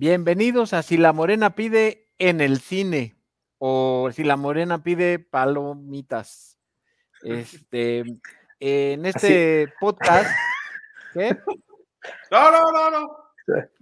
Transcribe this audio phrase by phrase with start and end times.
[0.00, 3.16] Bienvenidos a Si la Morena pide en el cine
[3.58, 6.58] o Si la Morena pide palomitas.
[7.22, 8.04] Este,
[8.60, 10.30] en este podcast.
[11.12, 11.36] ¿Qué?
[12.30, 13.16] No, no, no, no.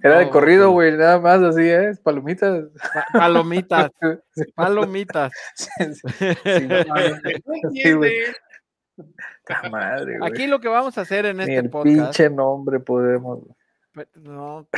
[0.02, 1.92] Era de corrido, güey, nada más así, ¿eh?
[2.02, 2.64] Palomitas.
[3.12, 3.92] palomitas.
[4.56, 5.32] Palomitas.
[9.70, 11.96] Madre, Aquí lo que vamos a hacer en este el podcast.
[11.96, 13.38] Pinche nombre podemos.
[14.14, 14.68] No,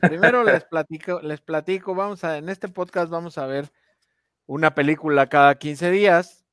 [0.00, 3.70] primero les platico, les platico, vamos a, en este podcast vamos a ver
[4.46, 6.46] una película cada 15 días,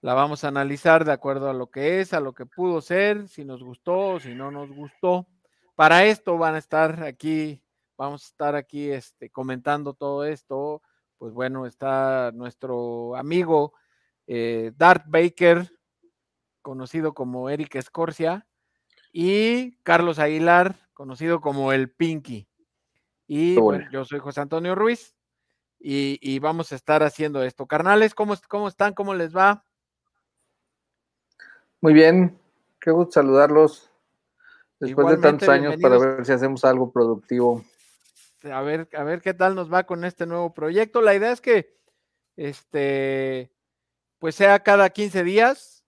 [0.00, 3.28] la vamos a analizar de acuerdo a lo que es, a lo que pudo ser,
[3.28, 5.26] si nos gustó, si no nos gustó.
[5.74, 7.62] Para esto van a estar aquí,
[7.96, 10.82] vamos a estar aquí este, comentando todo esto.
[11.18, 13.74] Pues bueno, está nuestro amigo
[14.26, 15.70] eh, Dart Baker,
[16.62, 18.46] conocido como Eric Escorcia,
[19.12, 22.46] y Carlos Aguilar, conocido como el Pinky.
[23.26, 25.16] Y bueno, yo soy José Antonio Ruiz
[25.80, 27.66] y, vamos a estar haciendo esto.
[27.66, 28.94] Carnales, ¿cómo, ¿cómo están?
[28.94, 29.64] ¿Cómo les va?
[31.80, 32.38] Muy bien,
[32.78, 33.90] qué gusto saludarlos
[34.78, 37.64] después de tantos años para ver si hacemos algo productivo.
[38.44, 41.02] A ver, a ver qué tal nos va con este nuevo proyecto.
[41.02, 41.76] La idea es que
[42.36, 43.50] este
[44.20, 45.84] pues sea cada 15 días,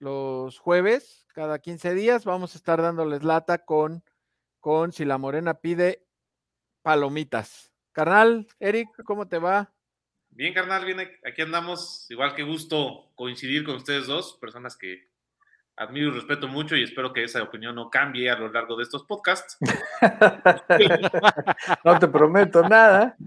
[0.00, 4.02] los jueves, cada 15 días, vamos a estar dándoles lata con
[4.64, 6.06] con Si la Morena pide
[6.80, 7.70] palomitas.
[7.92, 9.70] Carnal, Eric, ¿cómo te va?
[10.30, 12.06] Bien, carnal, bien, aquí andamos.
[12.08, 15.10] Igual que gusto coincidir con ustedes dos, personas que
[15.76, 18.84] admiro y respeto mucho y espero que esa opinión no cambie a lo largo de
[18.84, 19.58] estos podcasts.
[21.84, 23.18] no te prometo nada.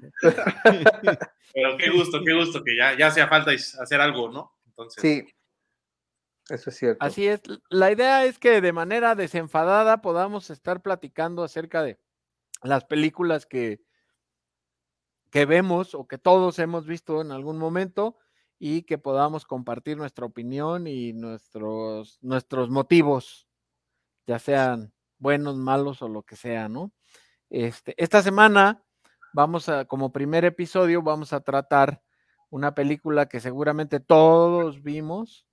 [1.53, 4.57] Pero qué gusto, qué gusto que ya, ya sea falta hacer algo, ¿no?
[4.65, 5.35] Entonces, sí,
[6.49, 7.05] eso es cierto.
[7.05, 7.41] Así es.
[7.69, 11.99] La idea es que de manera desenfadada podamos estar platicando acerca de
[12.63, 13.81] las películas que,
[15.29, 18.17] que vemos o que todos hemos visto en algún momento
[18.59, 23.47] y que podamos compartir nuestra opinión y nuestros, nuestros motivos,
[24.25, 26.91] ya sean buenos, malos o lo que sea, ¿no?
[27.49, 28.83] Este, esta semana
[29.33, 32.01] vamos a, como primer episodio, vamos a tratar
[32.49, 35.46] una película que seguramente todos vimos,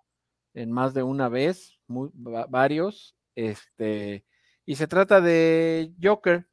[0.54, 4.24] en más de una vez, varios, este,
[4.64, 6.48] y se trata de Joker.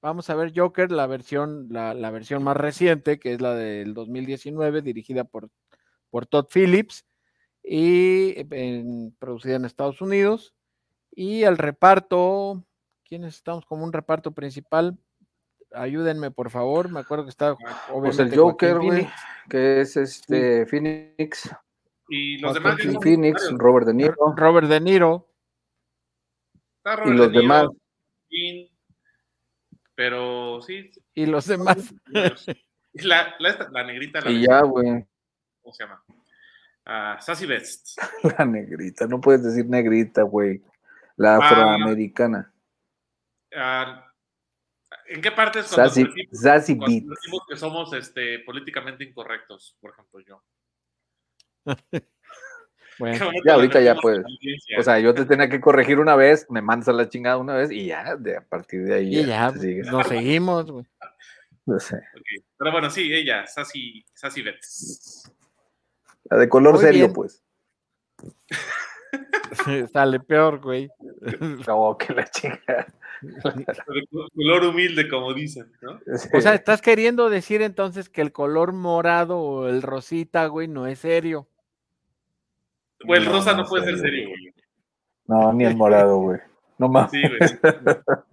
[0.00, 4.82] Vamos a ver Joker, la versión, la, versión más reciente, que es la del 2019,
[4.82, 5.50] dirigida por,
[6.10, 7.04] por Todd Phillips
[7.64, 8.44] y
[9.18, 10.54] producida en Estados Unidos.
[11.10, 12.64] Y el reparto,
[13.04, 14.96] ¿quiénes estamos como un reparto principal?
[15.72, 16.90] Ayúdenme, por favor.
[16.90, 17.56] Me acuerdo que está
[17.90, 19.08] pues el Joker, güey,
[19.48, 21.50] que es este Phoenix.
[22.08, 22.76] Y los demás.
[23.02, 24.34] Phoenix, Robert De Niro.
[24.36, 25.28] Robert De Niro.
[27.04, 27.66] y los demás.
[29.94, 30.90] pero sí.
[31.14, 31.94] Y los demás.
[32.94, 34.20] La, la, la negrita.
[34.22, 35.06] La y ya, güey.
[35.60, 36.02] ¿Cómo se llama?
[36.88, 38.00] Uh, Sassy Best.
[38.38, 40.62] La negrita, no puedes decir negrita, güey.
[41.16, 42.50] La ah, afroamericana.
[43.52, 44.00] Uh,
[45.08, 49.76] ¿En qué parte es cuando Sassy, decimos, Sassy cuando decimos que somos este, políticamente incorrectos,
[49.80, 50.42] por ejemplo, yo?
[52.98, 54.24] bueno, ya ahorita ya puedes.
[54.78, 57.54] O sea, yo te tenía que corregir una vez, me mandas a la chingada una
[57.54, 59.18] vez y ya, de, a partir de ahí.
[59.18, 59.52] Y ya,
[59.90, 60.86] nos seguimos, güey.
[61.66, 62.02] No sé.
[62.56, 64.42] Pero bueno, sí, ella, Sassy, Sassy
[66.24, 67.42] La de color serio, pues.
[69.92, 70.90] Sale peor, güey.
[71.66, 72.86] No, que la chingada.
[74.34, 76.00] color humilde, como dicen, ¿no?
[76.32, 80.86] O sea, estás queriendo decir entonces que el color morado o el rosita, güey, no
[80.86, 81.48] es serio.
[83.06, 84.54] Pues el rosa no, puede ser serio, güey.
[85.26, 86.40] No, ni el morado, güey.
[86.78, 87.10] No más.
[87.10, 87.38] Sí, güey.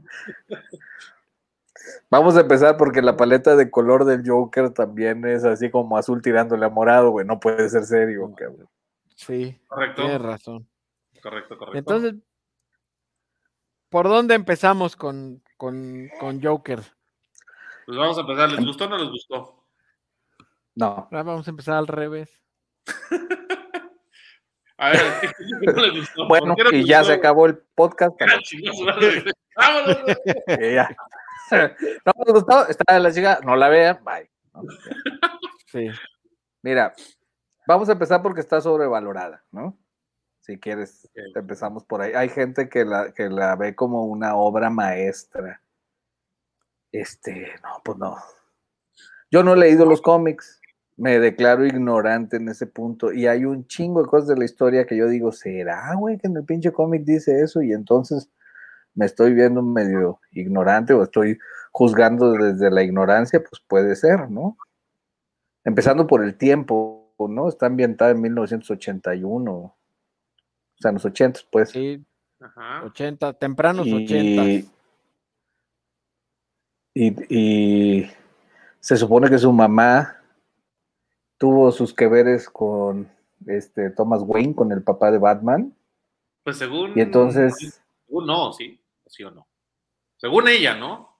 [2.09, 6.21] Vamos a empezar porque la paleta de color del Joker también es así como azul
[6.21, 7.25] tirándole a morado, güey.
[7.25, 8.69] No puede ser serio, cabrón.
[9.15, 10.03] Sí, correcto.
[10.03, 10.67] Tienes razón.
[11.21, 11.77] Correcto, correcto.
[11.77, 12.15] Entonces,
[13.89, 16.81] ¿por dónde empezamos con, con, con Joker?
[17.85, 18.51] Pues vamos a empezar.
[18.51, 19.63] ¿Les gustó o no les gustó?
[20.75, 21.07] No.
[21.11, 22.29] vamos a empezar al revés.
[24.77, 25.01] A ver,
[25.61, 26.27] ¿qué no le gustó?
[26.27, 28.13] Bueno, y ya se acabó el podcast.
[29.55, 29.97] ¡Vámonos!
[30.59, 30.89] ya.
[32.05, 34.29] No me gustó, está la chica, no la vean, bye.
[35.67, 35.87] Sí.
[36.61, 36.93] Mira,
[37.67, 39.77] vamos a empezar porque está sobrevalorada, ¿no?
[40.41, 42.13] Si quieres, empezamos por ahí.
[42.13, 45.61] Hay gente que la, que la ve como una obra maestra.
[46.91, 48.15] Este, no, pues no.
[49.31, 50.61] Yo no he leído los cómics,
[50.97, 53.11] me declaro ignorante en ese punto.
[53.11, 56.27] Y hay un chingo de cosas de la historia que yo digo, ¿será, güey, que
[56.27, 57.61] en el pinche cómic dice eso?
[57.61, 58.29] Y entonces
[58.93, 61.37] me estoy viendo medio ignorante o estoy
[61.71, 64.57] juzgando desde la ignorancia, pues puede ser, ¿no?
[65.65, 67.49] Empezando por el tiempo, ¿no?
[67.49, 69.75] Está ambientada en 1981, o
[70.79, 71.71] sea, en los 80, pues.
[71.71, 72.05] Sí,
[72.85, 74.69] 80, tempranos 80.
[76.97, 78.09] Y, y
[78.79, 80.21] se supone que su mamá
[81.37, 83.09] tuvo sus que veres con
[83.47, 85.75] este Thomas Wayne, con el papá de Batman.
[86.43, 86.97] Pues según.
[86.97, 87.81] Y entonces.
[88.05, 89.47] Según no, sí, sí o no.
[90.17, 91.15] Según ella, ¿no?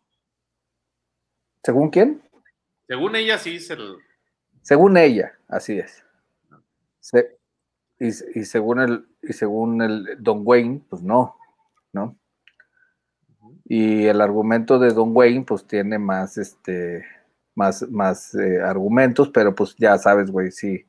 [1.64, 2.22] ¿Según quién?
[2.88, 3.98] Según ella, sí se el...
[4.62, 6.04] Según ella, así es.
[8.00, 11.38] y, según el, y según el Don Wayne, pues no,
[11.92, 12.16] ¿no?
[13.64, 17.06] Y el argumento de Don Wayne, pues tiene más, este,
[17.56, 20.86] más, más eh, argumentos, pero pues ya sabes, güey, sí.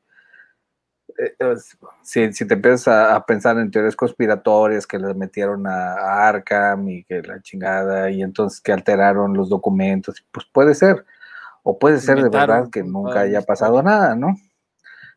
[1.17, 1.55] Eh,
[2.03, 7.21] si, te empiezas a, pensar en teorías conspiratorias que les metieron a, Arkham y que
[7.23, 11.05] la chingada, y entonces que alteraron los documentos, pues puede ser.
[11.63, 14.35] O puede ser de verdad que nunca haya pasado nada, ¿no?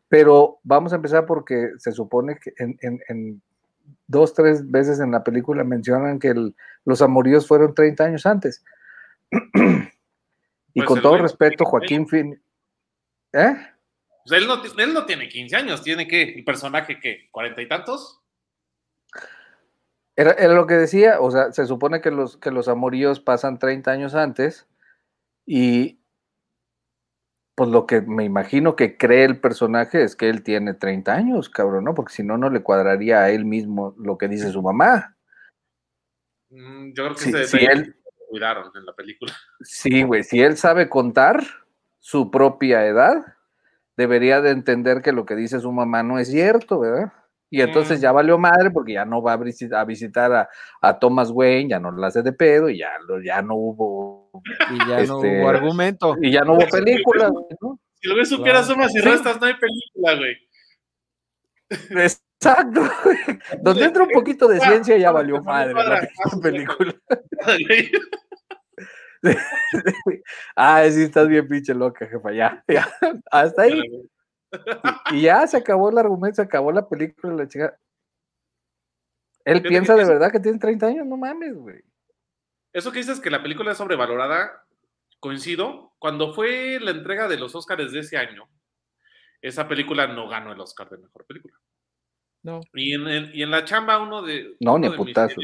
[0.09, 3.41] Pero vamos a empezar porque se supone que en,
[4.07, 6.33] dos, tres veces en la película mencionan que
[6.83, 8.63] los amoríos fueron 30 años antes.
[10.73, 12.41] y pues con todo respeto, Joaquín Fin.
[13.33, 13.55] ¿Eh?
[14.25, 17.67] Pues él, no, él no tiene 15 años, tiene que, el personaje que, cuarenta y
[17.67, 18.21] tantos.
[20.15, 23.59] Era, era, lo que decía, o sea, se supone que los, que los amoríos pasan
[23.59, 24.67] 30 años antes
[25.45, 26.01] y
[27.55, 31.49] pues lo que me imagino que cree el personaje es que él tiene 30 años,
[31.49, 31.93] cabrón, ¿no?
[31.93, 35.17] Porque si no, no le cuadraría a él mismo lo que dice su mamá.
[36.49, 38.00] Mm, yo creo que sí, si él,
[38.31, 39.33] cuidaron en la película.
[39.61, 41.43] Sí, güey, si él sabe contar
[41.99, 43.13] su propia edad,
[43.95, 47.13] debería de entender que lo que dice su mamá no es cierto, ¿verdad?
[47.53, 50.49] Y entonces ya valió madre porque ya no va a visitar
[50.81, 52.89] a, Thomas Wayne, ya no lo hace de pedo y ya,
[53.25, 54.31] ya no hubo.
[54.71, 56.15] Y ya no este, hubo argumento.
[56.21, 57.29] Y ya no hubo película,
[57.59, 57.77] ¿no?
[57.95, 60.37] Si lo ves supieras sumas y restas, no hay película, güey.
[62.41, 62.81] Exacto.
[63.61, 66.07] Donde entra un poquito de ciencia ya valió madre la
[66.41, 66.95] película.
[70.55, 72.91] ah, sí, estás bien pinche loca, jefa, ya, ya.
[73.29, 73.83] Hasta ahí.
[75.11, 77.77] Y, ya se acabó el argumento, se acabó la película, la chica.
[79.45, 81.83] Él piensa de verdad que tiene 30 años, no mames, güey.
[82.73, 84.65] Eso que dices que la película es sobrevalorada,
[85.19, 85.93] coincido.
[85.99, 88.49] Cuando fue la entrega de los Oscars de ese año,
[89.41, 91.55] esa película no ganó el Oscar de mejor película.
[92.43, 92.61] No.
[92.73, 94.55] Y en, la chamba, uno de.
[94.59, 95.43] No, uno ni putazos.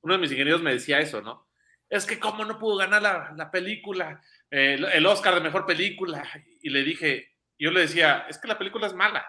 [0.00, 1.46] Uno de mis ingenieros me decía eso, ¿no?
[1.88, 3.02] Es que, ¿cómo no pudo ganar
[3.36, 4.20] la, película?
[4.50, 6.24] Eh, el Oscar de mejor película.
[6.62, 9.24] Y le dije, yo le decía, es que la película es mala.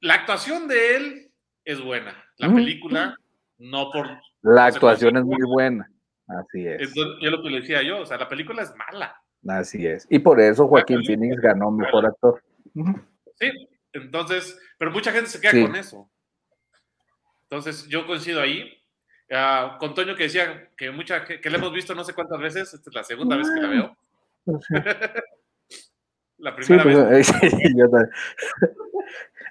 [0.00, 1.32] La actuación de él
[1.64, 2.14] es buena.
[2.38, 3.16] La película,
[3.58, 4.08] no por.
[4.42, 5.90] La actuación es muy buena.
[6.26, 6.94] Así es.
[6.94, 9.14] yo lo que le decía yo, o sea, la película es mala.
[9.46, 10.06] Así es.
[10.10, 12.42] Y por eso Joaquín Phoenix ganó mejor actor.
[13.38, 13.50] Sí,
[13.94, 16.10] entonces, pero mucha gente se queda con eso.
[17.44, 18.80] Entonces, yo coincido ahí.
[19.30, 22.74] Uh, con Toño que decía que mucha que, le hemos visto no sé cuántas veces,
[22.74, 23.96] esta es la segunda vez que la veo.
[24.44, 24.62] Pues
[26.38, 27.32] la primera vez.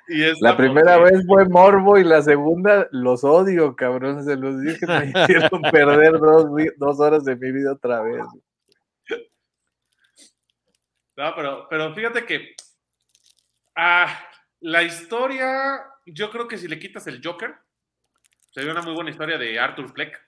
[0.41, 4.23] la primera vez fue morbo y la segunda los odio, cabrón.
[4.23, 6.19] Se los dije que me hicieron perder
[6.77, 8.23] dos, horas de mi vida otra vez.
[11.15, 12.55] No, pero, pero fíjate que
[13.75, 14.07] ah,
[14.63, 17.53] la historia, yo creo que si le quitas el Joker,
[18.50, 20.22] sería una muy buena historia de Arthur Fleck,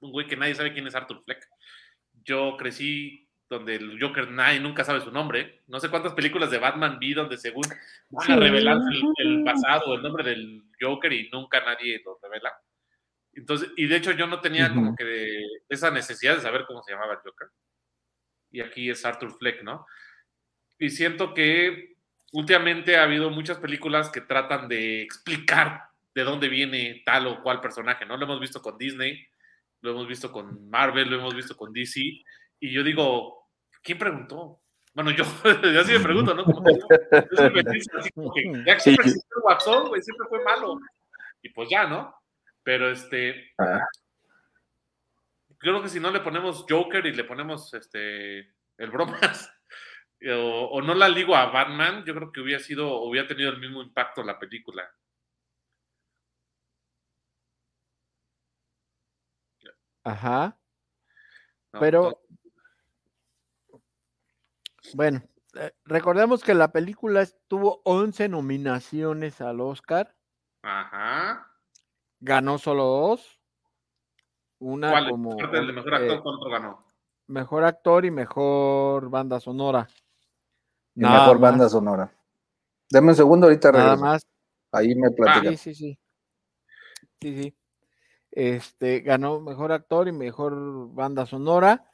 [0.00, 1.48] un güey que nadie sabe quién es Arthur Fleck.
[2.24, 5.62] Yo crecí donde el Joker nadie nunca sabe su nombre.
[5.68, 7.62] No sé cuántas películas de Batman vi donde según
[8.08, 8.78] van a revelar
[9.18, 12.52] el, pasado, el nombre del Joker y nunca nadie lo revela.
[13.34, 16.92] Entonces, y de hecho yo no tenía como que esa necesidad de saber cómo se
[16.92, 17.48] llamaba el Joker.
[18.50, 19.86] Y aquí es Arthur Fleck, ¿no?
[20.76, 21.89] Y siento que
[22.32, 25.84] últimamente ha habido muchas películas que tratan de explicar
[26.14, 28.16] de dónde viene tal o cual personaje, ¿no?
[28.16, 29.26] Lo hemos visto con Disney,
[29.80, 32.00] lo hemos visto con Marvel, lo hemos visto con DC,
[32.60, 33.40] y yo digo,
[33.82, 34.60] ¿Quién preguntó?
[34.94, 35.24] Bueno, yo,
[35.74, 36.44] yo sí me pregunto, ¿no?
[36.44, 36.86] Como yo
[37.36, 37.62] siempre
[37.98, 40.78] así como que, ya que siempre existió el Watson, güey, siempre fue malo.
[41.42, 42.14] Y pues ya, ¿no?
[42.62, 43.52] Pero este.
[43.58, 43.80] Ah.
[45.58, 48.38] Creo que si no le ponemos Joker y le ponemos este
[48.78, 49.52] el bromas,
[50.28, 53.60] o, o, no la ligo a Batman, yo creo que hubiera sido, hubiera tenido el
[53.60, 54.88] mismo impacto la película.
[60.04, 60.58] Ajá.
[61.78, 62.20] Pero
[64.94, 65.22] bueno,
[65.54, 70.16] eh, recordemos que la película tuvo 11 nominaciones al Oscar.
[70.62, 71.46] Ajá.
[72.18, 73.40] Ganó solo dos.
[74.58, 75.10] Una ¿Cuál?
[75.10, 75.38] como.
[75.38, 76.90] el mejor actor, eh, ¿cuánto ganó?
[77.30, 79.88] mejor actor y mejor banda sonora.
[81.00, 82.12] Y mejor banda sonora.
[82.90, 84.22] Dame un segundo, ahorita Nada más.
[84.70, 85.56] Ahí me platican.
[85.56, 85.98] Sí, sí, sí.
[87.22, 87.56] Sí, sí.
[88.30, 91.86] Este, ganó mejor actor y mejor banda sonora.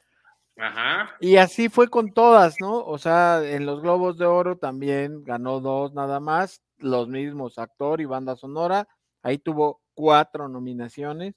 [0.57, 1.15] Ajá.
[1.21, 2.85] Y así fue con todas, ¿no?
[2.85, 8.01] O sea, en los Globos de Oro también ganó dos nada más, los mismos, actor
[8.01, 8.89] y banda sonora.
[9.23, 11.35] Ahí tuvo cuatro nominaciones.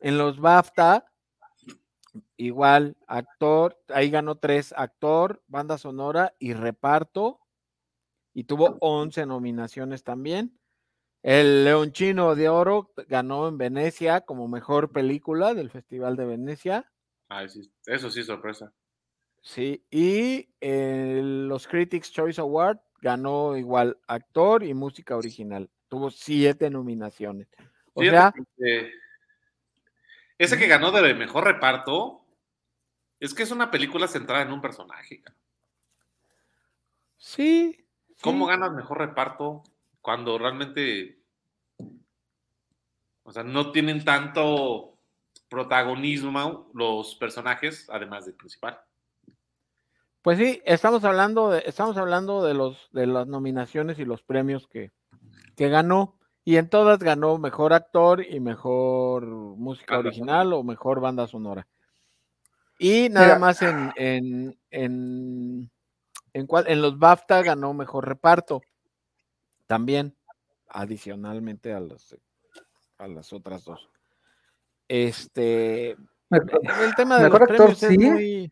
[0.00, 1.04] En los BAFTA,
[2.36, 7.40] igual, actor, ahí ganó tres, actor, banda sonora y reparto.
[8.34, 10.58] Y tuvo once nominaciones también.
[11.22, 16.92] El Leonchino de Oro ganó en Venecia como mejor película del Festival de Venecia.
[17.28, 18.72] Ah, sí, eso sí, sorpresa.
[19.42, 25.70] Sí, y los Critics Choice Award ganó igual actor y música original.
[25.88, 27.48] Tuvo siete nominaciones.
[27.94, 28.32] O sea,
[30.38, 32.24] ese que ganó de mejor reparto
[33.20, 35.22] es que es una película centrada en un personaje.
[37.16, 37.84] Sí.
[38.22, 39.64] ¿Cómo ganas mejor reparto
[40.00, 41.20] cuando realmente,
[43.24, 44.98] o sea, no tienen tanto
[45.48, 48.80] protagonismo los personajes, además del principal.
[50.22, 54.66] Pues sí, estamos hablando de, estamos hablando de los de las nominaciones y los premios
[54.68, 54.92] que,
[55.56, 56.17] que ganó.
[56.48, 61.66] Y en todas ganó mejor actor y mejor música original o mejor banda sonora.
[62.78, 65.70] Y nada más en, en, en,
[66.32, 68.62] en, en los BAFTA ganó mejor reparto.
[69.66, 70.16] También,
[70.70, 72.16] adicionalmente a, los,
[72.96, 73.86] a las otras dos.
[74.88, 75.90] Este.
[76.30, 78.50] el tema de mejor actor, sí.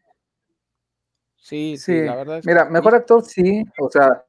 [1.35, 2.43] Sí, sí, la verdad.
[2.45, 3.65] Mira, mejor actor, sí.
[3.79, 4.23] O sea,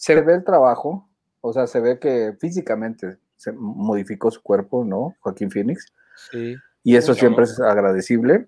[0.00, 1.06] se ve el trabajo.
[1.42, 5.14] O sea, se ve que físicamente se modificó su cuerpo, ¿no?
[5.20, 5.92] Joaquín Phoenix.
[6.30, 6.56] Sí.
[6.82, 8.46] Y eso siempre es agradecible.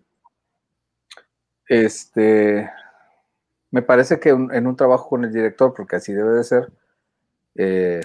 [1.69, 2.71] Este.
[3.71, 6.73] Me parece que en un trabajo con el director, porque así debe de ser,
[7.55, 8.03] eh,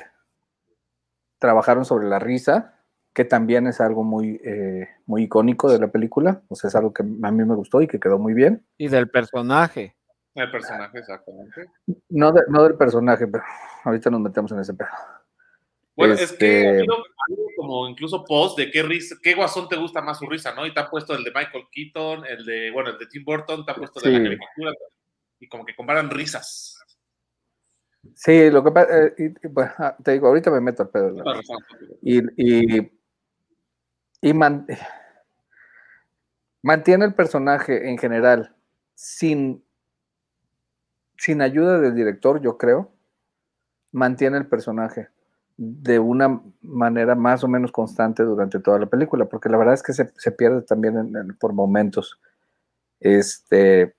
[1.39, 2.75] trabajaron sobre la risa,
[3.13, 6.93] que también es algo muy, eh, muy icónico de la película, o sea, es algo
[6.93, 8.65] que a mí me gustó y que quedó muy bien.
[8.77, 9.96] Y del personaje.
[10.37, 11.65] El personaje, exactamente.
[12.09, 13.43] No, no del personaje, pero
[13.83, 14.89] ahorita nos metemos en ese pedo.
[15.95, 16.85] Bueno, es que este
[17.55, 20.63] como incluso post de qué risa, qué guasón te gusta más su risa, ¿no?
[20.67, 23.65] Y te han puesto el de Michael Keaton, el de, bueno, el de Tim Burton,
[23.65, 24.73] te han puesto de la caricatura,
[25.39, 26.79] y como que comparan risas.
[28.13, 31.15] Sí, lo que pasa, eh, pues, ah, te digo, ahorita me meto al pedo.
[32.03, 32.91] Y, y,
[34.21, 34.33] y
[36.61, 38.55] mantiene el personaje en general
[38.93, 39.66] sin,
[41.17, 42.91] sin ayuda del director, yo creo,
[43.91, 45.09] mantiene el personaje
[45.57, 49.83] de una manera más o menos constante durante toda la película, porque la verdad es
[49.83, 52.19] que se, pierde también por momentos.
[52.99, 53.95] Este,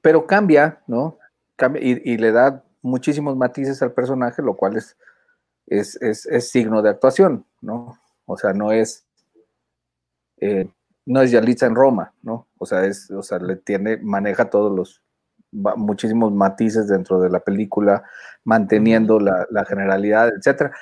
[0.00, 1.18] pero cambia, ¿no?
[1.56, 4.96] Cambia y, y le da muchísimos matices al personaje, lo cual es,
[5.66, 7.98] es, signo de actuación, ¿no?
[8.26, 9.06] O sea, no es,
[10.38, 10.68] eh,
[11.06, 12.48] no es Yalitza en Roma, ¿no?
[12.58, 15.01] O sea, es, o sea, le tiene, maneja todos los,
[15.52, 18.02] muchísimos matices dentro de la película,
[18.44, 20.72] manteniendo la, generalidad, etcétera,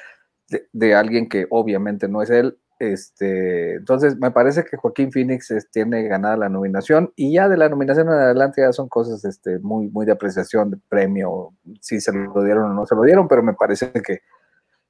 [0.73, 6.05] de, alguien que obviamente no es él, este, entonces, me parece que Joaquín Phoenix tiene
[6.05, 9.89] ganada la nominación y ya de la nominación en adelante ya son cosas este, muy,
[9.89, 13.43] muy de apreciación, de premio, si se lo dieron o no se lo dieron, pero
[13.43, 14.21] me parece que,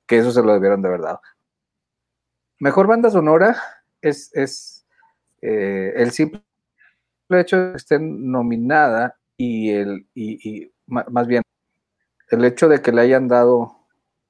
[0.08, 1.18] eso se lo debieron de verdad.
[2.60, 3.56] Mejor banda sonora
[4.00, 4.86] es, es
[5.42, 6.42] eh, el simple
[7.30, 11.42] hecho de que esté nominada y, el, y, más bien
[12.28, 13.74] el hecho de que le hayan dado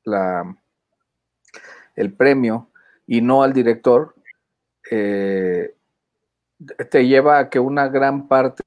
[0.04, 0.56] la,
[1.96, 2.68] el premio
[3.08, 4.14] y no al director,
[4.88, 5.74] eh,
[6.90, 8.62] te lleva a que una gran parte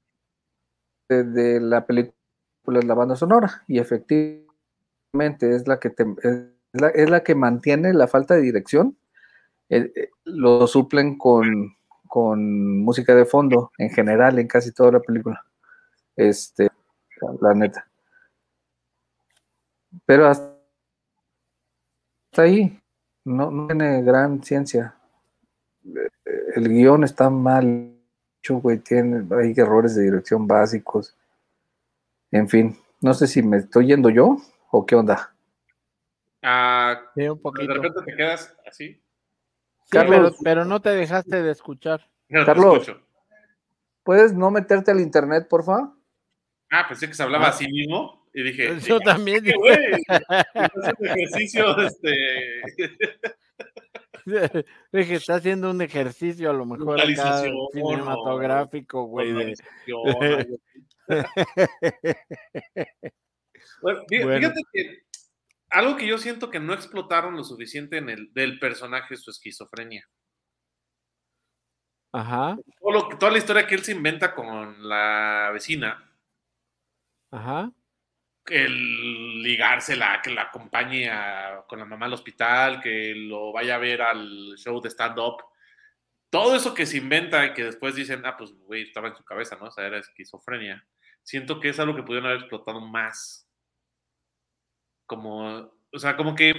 [1.08, 7.22] de, la película es la banda sonora y efectivamente es la que te, es, la,
[7.24, 8.98] que mantiene la falta de dirección.
[9.70, 11.74] Eh, eh, lo suplen con,
[12.06, 15.42] con música de fondo en general en casi toda la película.
[16.16, 16.68] Este,
[17.40, 17.88] la neta.
[20.06, 20.54] Pero hasta
[22.36, 22.80] ahí
[23.24, 24.94] no, tiene gran ciencia.
[26.54, 27.94] El guion está mal
[28.38, 31.16] hecho, güey, tiene, hay errores de dirección básicos.
[32.30, 34.36] En fin, no sé si me estoy yendo yo
[34.70, 35.34] o qué onda.
[36.42, 37.68] Ah, un poquito.
[37.68, 39.00] De repente te quedas así.
[39.88, 42.08] Carlos, pero, no te dejaste de escuchar.
[42.28, 42.90] Carlos,
[44.02, 45.92] ¿puedes no meterte al internet, por favor?
[46.70, 47.50] Ah, pensé que se hablaba ah.
[47.50, 48.26] así mismo.
[48.34, 49.44] Y dije, yo también.
[49.56, 49.76] güey,
[51.00, 52.62] ejercicio, este.
[54.92, 57.42] Dije, está haciendo un ejercicio a lo mejor acá
[57.72, 59.28] cinematográfico, güey.
[59.28, 59.34] de-
[59.86, 60.58] Organización,
[63.82, 64.38] Bueno, fí- Bueno.
[64.38, 64.98] Fíjate que
[65.70, 69.30] algo que yo siento que no explotaron lo suficiente en el del personaje es su
[69.30, 70.08] esquizofrenia.
[72.12, 76.10] Ajá, Todo lo toda la historia que él se inventa con la vecina,
[77.34, 77.70] ajá.
[78.46, 83.78] el ligársela, que la acompañe a- con la mamá al hospital, que lo vaya a
[83.78, 85.42] ver al show de stand-up.
[86.30, 89.24] Todo eso que se inventa y que después dicen, ah, pues, güey, estaba en su
[89.24, 89.66] cabeza, ¿no?
[89.66, 90.86] O sea, era esquizofrenia.
[91.22, 93.48] Siento que es algo que pudieron haber explotado más.
[95.06, 96.54] Como, o sea, como que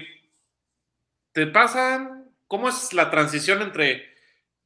[1.34, 4.12] te pasan, ¿cómo es la transición entre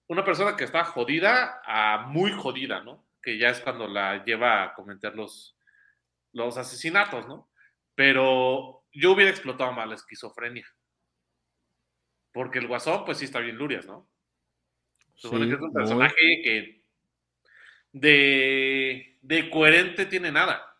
[0.08, 3.06] una persona que está jodida a muy jodida, ¿no?
[3.22, 5.58] Que ya es cuando la lleva a cometer los,
[6.34, 7.50] los asesinatos, ¿no?
[7.96, 10.66] Pero yo hubiera explotado más la esquizofrenia.
[12.32, 14.10] Porque el guasón, pues sí está bien lurias, ¿no?
[15.16, 15.74] Supone Sí, que es un muy.
[15.74, 16.86] personaje que
[17.92, 20.76] de, de coherente tiene nada.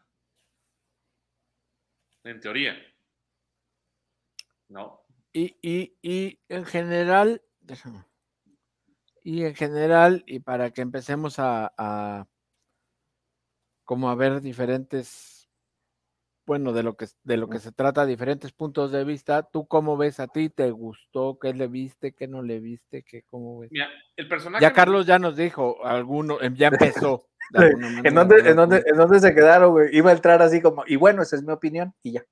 [2.24, 2.78] En teoría.
[4.70, 5.02] ¿No?
[5.34, 8.06] Y, y, y en general, déjame.
[9.24, 12.28] Y en general, y para que empecemos a, a
[13.84, 15.39] como a ver diferentes,
[16.50, 19.98] bueno, de lo que de lo que se trata, diferentes puntos de vista, ¿tú cómo
[19.98, 20.50] ves a ti?
[20.50, 21.38] ¿Te gustó?
[21.40, 22.14] ¿Qué le viste?
[22.14, 23.04] ¿Qué no le viste?
[23.04, 23.70] ¿Qué cómo ves?
[23.72, 24.64] Mira, el personaje.
[24.64, 27.28] Ya Carlos ya nos dijo, alguno, em, ya empezó.
[27.54, 29.96] ¿En dónde, en, dónde, ¿En dónde se quedaron, güey?
[29.96, 32.26] Iba a entrar así como, y bueno, esa es mi opinión, y ya.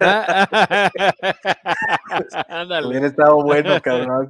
[2.48, 2.88] Ándale.
[2.88, 4.28] Hubiera estado bueno, cabrón.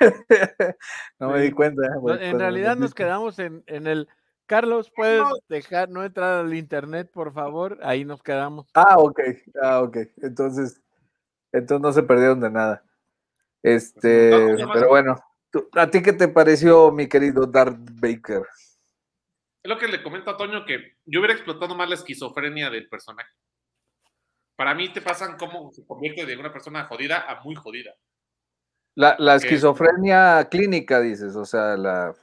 [1.20, 1.44] no me Sí.
[1.44, 1.94] di cuenta.
[1.96, 4.08] Güey, en realidad nos quedamos en, en el.
[4.48, 7.78] Carlos, ¿puedes dejar no entrar al internet, por favor?
[7.82, 8.66] Ahí nos quedamos.
[8.72, 9.20] Ah, ok,
[9.62, 9.98] ah, ok.
[10.22, 10.80] Entonces,
[11.52, 12.82] entonces no se perdieron de nada.
[13.62, 14.88] Este, No, no, no, pero no.
[14.88, 18.42] bueno, ¿tú- ¿a ti qué te pareció, mi querido Darth Baker?
[19.62, 22.88] Es lo que le comento a Toño que yo hubiera explotado más la esquizofrenia del
[22.88, 23.30] personaje.
[24.56, 27.92] Para mí te pasan cómo se convierte de una persona jodida a muy jodida.
[28.94, 32.14] La, la esquizofrenia clínica, dices, o sea, la...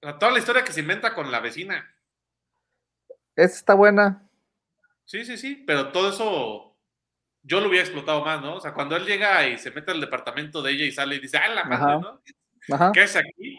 [0.00, 1.92] Toda la historia que se inventa con la vecina.
[3.34, 4.28] Esta está buena.
[5.04, 6.76] Sí, sí, sí, pero todo eso
[7.42, 8.56] yo lo hubiera explotado más, ¿no?
[8.56, 11.20] O sea, cuando él llega y se mete al departamento de ella y sale y
[11.20, 11.98] dice, ¡ah, la madre, Ajá.
[12.00, 12.74] ¿no?
[12.74, 12.92] Ajá.
[12.92, 13.58] ¿Qué es aquí?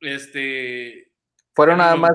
[0.00, 1.12] Este,
[1.54, 2.12] Fueron nada más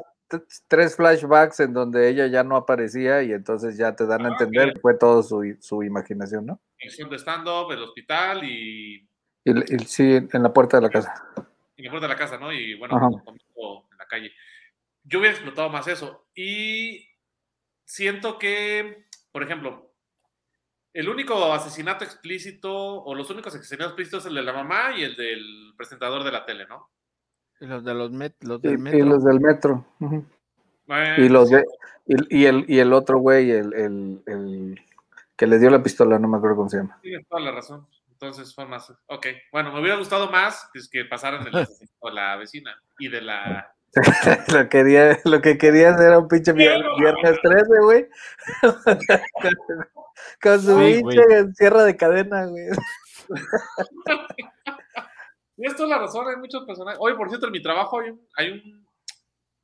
[0.68, 4.32] tres flashbacks en donde ella ya no aparecía y entonces ya te dan a Ah,
[4.32, 6.60] entender que fue todo su, su imaginación, ¿no?
[6.80, 9.08] de stand-up, el hospital y,
[9.44, 11.14] Y, y sí, en la puerta de la casa.
[11.78, 12.52] Y la puerta de la casa, ¿no?
[12.54, 14.32] Y bueno, comiendo en la calle.
[15.04, 16.28] Yo hubiera explotado más eso.
[16.36, 17.08] Y
[17.84, 19.92] siento que, por ejemplo,
[20.94, 25.04] el único asesinato explícito, o los únicos asesinatos explícitos es el de la mamá y
[25.04, 26.90] el del presentador de la tele, ¿no?
[27.60, 29.06] Y los de los, met- los Y, del y metro.
[29.06, 29.86] los del metro.
[31.18, 31.66] Y los de,
[32.06, 34.82] y, y el, y el otro güey, el, el, el
[35.36, 37.00] que le dio la pistola, no me acuerdo cómo se llama.
[37.02, 37.88] Tienes toda la razón.
[38.26, 38.92] Entonces fue más.
[39.06, 43.08] Ok, bueno, me hubiera gustado más que, que pasaran el asesinato de la vecina y
[43.08, 43.72] de la.
[44.52, 48.08] lo, quería, lo que querías era un pinche vier- viernes 13, güey.
[50.42, 51.22] Con su Sí, pinche
[51.54, 52.66] cierre de cadena, güey.
[55.56, 57.00] Tienes toda la razón, hay muchos personajes.
[57.02, 58.88] Oye, por cierto, en mi trabajo hay un, hay un,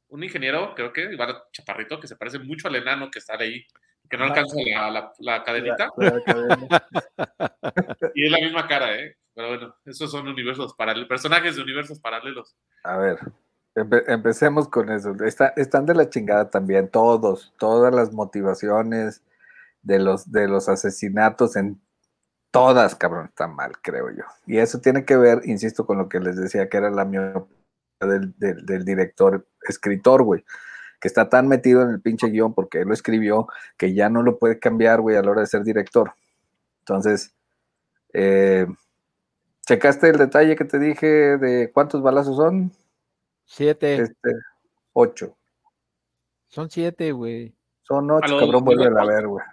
[0.09, 3.65] un ingeniero, creo que, Iván Chaparrito, que se parece mucho al enano que está ahí,
[4.11, 6.87] que no alcanza la, la, la cadenita, La cadena.
[8.13, 9.15] y es la misma cara, ¿eh?
[9.33, 12.55] Pero bueno, esos son universos paralelos, personajes de universos paralelos.
[12.83, 13.17] A ver,
[13.75, 15.15] empe- empecemos con eso.
[15.25, 19.23] Está- están de la chingada también, todos, todas las motivaciones
[19.83, 21.81] de los, de los asesinatos en
[22.51, 24.23] todas, cabrón, están mal, creo yo.
[24.45, 27.47] Y eso tiene que ver, insisto, con lo que les decía, que era la miopía
[28.01, 30.43] del, del- del director, escritor, güey,
[31.01, 34.21] que está tan metido en el pinche guion porque él lo escribió, que ya no
[34.23, 36.13] lo puede cambiar, güey, a la hora de ser director.
[36.79, 37.35] Entonces,
[38.13, 38.67] eh,
[39.65, 42.71] ¿checaste el detalle que te dije de cuántos balazos son?
[43.45, 43.95] Siete.
[43.95, 44.29] Este,
[44.93, 45.35] ocho.
[46.47, 47.53] Son siete, güey.
[47.81, 49.43] Son ocho, cabrón, vuelve a ver, güey.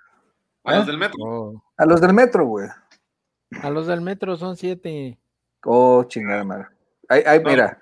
[0.64, 0.76] A ¿Eh?
[0.76, 1.16] los del metro.
[1.24, 1.62] Oh.
[1.76, 2.68] A los del metro, güey.
[3.62, 5.18] A los del metro son siete.
[5.64, 6.66] Oh, chingada madre.
[7.08, 7.50] Ay, ay, No.
[7.50, 7.78] mira,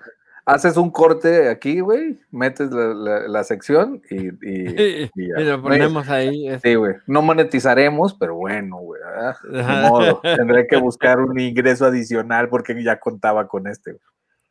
[0.46, 4.30] haces un corte aquí, güey, metes la, la- la sección y, y-
[5.10, 5.40] Y y ya.
[5.40, 6.48] lo ponemos ahí.
[6.48, 6.94] es- Sí, güey.
[7.06, 9.00] No monetizaremos, pero bueno, güey.
[9.04, 9.88] Ajá.
[9.88, 10.20] modo.
[10.22, 13.98] Tendré que buscar un ingreso adicional porque ya contaba con este.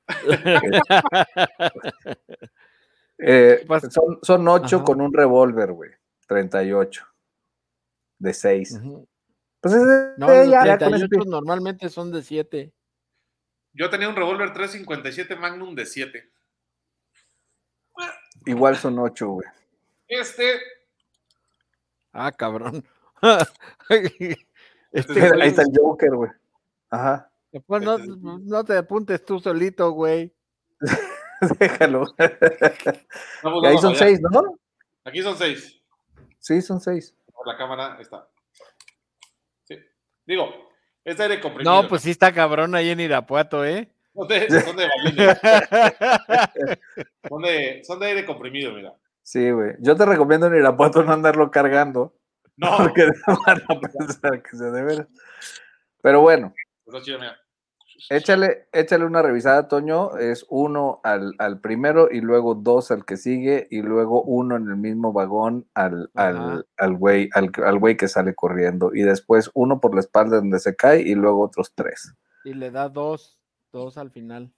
[3.18, 4.86] Eh, son, son ocho Ajá.
[4.86, 5.92] con un revólver, güey.
[6.28, 7.06] 38.
[8.20, 8.74] De seis.
[8.74, 9.08] Ujú.
[9.62, 12.74] Pues ese, No, los ya, ya con ese 38 normalmente son de siete.
[13.76, 16.32] Yo tenía un revólver 357 Magnum de 7.
[18.46, 19.48] Igual son ocho, güey.
[20.08, 20.60] Este,
[22.12, 22.84] Ah, cabrón.
[24.92, 26.32] Este, Mira, Ahí está el Joker, güey.
[26.90, 27.30] Ajá.
[27.52, 30.34] después no, no te apuntes tú solito, güey.
[31.60, 32.06] Déjalo.
[33.44, 34.00] vamos, ahí vamos son allá.
[34.00, 34.58] seis, ¿no?
[35.04, 35.82] Aquí son 6.
[36.40, 37.14] Sí, son seis.
[37.34, 38.30] Por la cámara está.
[39.66, 39.78] Sí.
[40.26, 40.65] Digo,
[41.06, 41.84] es aire comprimido.
[41.84, 43.88] No, pues sí está cabrón ahí en Irapuato, ¿eh?
[44.14, 45.38] Son de, son de balines.
[47.30, 48.94] Son de, son de aire comprimido, mira.
[49.22, 49.74] Sí, güey.
[49.80, 52.16] Yo te recomiendo en Irapuato no andarlo cargando,
[52.58, 53.06] No, porque
[53.46, 55.08] van a pensar que se de veras.
[56.02, 56.54] Pero bueno,
[56.86, 57.38] está chido, mira.
[58.10, 60.18] Échale, échale una revisada, Toño.
[60.18, 64.68] Es uno al, al primero y luego dos al que sigue y luego uno en
[64.68, 69.50] el mismo vagón al, al, al güey al, al güey que sale corriendo y después
[69.54, 72.14] uno por la espalda donde se cae y luego otros tres.
[72.44, 73.40] y le da dos,
[73.72, 74.52] dos al final.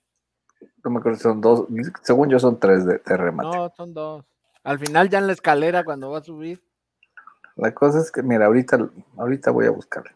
[0.84, 1.67] No me acuerdo si son dos,
[2.02, 3.56] según yo son tres de, de remate.
[3.56, 4.26] No, son dos.
[4.63, 6.63] Al final ya en la escalera cuando va a subir.
[7.56, 10.12] La cosa es que, mira, ahorita, ahorita voy a buscarlo.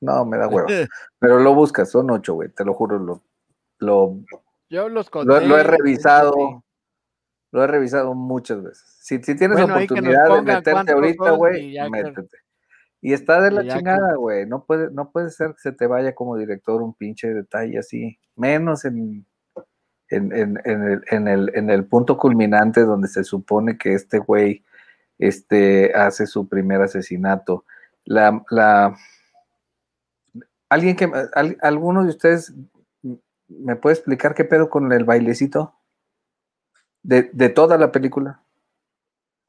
[0.00, 0.66] No, me da huevo.
[1.18, 2.98] Pero lo buscas, son ocho, güey, te lo juro.
[2.98, 3.22] Lo,
[3.78, 4.18] lo,
[4.70, 5.46] Yo los lo, conté.
[5.46, 6.64] lo he revisado.
[7.50, 8.98] Lo he revisado muchas veces.
[9.00, 12.38] Si, si tienes Bueno, oportunidad de meterte ahorita, güey, métete.
[13.00, 14.44] Y está de la chingada, güey.
[14.46, 18.18] No puede, no puede ser que se te vaya como director un pinche detalle así.
[18.36, 19.24] Menos en,
[20.10, 24.18] en, en, en el, en, el, en el punto culminante donde se supone que este
[24.18, 24.64] güey
[25.18, 27.64] este, hace su primer asesinato.
[28.04, 28.96] La, la,
[30.68, 32.52] alguien que, al- alguno de ustedes
[33.48, 35.74] me puede explicar qué pedo con el bailecito
[37.02, 38.42] de, de toda la película.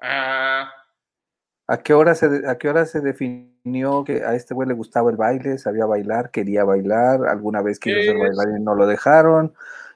[0.02, 0.72] Ah,
[1.68, 5.12] ¿A qué hora se, a qué hora se definió que a este güey le gustaba
[5.12, 9.54] el baile, sabía bailar, quería bailar, alguna vez quiso ser bailarín y no lo dejaron?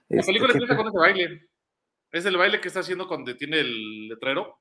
[0.09, 1.47] la Este, película ¿qué empieza con ese baile.
[2.11, 4.59] Es el baile que está haciendo cuando tiene el letrero.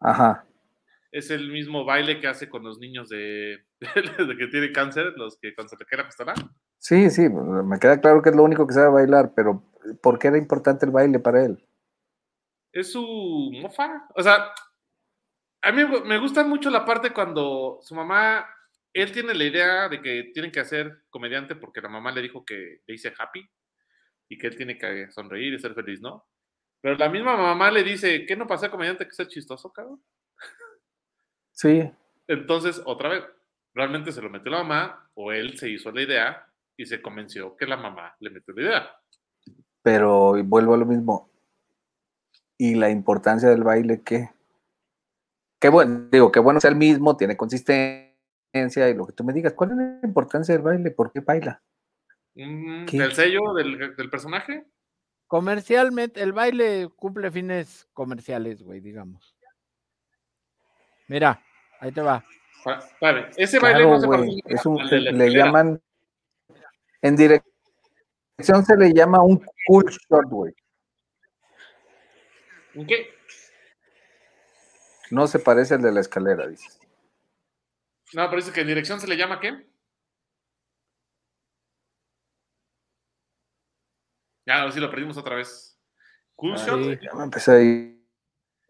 [0.00, 0.44] Ajá.
[1.12, 5.38] Es el mismo baile que hace con los niños de, de que tienen cáncer, los
[5.38, 6.34] que cuando se le cae la pistola.
[6.78, 9.62] Sí, sí, me queda claro que es lo único que sabe bailar, pero
[10.02, 11.66] ¿por qué era importante el baile para él?
[12.72, 14.08] Es su mofa.
[14.14, 14.52] O sea,
[15.62, 18.46] a mí me gusta mucho la parte cuando su mamá,
[18.92, 22.44] él tiene la idea de que tienen que hacer comediante porque la mamá le dijo
[22.44, 23.46] que le hice happy
[24.28, 26.26] y que él tiene que sonreír y ser feliz, ¿no?
[26.80, 30.02] Pero la misma mamá le dice, ¿qué no ser comediante que ser chistoso, cabrón?
[31.60, 31.92] Sí,
[32.26, 33.22] Entonces, otra vez,
[33.74, 37.54] realmente se lo metió la mamá o él se hizo la idea y se convenció
[37.54, 38.90] que la mamá le metió la idea.
[39.82, 41.30] pero y vuelvo a lo mismo.
[42.56, 44.30] ¿Y la importancia del baile qué?
[45.60, 49.34] Qué bueno, digo, qué bueno sea el mismo, tiene consistencia y lo que tú me
[49.34, 49.52] digas.
[49.52, 50.90] ¿Cuál es la importancia del baile?
[50.92, 51.62] ¿Por qué baila?
[52.36, 53.00] Mm, ¿Qué?
[53.00, 54.64] ¿Del sello del, del personaje?
[55.26, 59.36] Comercialmente, el baile cumple fines comerciales, güey, digamos.
[61.06, 61.42] Mira,
[61.80, 62.24] ahí te va.
[62.66, 65.44] Espérame, ese baile Claro, no se parece es un, al se- de la le escalera.
[65.46, 65.82] llaman,
[67.02, 70.54] en dirección se le llama un cool shot, güey.
[72.74, 73.08] ¿Un qué?
[75.10, 76.78] No se parece al de la escalera, dices.
[78.12, 79.66] No, pero dice que en dirección se le llama qué?
[84.46, 85.78] Ya, ahora sí lo perdimos otra vez.
[86.36, 87.00] Cool Ay, shot.
[87.02, 88.00] Ya me empecé a ir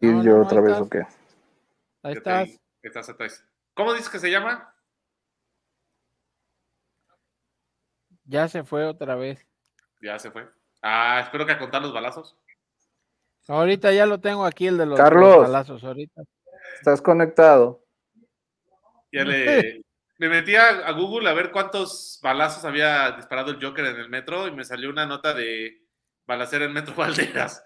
[0.01, 0.87] No, yo no, otra ahí vez, estás.
[0.87, 0.99] ¿o qué?
[0.99, 1.07] Ahí
[2.03, 2.49] ahí, estás.
[2.81, 3.45] Estás atrás.
[3.73, 4.73] ¿Cómo dices que se llama?
[8.25, 9.45] Ya se fue otra vez.
[10.01, 10.49] Ya se fue.
[10.81, 12.37] Ah, espero que a contar los balazos.
[13.47, 15.35] Ahorita ya lo tengo aquí, el de los, Carlos.
[15.37, 15.83] los balazos.
[15.83, 16.21] Ahorita.
[16.77, 17.83] ¿Estás conectado?
[19.11, 19.81] Ya le.
[20.17, 24.07] Me metí a, a Google a ver cuántos balazos había disparado el Joker en el
[24.07, 25.81] metro y me salió una nota de
[26.27, 27.63] balacera en Metro Valderas.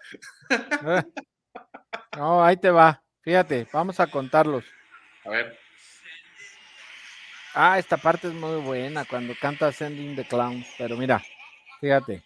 [0.50, 1.04] Eh.
[2.16, 3.04] No, ahí te va.
[3.24, 4.64] Fíjate, vamos a contarlos.
[5.26, 5.58] A ver.
[7.56, 10.68] Ah, esta parte es muy buena cuando canta Sending the Clowns.
[10.78, 11.24] Pero mira,
[11.80, 12.24] fíjate.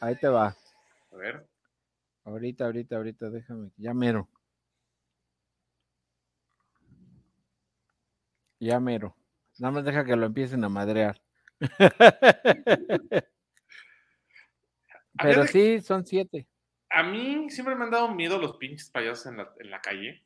[0.00, 0.56] Ahí te va.
[1.12, 1.46] A ver.
[2.24, 3.70] Ahorita, ahorita, ahorita, déjame.
[3.76, 4.28] Ya mero.
[8.58, 9.14] Ya mero.
[9.58, 11.20] Nada más deja que lo empiecen a madrear.
[15.22, 16.46] Pero sí, son siete.
[16.88, 20.24] A mí siempre me han dado miedo los pinches payasos en la, en la calle.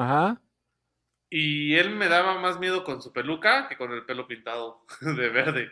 [0.00, 0.40] Ajá.
[1.28, 5.28] Y él me daba más miedo con su peluca que con el pelo pintado de
[5.28, 5.70] verde.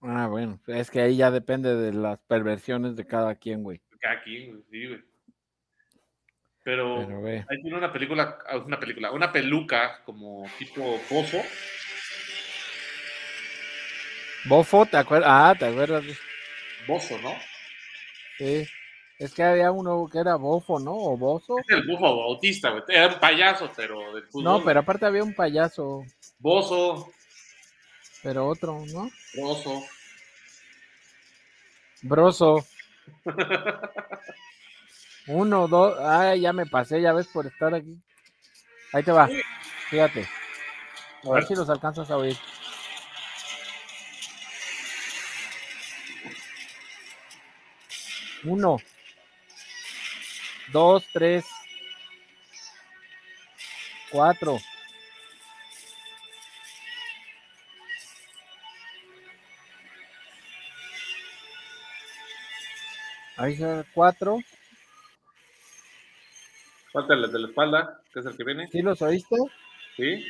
[0.00, 3.80] Ah, bueno, es que ahí ya depende de las perversiones de cada quien, güey.
[4.00, 5.04] Cada quien, güey, sí, güey.
[6.64, 11.38] Pero, Pero ahí tiene una película, ah, una película, una peluca como tipo bozo.
[14.46, 15.30] Bofo, ¿te acuerdas?
[15.30, 16.04] Ah, ¿te acuerdas?
[16.88, 17.32] Bozo, ¿no?
[18.38, 18.66] Sí.
[19.18, 20.92] Es que había uno que era bofo, ¿no?
[20.92, 21.56] O bozo.
[21.58, 22.82] Es el bufo bautista, güey.
[22.88, 24.44] Era un payaso, pero del fútbol.
[24.44, 26.02] No, pero aparte había un payaso,
[26.38, 27.08] Bozo,
[28.22, 29.08] pero otro, ¿no?
[29.36, 29.82] bozo.
[32.02, 32.66] Broso.
[35.26, 35.96] Uno, dos.
[36.00, 37.96] Ay, ya me pasé, ya ves por estar aquí.
[38.92, 39.26] Ahí te va.
[39.88, 40.28] Fíjate.
[41.24, 42.36] A ver si los alcanzas a oír.
[48.44, 48.76] Uno.
[50.72, 51.44] Dos, tres.
[54.10, 54.58] Cuatro.
[63.36, 64.38] Ahí está cuatro.
[66.92, 68.68] Falta el de la espalda, que es el que viene.
[68.70, 69.36] ¿Sí los oíste?
[69.96, 70.24] Sí.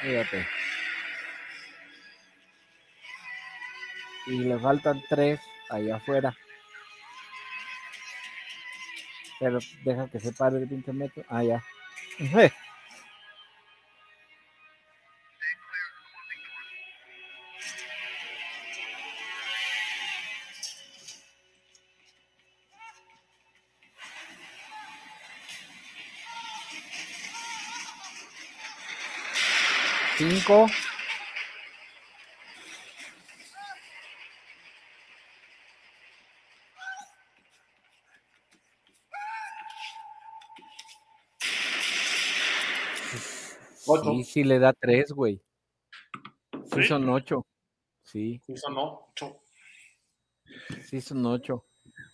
[0.00, 0.65] Fíjate.
[4.26, 6.36] Y le faltan tres allá afuera.
[9.38, 11.22] Pero deja que se pare el pinche metro.
[11.28, 11.62] Ah, ya.
[30.16, 30.66] Cinco.
[43.86, 44.10] Ocho.
[44.10, 45.40] Sí, sí le da tres, güey.
[46.72, 46.88] Sí, ¿Sí?
[46.88, 47.46] son ocho.
[48.02, 49.08] Sí, Eso no.
[49.10, 49.40] Ocho.
[50.84, 51.64] sí son ocho.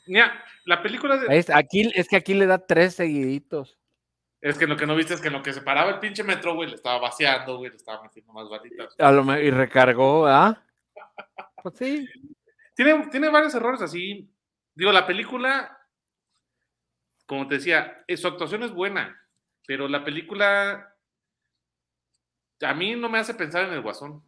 [0.07, 1.37] Mira, la película de...
[1.37, 3.79] Es, aquí, es que aquí le da tres seguiditos.
[4.41, 6.25] Es que lo que no viste es que en lo que se paraba el pinche
[6.25, 8.95] metro, güey, le estaba vaciando, güey, le estaba metiendo más balitas.
[8.99, 10.61] A lo me- y recargó, ¿ah?
[11.63, 12.09] Pues sí.
[12.75, 14.29] Tiene, tiene varios errores así.
[14.75, 15.79] Digo, la película,
[17.27, 19.17] como te decía, eh, su actuación es buena,
[19.67, 20.92] pero la película
[22.63, 24.23] a mí no me hace pensar en el guasón.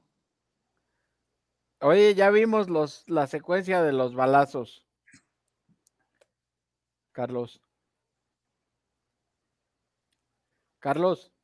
[1.81, 4.87] Oye, ya vimos los, la secuencia de los balazos.
[7.13, 7.61] Carlos.
[10.81, 11.35] Carlos,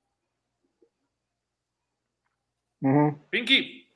[2.83, 3.18] Ujú.
[3.31, 3.87] Pinky.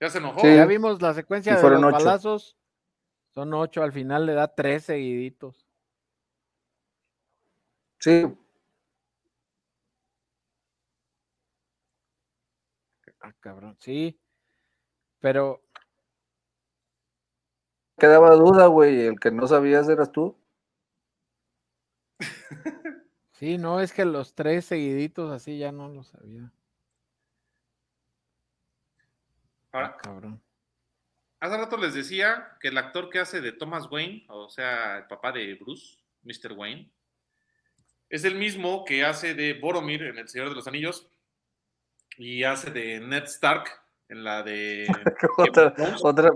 [0.00, 0.40] Ya se enojó.
[0.40, 0.54] Sí.
[0.54, 1.90] ya vimos la secuencia Y de los ocho.
[1.90, 2.56] balazos.
[3.30, 5.66] Son ocho, al final le da tres seguiditos.
[7.98, 8.26] Sí,
[13.26, 14.20] Ah, cabrón, sí.
[15.18, 15.60] Pero,
[17.98, 19.00] quedaba duda, güey.
[19.00, 20.38] El que no sabías eras tú.
[23.32, 26.52] sí, no, es que los tres seguiditos así ya no lo sabía.
[29.72, 30.40] Ah, Ahora, cabrón.
[31.40, 35.06] hace rato les decía que el actor que hace de Thomas Wayne, o sea, el
[35.08, 36.52] papá de Bruce, Mr.
[36.52, 36.92] Wayne,
[38.08, 41.10] es el mismo que hace de Boromir en El Señor de los Anillos
[42.18, 43.68] y hace de Ned Stark
[44.08, 44.86] en la de
[46.02, 46.32] otra,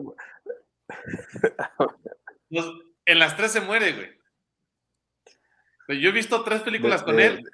[2.49, 2.75] Los-
[3.07, 4.19] en las tres se muere, güey.
[6.01, 7.45] Yo he visto tres películas De- con de- él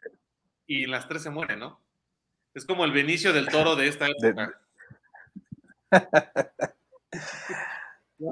[0.67, 1.81] y en las tres se muere, ¿no?
[2.55, 4.61] Es como el Benicio del Toro de esta época.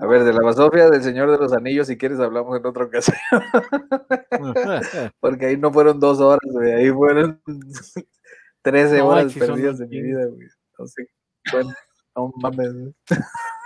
[0.01, 2.85] a ver, de la basofia del Señor de los Anillos, si quieres hablamos en otra
[2.85, 3.17] ocasión,
[5.21, 7.41] porque ahí no fueron dos horas, güey, ahí fueron
[8.65, 10.49] 13 No, horas perdidas de mi vida, güey.
[10.79, 11.07] No sé,
[11.53, 11.71] bueno,
[12.17, 12.95] no mames, güey.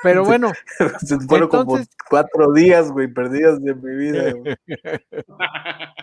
[0.02, 0.52] Pero bueno,
[1.28, 4.56] fueron como Entonces- cuatro días, güey, perdidas de mi vida, güey.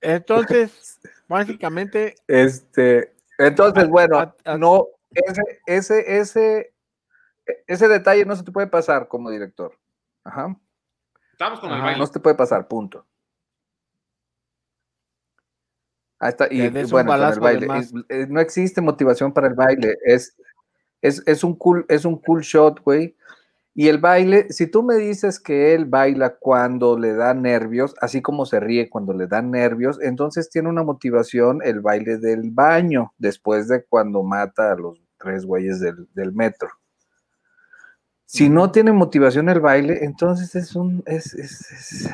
[0.00, 6.74] entonces, básicamente, Este, entonces, bueno, a- a- no, ese, ese, ese,
[7.66, 9.76] ese detalle no se te puede pasar como director.
[10.24, 10.54] Ajá.
[11.32, 11.98] Estamos con el baile.
[11.98, 13.06] No se te puede pasar, punto.
[16.50, 16.60] Y
[16.92, 17.66] bueno, con el baile.
[18.08, 19.94] y- no existe motivación para el baile.
[20.04, 20.36] Es,
[21.02, 23.16] es, es un cool, es un cool shot, güey.
[23.76, 28.22] Y el baile, si tú me dices que él baila cuando le da nervios, así
[28.22, 33.12] como se ríe cuando le dan nervios, entonces tiene una motivación el baile del baño,
[33.18, 36.68] después de cuando mata a los tres güeyes del, del metro.
[38.26, 42.10] Si no tiene motivación el baile, entonces es un, es, es, es,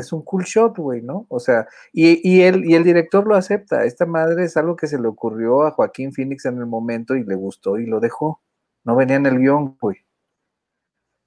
[0.00, 1.26] es un cool shot, güey, ¿no?
[1.28, 3.84] O sea, y, y, él, y el director lo acepta.
[3.84, 7.24] Esta madre es algo que se le ocurrió a Joaquín Phoenix en el momento y
[7.24, 8.40] le gustó y lo dejó.
[8.84, 9.98] No venía en el guion, güey.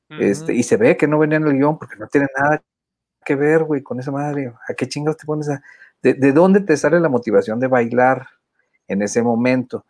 [0.10, 2.64] este, y se ve que no venía en el guion porque no tiene nada
[3.26, 4.54] que ver, güey, con esa madre.
[4.68, 5.62] ¿A qué chingados te pones a.?
[6.02, 8.28] ¿De, de dónde te sale la motivación de bailar
[8.88, 9.86] en ese momento?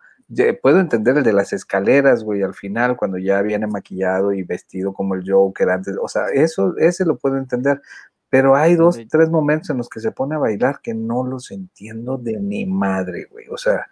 [0.62, 4.94] puedo entender el de las escaleras, güey, al final, cuando ya viene maquillado y vestido
[4.94, 7.82] como el Joker antes, o sea, eso, ese lo puedo entender,
[8.30, 11.50] pero hay dos, tres momentos en los que se pone a bailar que no los
[11.52, 13.90] entiendo de ni madre, güey, o sea,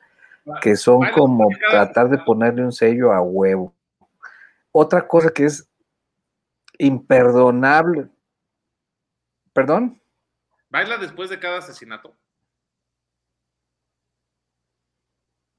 [0.61, 3.73] que son como tratar de ponerle un sello a huevo.
[4.71, 5.67] Otra cosa que es
[6.77, 8.09] imperdonable.
[9.53, 9.99] ¿Perdón?
[10.69, 12.15] ¿Baila después de cada asesinato?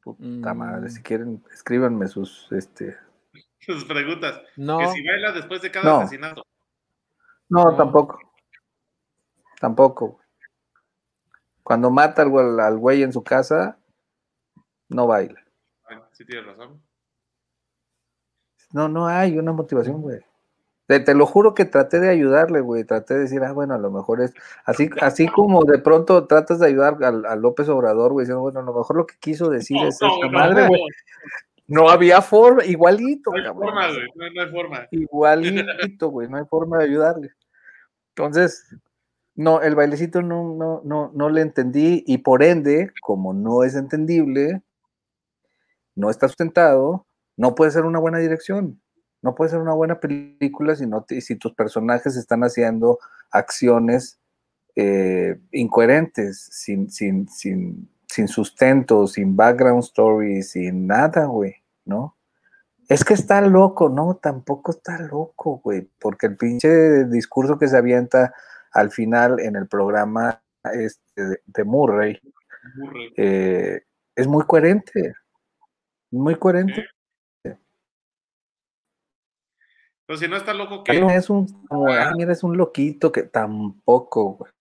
[0.00, 1.02] Puta madre, si mm.
[1.02, 2.96] quieren, escríbanme sus, este...
[3.60, 4.40] Sus preguntas.
[4.56, 4.78] No.
[4.78, 6.46] Que si baila después de cada asesinato.
[7.48, 8.27] No, tampoco.
[9.60, 10.18] Tampoco.
[11.62, 13.78] Cuando mata al, al güey en su casa,
[14.88, 15.42] no baila.
[16.12, 16.82] Sí tienes razón.
[18.72, 20.20] No, no hay una motivación, güey.
[20.88, 22.82] Te, lo juro que traté de ayudarle, güey.
[22.84, 24.32] Traté de decir, ah, bueno, a lo mejor es
[24.64, 28.62] así, así como de pronto tratas de ayudar a, López Obrador, güey, diciendo, bueno, a
[28.62, 30.80] lo mejor lo que quiso decir es esta madre, güey.
[31.66, 33.30] No había forma, igualito.
[33.30, 34.88] No hay forma, güey, no, hay forma.
[34.90, 37.30] Igualito, güey, no hay forma de ayudarle.
[38.16, 38.74] Entonces,
[39.38, 43.76] no, el bailecito no, no, no, no le entendí y por ende, como no es
[43.76, 44.62] entendible,
[45.94, 48.82] no está sustentado, no puede ser una buena dirección.
[49.22, 52.98] No puede ser una buena película si, no si tus personajes están haciendo
[53.30, 54.18] acciones
[54.74, 62.16] eh, incoherentes, sin, sin, sin, sin sustento, sin background story, sin nada, güey, ¿no?
[62.88, 67.76] Es que está loco, no, tampoco está loco, güey, porque el pinche discurso que se
[67.76, 68.34] avienta
[68.72, 72.20] al final en el programa este de, Murray,
[73.16, 73.82] eh,
[74.14, 75.14] es muy coherente,
[76.10, 76.88] muy coherente.
[80.08, 80.98] Pero si no está loco que.
[81.14, 81.46] es un.
[82.16, 84.52] mira, es un loquito que tampoco, güey.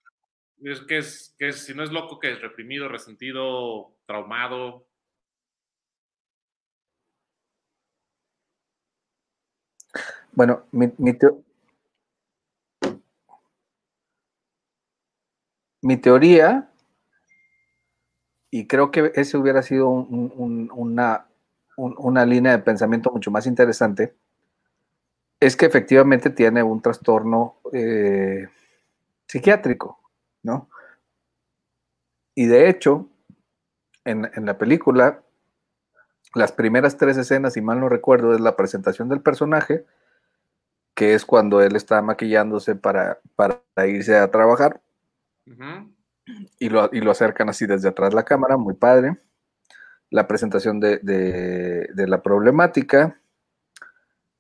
[0.62, 4.88] Es que es, que si no es loco, que es reprimido, resentido, traumado.
[10.34, 11.14] Bueno, mi, mi,
[15.96, 16.70] teoría,
[18.52, 21.28] y creo que ese hubiera sido una,
[21.78, 24.14] una línea de pensamiento mucho más interesante
[25.40, 28.48] es que efectivamente tiene un trastorno eh,
[29.28, 30.00] psiquiátrico,
[30.44, 30.70] ¿no?
[32.34, 33.08] Y de hecho,
[34.06, 35.22] en, la película,
[36.34, 39.86] las primeras tres escenas, si mal no recuerdo, es la presentación del personaje,
[40.96, 44.82] que es cuando él está maquillándose para, para irse a trabajar.
[46.60, 49.18] Y, lo, y, lo, acercan así desde atrás la cámara, muy padre.
[50.10, 53.20] La presentación de, de la problemática,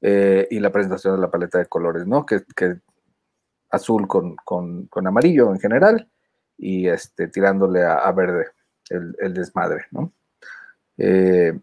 [0.01, 2.25] eh, y la presentación de la paleta de colores, ¿no?
[2.25, 2.77] Que, que
[3.71, 6.09] azul con, con, amarillo en general
[6.55, 8.47] y este, tirándole a, verde
[8.89, 10.13] el, desmadre, ¿no?
[10.97, 11.59] Eh,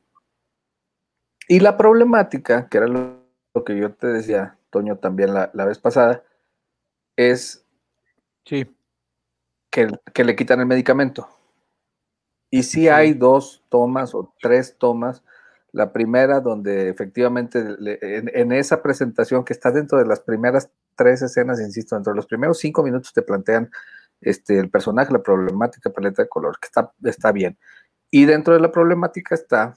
[1.48, 3.24] y la problemática, que era lo,
[3.64, 6.24] que yo te decía, Toño, también la, vez pasada,
[7.16, 7.64] es
[8.44, 8.66] sí.
[9.74, 11.28] Que, que, le quitan el medicamento.
[12.48, 15.24] Y si hay dos tomas o tres tomas
[15.72, 21.60] la primera donde efectivamente en, esa presentación que está dentro de las primeras tres escenas,
[21.60, 23.72] insisto, dentro de los primeros cinco minutos te plantean
[24.20, 27.58] este, el personaje, la problemática, paleta de color, que está, está bien.
[28.12, 29.76] Y dentro de la problemática está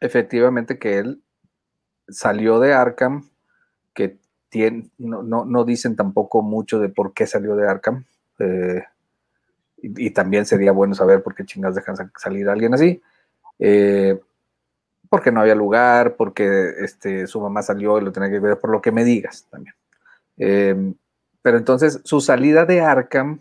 [0.00, 1.22] efectivamente que él
[2.08, 3.28] salió de Arkham,
[3.92, 4.18] que
[4.48, 8.06] tiene, no, no, dicen tampoco mucho de por qué salió de Arkham.
[8.38, 8.84] Eh,
[9.96, 13.02] y, también sería bueno saber por qué chingas dejan salir a alguien así.
[13.58, 14.20] Eh,
[15.08, 18.70] porque no había lugar, porque este, su mamá salió y lo tenía que ver, por
[18.70, 19.74] lo que me digas también.
[20.36, 20.94] Em,
[21.42, 23.40] pero entonces su salida de Arkham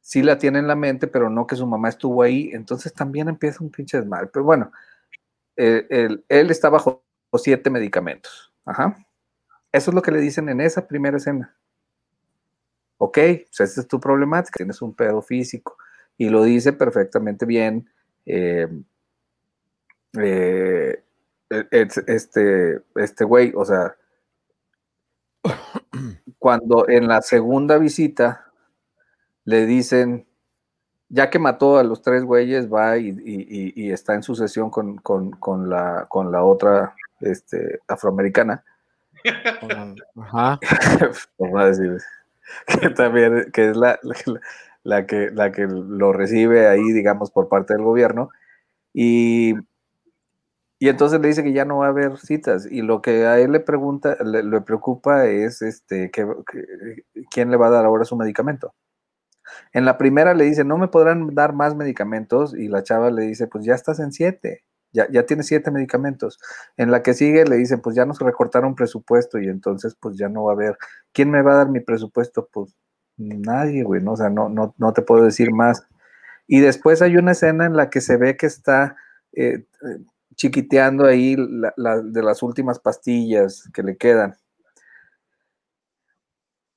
[0.00, 3.28] sí la tiene en la mente, pero no que su mamá estuvo ahí, entonces también
[3.28, 4.28] empieza un pinche desmadre.
[4.32, 4.72] Pero bueno,
[5.56, 7.02] eh, él, está bajo
[7.36, 8.52] siete medicamentos.
[8.64, 8.96] Ajá.
[9.72, 11.54] Eso es lo que le dicen en esa primera escena.
[13.02, 15.78] Ok, pues esa es tu problemática, tienes un pedo físico.
[16.18, 17.88] Y lo dice perfectamente bien.
[18.26, 18.68] Eh,
[20.18, 21.02] eh,
[22.06, 23.96] este, este güey, o sea,
[26.38, 28.52] cuando en la segunda visita
[29.44, 30.26] le dicen,
[31.08, 36.04] ya que mató a los tres güeyes, va y, está en sucesión con, con, la,
[36.06, 38.62] con la otra este, afroamericana.
[40.16, 40.58] Ajá.
[41.64, 41.98] decir,
[42.80, 43.98] que también que es la,
[44.84, 48.30] la, que, la que lo recibe ahí, digamos, por parte del gobierno.
[48.94, 49.54] Y
[50.78, 52.66] Y entonces le dice que ya no va a haber citas.
[52.70, 57.56] Y lo que a él le pregunta, le, preocupa es este, que, que- quién le
[57.58, 58.74] va a dar ahora su medicamento.
[59.72, 62.54] En la primera le dice, no me podrán dar más medicamentos.
[62.56, 64.64] Y la chava le dice, pues ya estás en siete.
[64.92, 66.38] Ya, ya tienes siete medicamentos.
[66.76, 70.28] En la que sigue le dicen, pues ya nos recortaron presupuesto y entonces pues ya
[70.28, 70.76] no va a haber.
[71.12, 72.48] ¿Quién me va a dar mi presupuesto?
[72.52, 72.74] Pues
[73.16, 74.12] nadie, güey, ¿no?
[74.12, 75.86] O sea, no, no, no te puedo decir más.
[76.48, 78.96] Y después hay una escena en la que se ve que está
[79.32, 79.98] eh, eh,
[80.36, 84.36] chiquiteando ahí de las últimas pastillas que le quedan.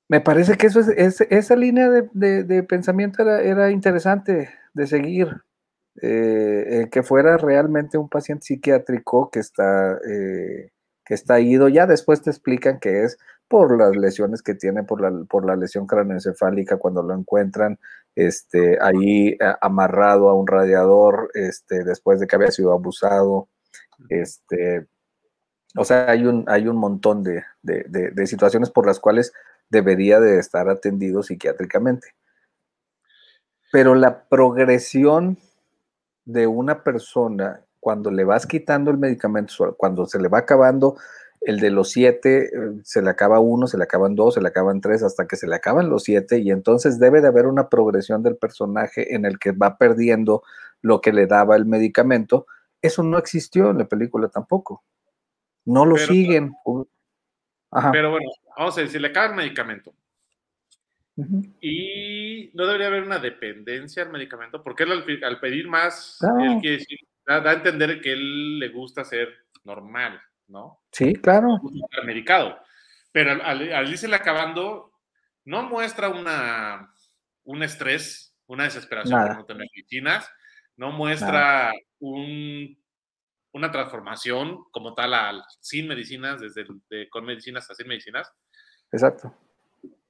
[0.08, 4.50] Me parece que eso es, es- esa línea de, de- de pensamiento era, era interesante
[4.74, 5.44] de seguir.
[6.02, 10.72] Eh, eh, que fuera realmente un paciente psiquiátrico que está, eh,
[11.06, 11.68] que está ido.
[11.70, 13.18] Ya después te explican que es
[13.48, 17.78] por las lesiones que tiene, por la, por la lesión craneoencefálica cuando lo encuentran
[18.16, 23.48] este, ahí a- amarrado a un radiador este, después de que había sido abusado.
[24.10, 24.88] Este,
[25.78, 29.34] o sea, hay un, hay un montón de, de- de- de situaciones por las cuales
[29.70, 32.10] debería de estar atendido psiquiátricamente.
[33.72, 35.38] Pero la progresión
[36.26, 40.96] de una persona cuando le vas quitando el medicamento, cuando se le va acabando
[41.42, 44.48] el de los siete, eh, se le acaba uno, se le acaban dos, se le
[44.48, 47.68] acaban tres, hasta que se le acaban los siete, y entonces debe de haber una
[47.68, 50.44] progresión del personaje en el que va perdiendo
[50.82, 52.46] lo que le daba el medicamento.
[52.82, 54.84] Eso no existió en la película tampoco.
[55.66, 56.54] No lo Pero- siguen.
[57.72, 57.92] Ajá.
[57.92, 59.94] Pero bueno, vamos a decir, le acaba el medicamento.
[61.62, 64.92] Y no debería haber una dependencia al medicamento, porque él
[65.24, 69.30] al, pedir más, él quiere decir, da, da a entender que él le gusta ser
[69.64, 70.82] normal, ¿no?
[70.92, 71.60] Sí, claro.
[72.06, 72.60] Medicado.
[73.12, 74.92] Pero al, al, al irse acabando,
[75.46, 76.92] no muestra una,
[77.44, 79.30] un estrés, una desesperación Nada.
[79.30, 80.30] por no tener medicinas,
[80.76, 82.76] no muestra un,
[83.54, 88.32] una transformación como tal al, sin medicinas, desde de- con medicinas a sin medicinas.
[88.92, 89.36] Exacto.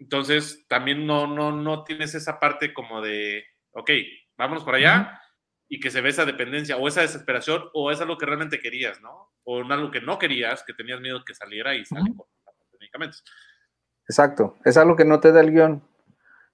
[0.04, 3.90] Entonces, también no, no, no tienes esa parte como de, ok,
[4.38, 5.22] vámonos para allá
[5.70, 9.00] y que se ve esa dependencia o esa desesperación o es algo que realmente querías,
[9.02, 9.32] ¿no?
[9.46, 13.24] O algo que no querías, que tenías miedo que saliera y sale con los medicamentos.
[14.10, 15.82] Exacto, es algo que no te da el guion.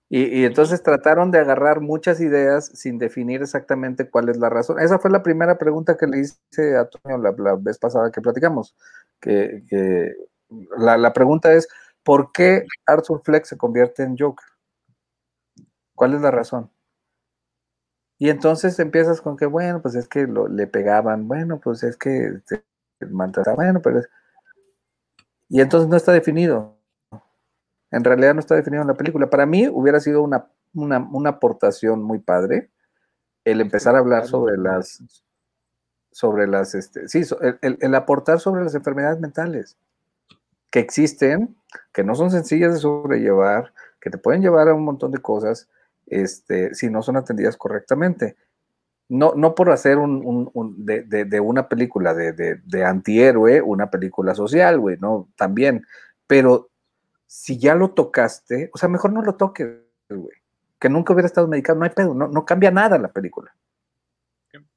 [0.10, 4.80] Y, y entonces trataron de agarrar muchas ideas sin definir exactamente cuál es la razón.
[4.80, 8.22] Esa fue la primera pregunta que le hice a Toño la, la vez pasada que
[8.22, 8.76] platicamos.
[9.20, 10.14] Que, que
[10.78, 11.68] la, la pregunta es,
[12.04, 14.46] ¿por qué Arthur Fleck se convierte en Joker?
[15.94, 16.72] ¿Cuál es la razón?
[18.20, 21.98] Y entonces empiezas con que, bueno, pues es que lo- le pegaban, bueno, pues es
[21.98, 22.64] que este,
[23.10, 24.00] maltrataba, bueno, pero...
[24.00, 24.10] es-
[25.50, 26.80] Y entonces no está definido
[27.92, 29.30] en realidad no está definido en la película.
[29.30, 32.70] Para mí hubiera sido una, una, una aportación muy padre
[33.46, 35.04] el empezar a hablar sobre las,
[36.12, 37.22] sobre las, este, sí,
[37.62, 39.78] el- el aportar sobre las enfermedades mentales
[40.72, 41.56] que existen,
[41.94, 45.68] que no son sencillas de sobrellevar, que te pueden llevar a un montón de cosas,
[46.08, 48.36] este, si no son atendidas correctamente.
[49.10, 53.62] No, no por hacer un, un- de, de- de una película de, de, de antihéroe,
[53.62, 55.28] una película social, güey, ¿no?
[55.36, 55.86] También,
[56.28, 56.70] pero
[57.26, 59.68] si ya lo tocaste, o sea, mejor no lo toques,
[60.10, 60.38] güey.
[60.80, 63.54] Que nunca hubiera estado medicado, no hay pedo, no, no cambia nada la película.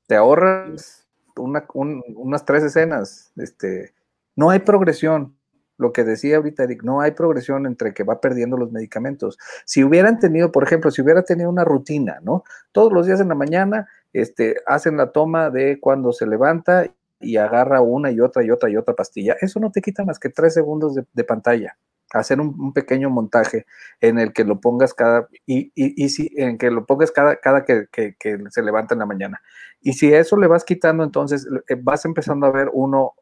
[0.06, 3.92] Te ahorras una- un- unas tres escenas, este,
[4.36, 5.36] no hay progresión.
[5.78, 9.38] Lo que decía ahorita Eric, no hay progresión entre que va perdiendo los medicamentos.
[9.64, 12.44] Si hubieran tenido, por ejemplo, si hubiera tenido una rutina, ¿no?
[12.72, 16.86] Todos los días en la mañana, este, hacen la toma de cuando se levanta
[17.20, 19.36] y agarra una y otra y otra y otra pastilla.
[19.40, 21.76] Eso no te quita más que tres segundos de, pantalla
[22.12, 23.64] hacer un, un pequeño montaje
[24.00, 27.36] en el que lo pongas cada, y, y, y si, en que lo pongas cada,
[27.36, 29.40] cada que, que, que se levanta en la mañana.
[29.80, 33.14] Y si eso le vas quitando, entonces eh, vas empezando a ver uno,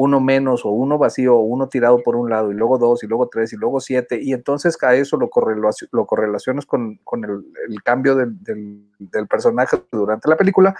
[0.00, 3.08] uno menos o uno vacío o uno tirado por un lado y luego dos y
[3.08, 7.24] luego tres y luego siete y entonces a eso lo, correlacio- lo correlacionas con, con
[7.24, 10.76] el, el cambio del, del, del personaje durante la película,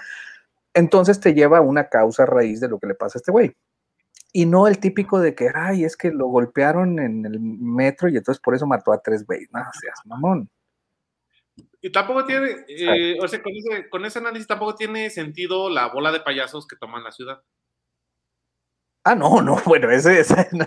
[0.73, 3.53] entonces te lleva a una causa raíz de lo que le pasa a este güey.
[4.31, 8.15] Y no el típico de que, ay, es que lo golpearon en el metro y
[8.17, 9.49] entonces por eso mató a tres güeyes.
[9.51, 10.47] No, seas mamón.
[11.81, 15.87] Y tampoco tiene, eh, o sea, con ese, con ese análisis tampoco tiene sentido la
[15.87, 17.41] bola de payasos que toman la ciudad.
[19.03, 20.65] Ah, no, no, bueno, ese, ese, no,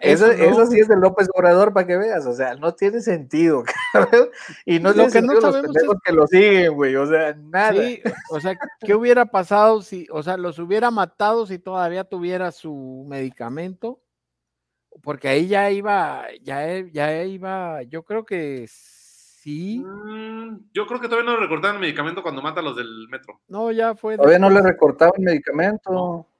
[0.00, 3.62] eso, eso sí es de López Obrador para que veas, o sea, no tiene sentido,
[3.92, 4.30] cabrón.
[4.64, 7.34] Y no Lo tiene que no los sabemos pendejos que lo siguen, güey, o sea,
[7.34, 7.74] nada.
[7.74, 12.52] Sí, o sea, ¿qué hubiera pasado si, o sea, los hubiera matado si todavía tuviera
[12.52, 14.00] su medicamento?
[15.02, 21.08] Porque ahí ya iba, ya, ya iba, yo creo que sí, Mm, yo creo que
[21.08, 23.40] todavía no recortaron el medicamento cuando mata a los del metro.
[23.48, 24.16] no, ya fue.
[24.16, 25.92] Todavía no le recortaban medicamento.
[25.92, 26.33] ¿no?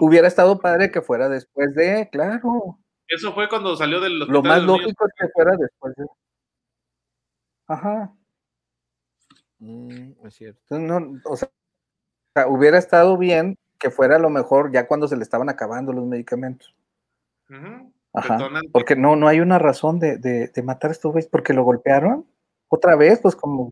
[0.00, 2.78] Hubiera estado padre que fuera después de, claro.
[3.08, 4.80] Eso fue cuando salió del Lo más de los niños.
[4.80, 6.06] lógico es que fuera después de.
[7.68, 8.14] Ajá.
[9.58, 10.78] Mm, es cierto.
[10.78, 15.08] No, o sea, o sea, hubiera estado bien que fuera a lo mejor ya cuando
[15.08, 16.74] se le estaban acabando los medicamentos.
[17.48, 18.36] Ajá.
[18.36, 18.70] Detonante.
[18.72, 21.64] Porque no, no hay una razón de, de, de matar a estos güeyes porque lo
[21.64, 22.26] golpearon.
[22.68, 23.70] Otra vez, pues como.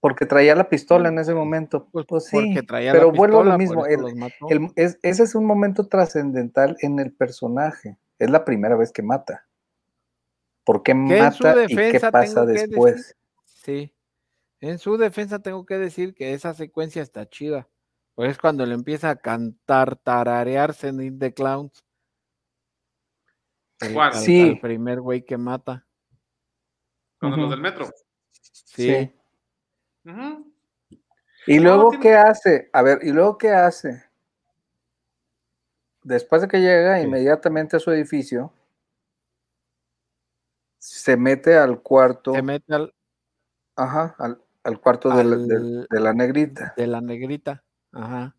[0.00, 1.88] Porque traía la pistola en ese momento.
[1.92, 2.30] Pues, sí.
[2.36, 3.84] Porque traía pero la vuelvo a lo mismo.
[3.86, 4.00] el-
[4.48, 7.98] el- es- ese es un momento trascendental en el personaje.
[8.18, 9.46] Es la primera vez que mata.
[10.64, 13.16] ¿Por qué en su mata y qué pasa después?
[13.44, 13.94] Sí.
[14.60, 17.68] En su defensa tengo que decir que esa secuencia está chida.
[18.14, 21.84] Pues es cuando le empieza a cantar, tararear Send in the Clowns.
[23.80, 24.50] El- al- Sí.
[24.50, 25.86] al primer güey que mata.
[27.18, 27.86] Cuando los del metro.
[28.32, 28.88] Sí.
[28.88, 29.12] Sí.
[31.46, 32.70] ¿Y No, luego tiene- qué hace?
[32.72, 34.04] A ver, ¿y luego qué hace?
[36.02, 37.04] Después de que llega Sí.
[37.06, 38.52] inmediatamente a su edificio,
[40.78, 42.94] se mete al cuarto, Se mete al,
[43.76, 47.62] ajá, al, al cuarto de la, de- la negrita de la negrita.
[47.92, 48.34] Ajá.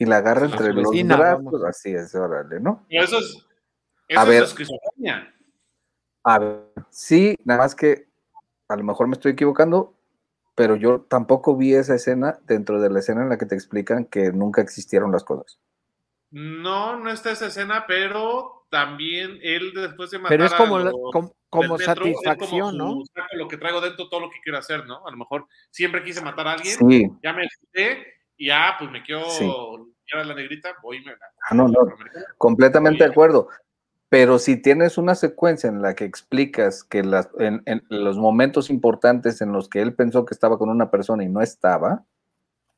[0.00, 1.64] y la agarra entre los brazos, vamos.
[1.64, 2.86] así es, órale, ¿no?
[2.88, 3.44] Pero eso es.
[4.06, 4.42] Eso A es ver.
[4.44, 5.34] esquizofrenia.
[6.22, 8.08] A ver, sí, nada más que
[8.68, 9.97] a lo mejor me estoy equivocando,
[10.58, 14.04] pero yo tampoco vi esa escena dentro de la escena en la que te explican
[14.04, 15.58] que nunca existieron las cosas.
[16.30, 20.80] No, no está esa escena, pero también él después de matar Pero es como, a
[20.80, 22.98] la- los como, del como metro, es como satisfacción, ¿no?
[23.14, 25.06] saco lo que traigo dentro, todo lo que quiero hacer, ¿no?
[25.06, 27.48] A lo mejor siempre quise matar a alguien, Sí, ya me
[28.36, 29.44] y ya, pues me quiero Sí.
[29.44, 31.18] limpiar a la negrita, voy y me la.
[31.48, 31.80] Ah, no, no.
[32.36, 33.48] completamente de acuerdo.
[34.10, 39.52] Pero si tienes una secuencia en la que explicas que en, los momentos importantes en
[39.52, 42.06] los que él pensó que estaba con una persona y no estaba,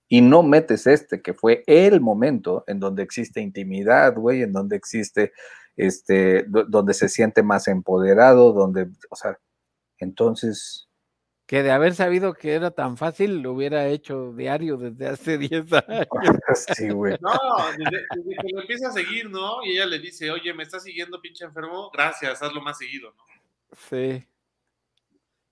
[0.09, 4.75] y no metes este, que fue el momento en donde existe intimidad, güey, en donde
[4.77, 5.33] existe,
[5.77, 9.39] este, do- donde se siente más empoderado, donde, o sea,
[9.99, 10.90] entonces,
[11.51, 15.73] Que de haber sabido que era tan fácil, lo hubiera hecho diario desde hace 10
[15.89, 16.07] años.
[16.77, 17.17] sí, güey.
[17.21, 17.33] No,
[17.77, 19.61] desde, desde que lo empieza a seguir, ¿no?
[19.65, 21.91] Y ella le dice, oye, ¿me estás siguiendo, pinche enfermo?
[21.93, 23.25] Gracias, hazlo más seguido, ¿no?
[23.77, 24.25] Sí.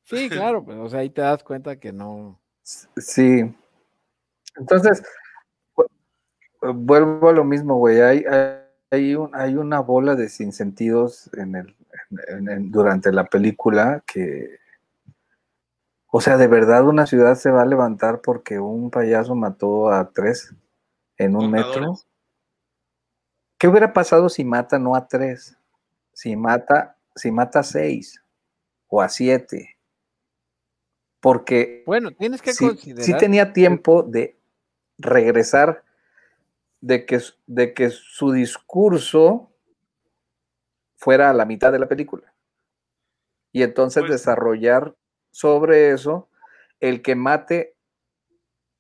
[0.05, 2.38] Sí, claro, pues, o sea, ahí te das cuenta que no.
[2.62, 3.53] Sí.
[4.55, 5.03] Entonces,
[5.74, 5.88] vu-
[6.74, 8.01] vuelvo a lo mismo, güey.
[8.03, 8.59] Hay, hay,
[8.92, 11.76] hay un- hay una bola de sinsentidos en el,
[12.28, 14.61] en- en- durante la película que,
[16.11, 20.11] o sea, de verdad una ciudad se va a levantar porque un payaso mató a
[20.11, 20.54] tres
[21.16, 21.94] en un metro.
[23.59, 25.56] ¿Qué hubiera pasado si mata no a tres?
[26.12, 28.22] Si mata, si mata a seis
[28.86, 29.76] o a siete.
[31.20, 33.04] Porque Bueno, tienes que sí, considerar.
[33.04, 34.38] sí tenía tiempo de
[34.98, 35.84] regresar,
[36.80, 39.50] de que, de que su discurso
[40.96, 42.32] fuera a la mitad de la película.
[43.52, 44.94] Y entonces Pues- desarrollar
[45.39, 46.28] sobre eso
[46.80, 47.76] el que mate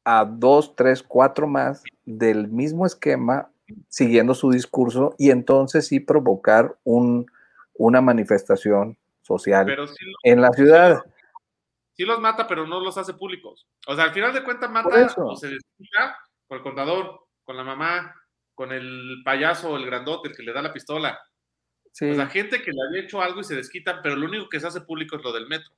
[0.04, 3.48] a dos, tres, cuatro más del mismo esquema,
[3.88, 7.26] siguiendo su discurso, y entonces sí provocar un,
[7.74, 11.04] una manifestación social Pero sí, lo- en la ciudad.
[11.92, 13.68] sí los mata, pero no los hace públicos.
[13.86, 16.16] O sea, al final de cuentas mata o se desquita
[16.48, 18.14] con el contador, con la mamá,
[18.54, 21.20] con el payaso, el grandote, el que le da la pistola.
[21.92, 22.10] Sí.
[22.10, 24.58] O sea, gente que le había hecho algo y se desquitan, pero lo único que
[24.58, 25.70] se hace público es lo del metro.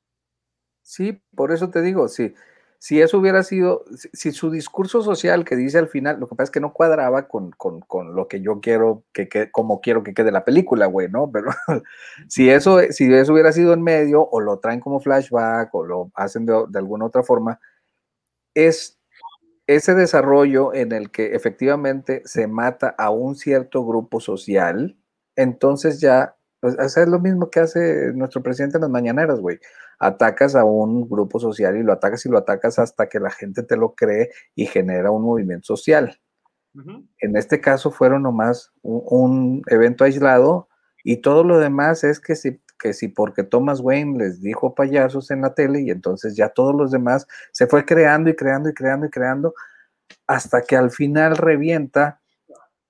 [0.83, 2.35] Sí, por eso te digo, si,
[2.81, 6.45] si eso hubiera sido, si, su discurso social que dice al final, lo que pasa
[6.45, 10.03] es que no cuadraba con, con, con lo que yo quiero, que, que como quiero
[10.03, 11.31] que quede la película, güey, ¿no?
[11.31, 11.51] Pero
[12.29, 16.11] si eso, si eso hubiera sido en medio, o lo traen como flashback, o lo
[16.15, 17.61] hacen de, alguna otra forma,
[18.55, 18.99] es
[19.67, 24.97] ese desarrollo en el que efectivamente se mata a un cierto grupo social,
[25.37, 29.59] entonces ya, o sea, es lo mismo que hace nuestro presidente en las mañaneras, güey.
[29.99, 33.63] Atacas a un grupo social y lo atacas y lo atacas hasta que la gente
[33.63, 36.21] te lo cree y genera un movimiento social.
[37.19, 40.69] En este caso fueron nomás un, un evento aislado
[41.03, 45.31] y todo lo demás es que si, que si porque Thomas Wayne les dijo payasos
[45.31, 48.75] en la tele y entonces ya todos los demás se fue creando y creando y
[48.75, 49.55] creando y creando
[50.27, 52.21] hasta que al final revienta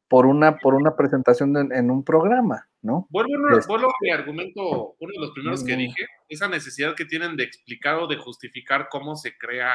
[0.09, 3.07] por una, por una presentación en, en un programa, ¿no?
[3.11, 6.95] Vuelvo, a- Es- vuelvo a mi argumento, uno de los primeros que dije, esa necesidad
[6.95, 9.75] que tienen de explicar o de justificar cómo se crea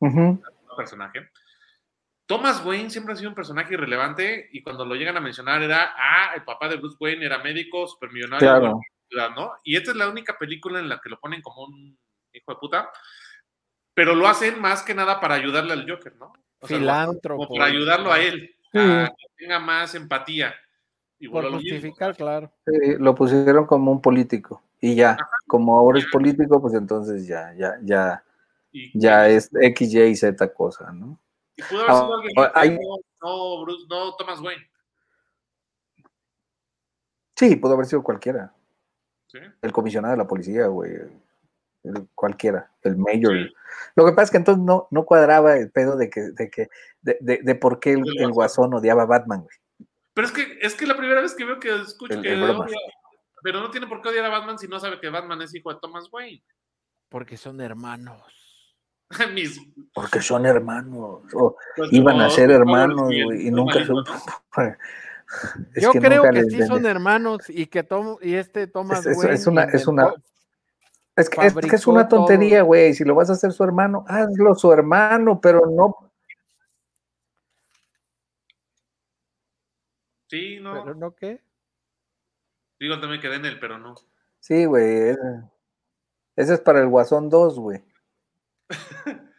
[0.00, 0.42] Ujú, un
[0.76, 1.28] personaje.
[2.26, 5.94] Thomas Wayne siempre ha sido un personaje irrelevante y cuando lo llegan a mencionar era,
[5.96, 9.34] ah, el papá de Bruce Wayne era médico, supermillonario, Claro.
[9.36, 9.52] ¿no?
[9.62, 11.96] Y esta es la única película en la que lo ponen como un
[12.32, 12.90] hijo de puta,
[13.94, 16.32] pero lo hacen más que nada para ayudarle al Joker, ¿no?
[16.58, 17.46] O sea, Filántropo.
[17.46, 18.52] Como para ayudarlo a él.
[18.74, 20.54] a que tenga más empatía.
[21.18, 21.58] Y Por mismo.
[21.60, 22.50] justificar, claro.
[22.66, 24.62] Sí, lo pusieron como un político.
[24.80, 28.22] Y ya, como ahora es político, pues entonces ya, ya, ya,
[28.70, 31.18] Y, ya es X, Y y Z cosa, ¿no?
[31.56, 34.62] y pudo haber sido Ah, alguien ah, hay- no, no, Bruce, no Thomas Wayne.
[37.36, 38.52] Sí, pudo haber sido cualquiera.
[39.28, 39.38] ¿sí?
[39.62, 40.92] El comisionado de la policía, güey.
[40.92, 43.32] el- cualquiera, el mayor.
[43.34, 43.54] Sí.
[43.94, 46.68] Lo que pasa es que entonces no, no cuadraba el pedo de que, de que,
[47.00, 49.56] de, de- de por qué el, El el guasón odiaba a Batman, güey.
[50.16, 52.42] Pero es que es que la primera vez que veo que escucho El- que el
[52.42, 52.74] odia-
[53.42, 55.70] pero no tiene por qué odiar a Batman si no sabe que Batman es hijo
[55.70, 56.42] de Thomas Wayne.
[57.10, 58.22] Porque son hermanos.
[59.34, 59.60] Mis-
[59.94, 61.22] Porque son hermanos.
[61.34, 63.92] o pues, iban a ser hermanos, y el güey, y nunca se.
[65.82, 69.18] Yo creo nunca que sí son hermanos y que Tom y este Thomas Es- es-
[69.18, 70.14] Wayne es una- es una-
[71.14, 72.94] Es que, es que es una tontería, güey.
[72.94, 76.05] Si lo vas a hacer su hermano, hazlo su hermano, pero no.
[80.28, 80.72] Sí, no.
[80.72, 81.40] ¿Pero no qué?
[82.78, 83.94] Digo también que den el, pero no.
[84.40, 85.10] Sí, güey.
[85.10, 85.42] ese-
[86.36, 87.82] Ese es para el Guasón 2, güey.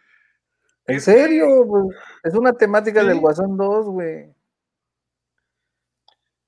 [0.88, 1.64] ¿En serio?
[1.66, 1.96] güey?
[2.24, 3.20] Es una temática del.
[3.20, 4.34] Guasón 2, güey.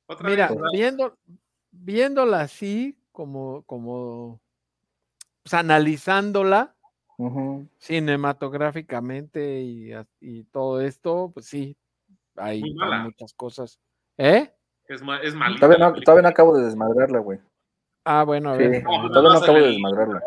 [0.07, 1.15] Otra Mira, viendo,
[1.71, 4.41] viéndola así, como, como
[5.43, 6.75] pues, analizándola
[7.77, 11.77] cinematográficamente y, y todo esto, pues sí,
[12.35, 12.63] hay,
[13.03, 13.79] muchas cosas.
[14.19, 14.53] ¿Eh?
[14.87, 15.61] es, ma- es malita.
[15.61, 16.05] Todavía no, película.
[16.05, 17.39] todavía no acabo de desmadrarla, güey.
[18.05, 18.83] Ah, bueno, a Sí, ver.
[18.83, 20.21] No, todavía no acabo de desmadrarla.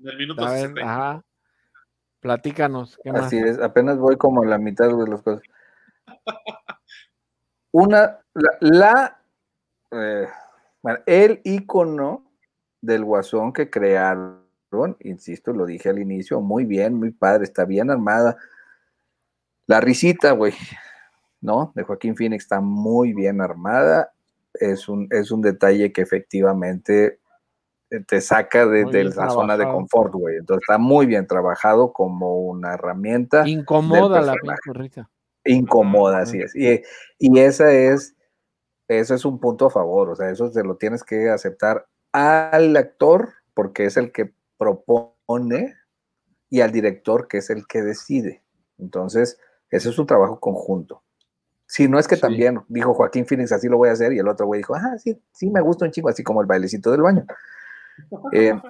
[0.00, 0.80] En el minuto A ver, 60.
[0.82, 1.24] ajá.
[2.20, 3.22] Platícanos, ¿qué más?
[3.26, 5.42] Así es, apenas voy como a la mitad de las cosas.
[7.72, 9.20] Una, la, la,
[9.92, 10.28] eh,
[11.06, 12.24] el icono
[12.82, 14.44] del guasón que crearon,
[15.00, 18.36] insisto, lo dije al inicio, muy bien, muy padre, está bien armada.
[19.66, 20.52] La risita, güey,
[21.40, 21.72] ¿no?
[21.74, 24.12] De Joaquín Phoenix está muy bien armada.
[24.54, 27.20] Es un, es un detalle que efectivamente
[27.90, 30.36] eh, te saca de, la zona de confort, güey.
[30.36, 35.10] Entonces está muy bien trabajado como una herramienta Incomoda la pinche risa.
[35.44, 36.22] incómoda, Ajá.
[36.22, 36.54] así es.
[36.54, 36.82] Y,
[37.18, 38.16] y esa es,
[38.88, 42.76] eso es un punto a favor, o sea, eso se lo tienes que aceptar al
[42.76, 45.76] actor, porque es el que propone,
[46.50, 48.42] y al director, que es el que decide.
[48.78, 49.38] Entonces,
[49.70, 51.02] ese es un trabajo conjunto.
[51.72, 52.20] Si no es que Sí.
[52.22, 54.98] también dijo Joaquín Phoenix, así lo voy a hacer, y el otro güey dijo, ah,
[54.98, 57.24] sí, sí, me gusta un chingo, así como el bailecito del baño.
[58.32, 58.60] Eh,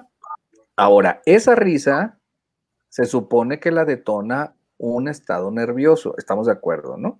[0.75, 2.19] ahora, esa risa
[2.89, 7.19] se supone que la detona un estado nervioso, estamos de acuerdo, ¿no?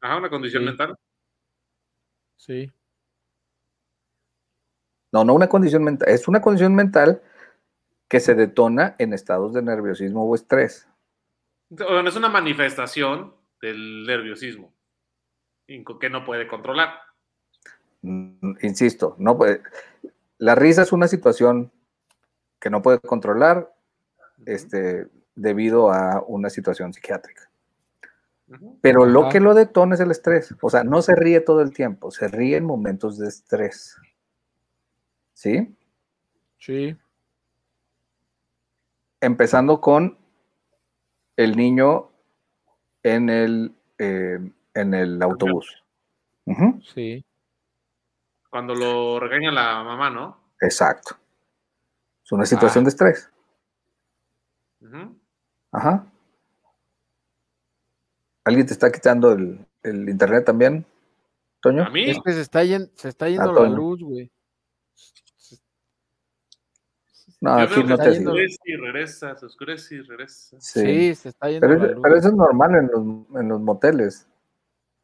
[0.00, 0.66] Ajá, una condición Sí.
[0.66, 0.96] mental.
[2.36, 2.72] Sí.
[5.12, 7.20] No, no una condición mental, es una condición mental
[8.08, 10.88] que se detona en estados de nerviosismo o estrés.
[11.68, 14.72] Bueno, es una manifestación del nerviosismo
[16.00, 16.94] que no puede controlar.
[18.02, 19.62] Mm, Insisto, no puede.
[20.38, 21.70] La risa es una situación
[22.58, 23.72] que no puede controlar
[24.46, 27.50] este, debido a una situación psiquiátrica.
[28.80, 29.28] Pero lo Ajá.
[29.30, 30.54] que lo detona es el estrés.
[30.62, 33.96] O sea, no se ríe todo el tiempo, se ríe en momentos de estrés.
[35.34, 35.76] ¿Sí?
[36.56, 36.96] Sí.
[39.20, 40.16] Empezando con
[41.36, 42.10] el niño
[43.02, 44.38] en el, eh,
[44.80, 45.82] en el autobús.
[46.94, 47.24] Sí.
[48.50, 50.40] Cuando lo regaña la mamá, ¿no?
[50.60, 51.16] Exacto.
[52.24, 52.86] Es una situación Ah.
[52.86, 53.30] de estrés.
[55.72, 56.06] Ajá.
[58.44, 60.86] ¿Alguien te está quitando el, el internet también,
[61.60, 61.84] Toño?
[61.84, 64.30] A mí, Es que se está, yen- se está yendo la luz, güey.
[67.40, 70.56] No, yo aquí no se te yendo- y regresa, se oscurece y regresa.
[70.60, 70.80] Sí.
[70.80, 72.00] Sí, se está yendo Pero, la luz.
[72.02, 74.26] pero eso es normal en los, en los moteles.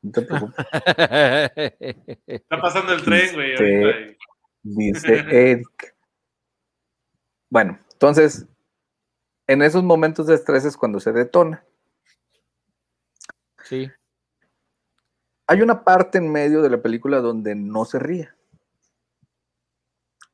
[0.05, 0.55] No te preocupes.
[2.26, 3.55] Está pasando el tren, güey.
[3.55, 4.16] Y-
[4.62, 5.96] dice Eric.
[7.50, 8.46] Bueno, entonces,
[9.46, 11.64] en esos momentos de estrés es cuando se detona.
[13.64, 13.90] sí.
[15.46, 18.30] Hay una parte en medio de la película donde no se ríe.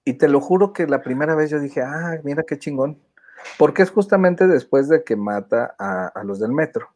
[0.05, 3.03] Y te lo juro que la primera vez yo dije, ah, mira qué chingón.
[3.59, 6.95] Porque es justamente después de que mata a, a los del metro.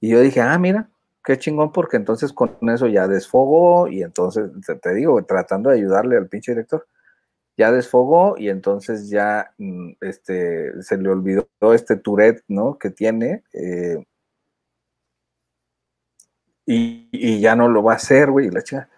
[0.00, 0.88] Y yo dije, ah, mira,
[1.24, 5.76] qué chingón, porque entonces con eso ya desfogó y entonces, te, te digo, tratando de
[5.76, 6.86] ayudarle al pinche director,
[7.56, 12.78] ya desfogó y entonces ya mm, este, se le olvidó este Tourette, ¿no?
[12.78, 13.42] Que tiene.
[13.52, 14.04] eh,
[16.66, 18.88] y, ya no lo va a hacer, güey, la chica.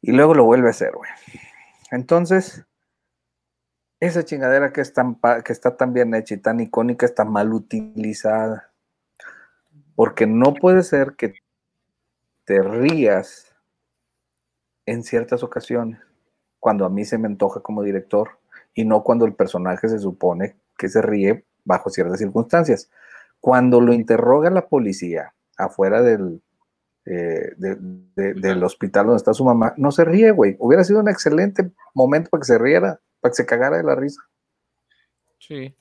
[0.00, 1.10] Y luego lo vuelve a hacer, güey.
[1.90, 2.64] Entonces,
[4.00, 7.52] esa chingadera que, es tan que está tan bien hecha y tan icónica está mal
[7.52, 8.72] utilizada.
[9.96, 11.34] Porque no puede ser que
[12.44, 13.56] te rías
[14.86, 16.00] en ciertas ocasiones,
[16.60, 18.38] cuando a mí se me antoja como director,
[18.74, 22.90] y no cuando el personaje se supone que se ríe bajo ciertas circunstancias.
[23.40, 26.42] Cuando lo interroga la policía afuera del,
[27.06, 30.56] eh, del hospital donde está su mamá, no se ríe, güey.
[30.58, 33.94] Hubiera sido un excelente momento para que se riera, para que se cagara de la
[33.94, 34.20] risa.
[35.38, 35.74] Sí.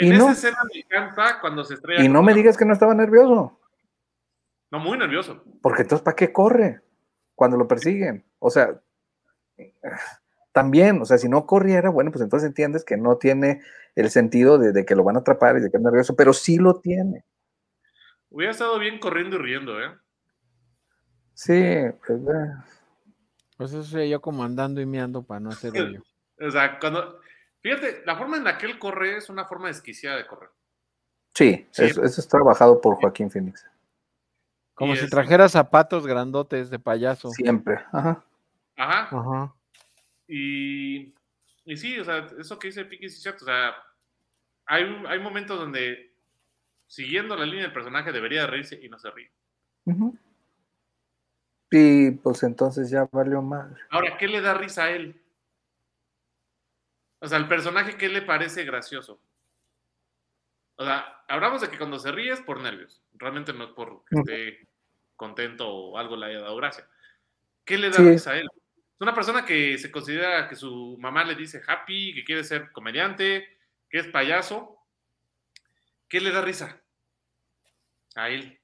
[0.00, 2.02] En Y esa no- escena me encanta cuando se estrella.
[2.04, 3.60] Y no me la- digas que no estaba nervioso,
[4.70, 5.42] No, muy nervioso.
[5.62, 6.80] porque entonces, ¿para qué corre
[7.34, 8.24] cuando lo persiguen?
[8.38, 8.80] O sea,
[10.52, 13.60] también, o sea, si no corriera, bueno, pues entonces entiendes que no tiene
[13.94, 16.32] el sentido de, de que lo van a atrapar y de que es nervioso, pero
[16.32, 17.24] sí lo tiene.
[18.30, 19.90] Hubiera estado bien corriendo y riendo, ¿eh?
[21.34, 21.62] Sí,
[22.06, 22.52] pues, eh,
[23.56, 26.02] Pues eso sería yo como andando y meando para no hacer hoyo.
[26.40, 27.20] O sea, cuando.
[27.62, 30.50] Fíjate, la forma en la que él corre es una forma desquiciada de correr.
[31.34, 31.84] sí, Sí.
[31.84, 33.64] Eso, eso es trabajado por Joaquín Phoenix.
[34.74, 37.30] Como si es- trajera zapatos grandotes de payaso.
[37.30, 37.76] Siempre.
[37.92, 38.24] Ajá.
[38.76, 39.08] Ajá.
[39.16, 39.54] Ajá.
[40.26, 41.12] Y,
[41.64, 43.44] y sí, o sea, eso que dice Piki sí es cierto.
[43.44, 43.74] O sea,
[44.66, 46.14] hay, hay momentos donde,
[46.86, 49.30] siguiendo la línea del personaje, debería de reírse y no se ríe.
[49.84, 50.16] Ujú.
[51.70, 53.80] Y pues entonces ya valió madre.
[53.90, 55.20] Ahora, ¿qué le da risa a él?
[57.20, 59.20] O sea, el personaje, ¿qué le parece gracioso?
[60.76, 63.02] O sea, hablamos de que cuando se ríe es por nervios.
[63.12, 64.68] Realmente no es por que esté
[65.16, 66.88] contento o algo le haya dado gracia.
[67.64, 68.02] ¿Qué le da Sí.
[68.04, 68.48] risa a él?
[68.54, 72.72] Es una persona que se considera que su mamá le dice happy, que quiere ser
[72.72, 73.58] comediante,
[73.90, 74.78] que es payaso.
[76.08, 76.80] ¿Qué le da risa?
[78.14, 78.58] A él.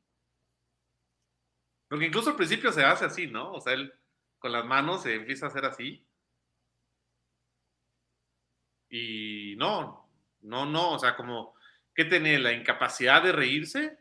[1.88, 3.52] Porque incluso al principio se hace así, ¿no?
[3.52, 3.92] O sea, él
[4.38, 6.05] con las manos se empieza a hacer así.
[8.88, 10.08] Y no,
[10.42, 11.54] no, no, o sea, como,
[11.94, 12.38] ¿qué tiene?
[12.38, 13.98] ¿La incapacidad de reírse?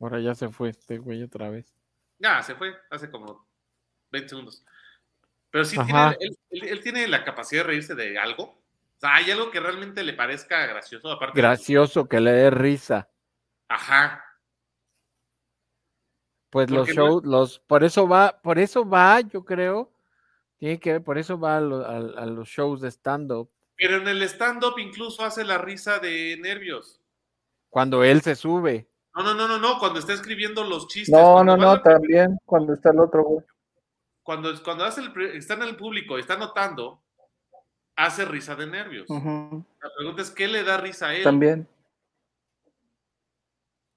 [0.00, 1.74] Ahora ya se fue este güey otra vez.
[2.18, 3.46] Ya, se fue, hace como
[4.10, 4.64] 20 segundos.
[5.50, 8.44] Pero sí, tiene, él, él- él tiene la capacidad de reírse de algo.
[8.44, 11.36] O sea, hay algo que realmente le parezca gracioso, aparte.
[11.36, 13.08] de- Gracioso que le dé risa.
[13.68, 14.24] Ajá.
[16.50, 19.92] Pues los no- shows, los, por eso va, por eso va, yo creo,
[20.58, 23.96] tiene que ver, por eso va a, lo- a- a los shows de stand-up, Pero
[23.96, 27.00] en el stand-up incluso hace la risa de nervios.
[27.70, 28.88] cuando él se sube.
[29.14, 31.12] No, no, no, no, no, cuando está escribiendo los chistes.
[31.12, 33.44] No, no, no, también cuando está el otro, güey.
[34.22, 37.02] Cuando, cuando hace el, está en el público y está notando,
[37.96, 39.08] hace risa de nervios.
[39.08, 41.24] La pregunta es, ¿qué le da risa a él?
[41.24, 41.68] También.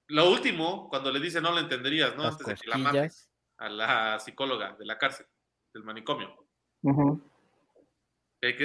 [0.08, 2.22] Lo último, cuando le dice no lo entenderías, ¿no?
[2.24, 3.10] las Antes de que la
[3.58, 5.26] a la psicóloga de la cárcel,
[5.74, 6.34] del manicomio.
[6.82, 6.90] Que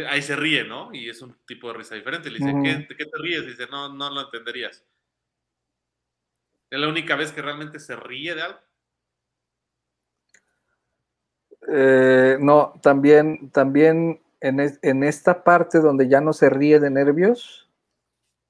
[0.08, 0.94] Ahí se ríe, ¿no?
[0.94, 2.30] Y es un tipo de risa diferente.
[2.30, 2.52] Le dice.
[2.64, 3.46] ¿qué, ¿de qué te ríes?
[3.46, 4.86] Dice, no, no lo entenderías.
[6.70, 8.60] Es la única vez que realmente se ríe de algo.
[11.68, 16.90] Eh, no, también, también en, es- en esta parte donde ya no se ríe de
[16.90, 17.70] nervios,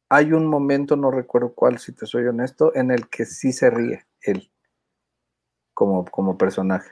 [0.10, 3.70] hay un momento, no recuerdo cuál, si te soy honesto, en el que sí se
[3.70, 4.52] ríe él,
[5.74, 6.92] como, como personaje.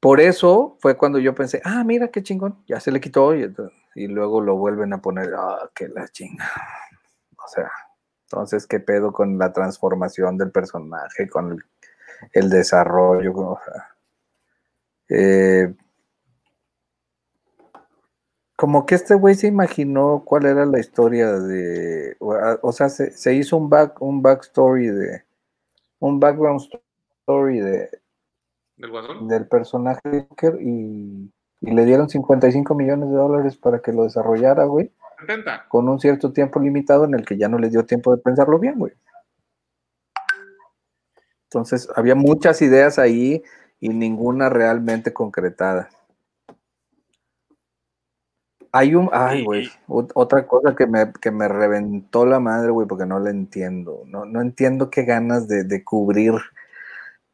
[0.00, 3.46] Por eso fue cuando yo pensé, ah, mira qué chingón, ya se le quitó y,
[4.06, 6.50] luego lo vuelven a poner, ah, qué la chinga.
[7.44, 7.70] O sea,
[8.24, 11.58] entonces, ¿qué pedo con la transformación del personaje, con
[12.32, 13.32] el, desarrollo?
[13.34, 13.88] O sea,
[15.08, 15.74] eh,
[18.56, 23.34] como que este güey se imaginó cuál era la historia de, o sea, se, se
[23.34, 25.24] hizo un back, un backstory de,
[25.98, 26.60] un background
[27.26, 27.99] story de,
[28.80, 29.28] Del guasón.
[29.28, 34.04] del personaje de Joker y, y le dieron 55 millones de dólares para que lo
[34.04, 35.66] desarrollara, güey, 70.
[35.68, 38.58] con un cierto tiempo limitado en el que ya no les dio tiempo de pensarlo
[38.58, 38.92] bien, güey.
[41.44, 43.42] Entonces, había muchas ideas ahí
[43.80, 45.90] y ninguna realmente concretada.
[48.72, 53.04] Hay un, ay, güey, otra cosa que me, que me reventó la madre, güey, porque
[53.04, 54.04] no la entiendo.
[54.06, 56.34] No, no entiendo qué ganas de, de cubrir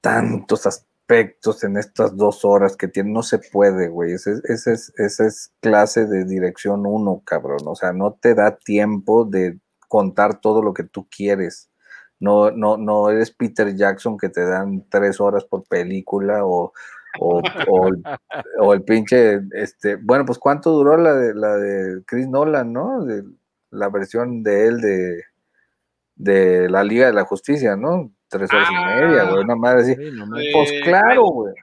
[0.01, 0.67] tantos
[1.07, 3.13] aspectos en estas dos horas que tiene.
[3.13, 4.13] No se puede, güey.
[4.13, 7.61] Ese es, ese es clase de dirección uno, cabrón.
[7.67, 11.71] O sea, no te da tiempo de contar todo lo que tú quieres.
[12.19, 16.73] No, no, no eres Peter Jackson que te dan tres horas por película o,
[17.21, 17.43] o,
[18.61, 23.07] o el, pinche, este, bueno, pues cuánto duró la de la de Chris Nolan, ¿no?
[23.71, 25.23] La versión de él de,
[26.17, 28.16] de la Liga de la Justicia, ¿no?
[28.29, 29.93] Tres horas y media, güey, una madre así.
[29.93, 31.55] Eh, Pues claro, güey.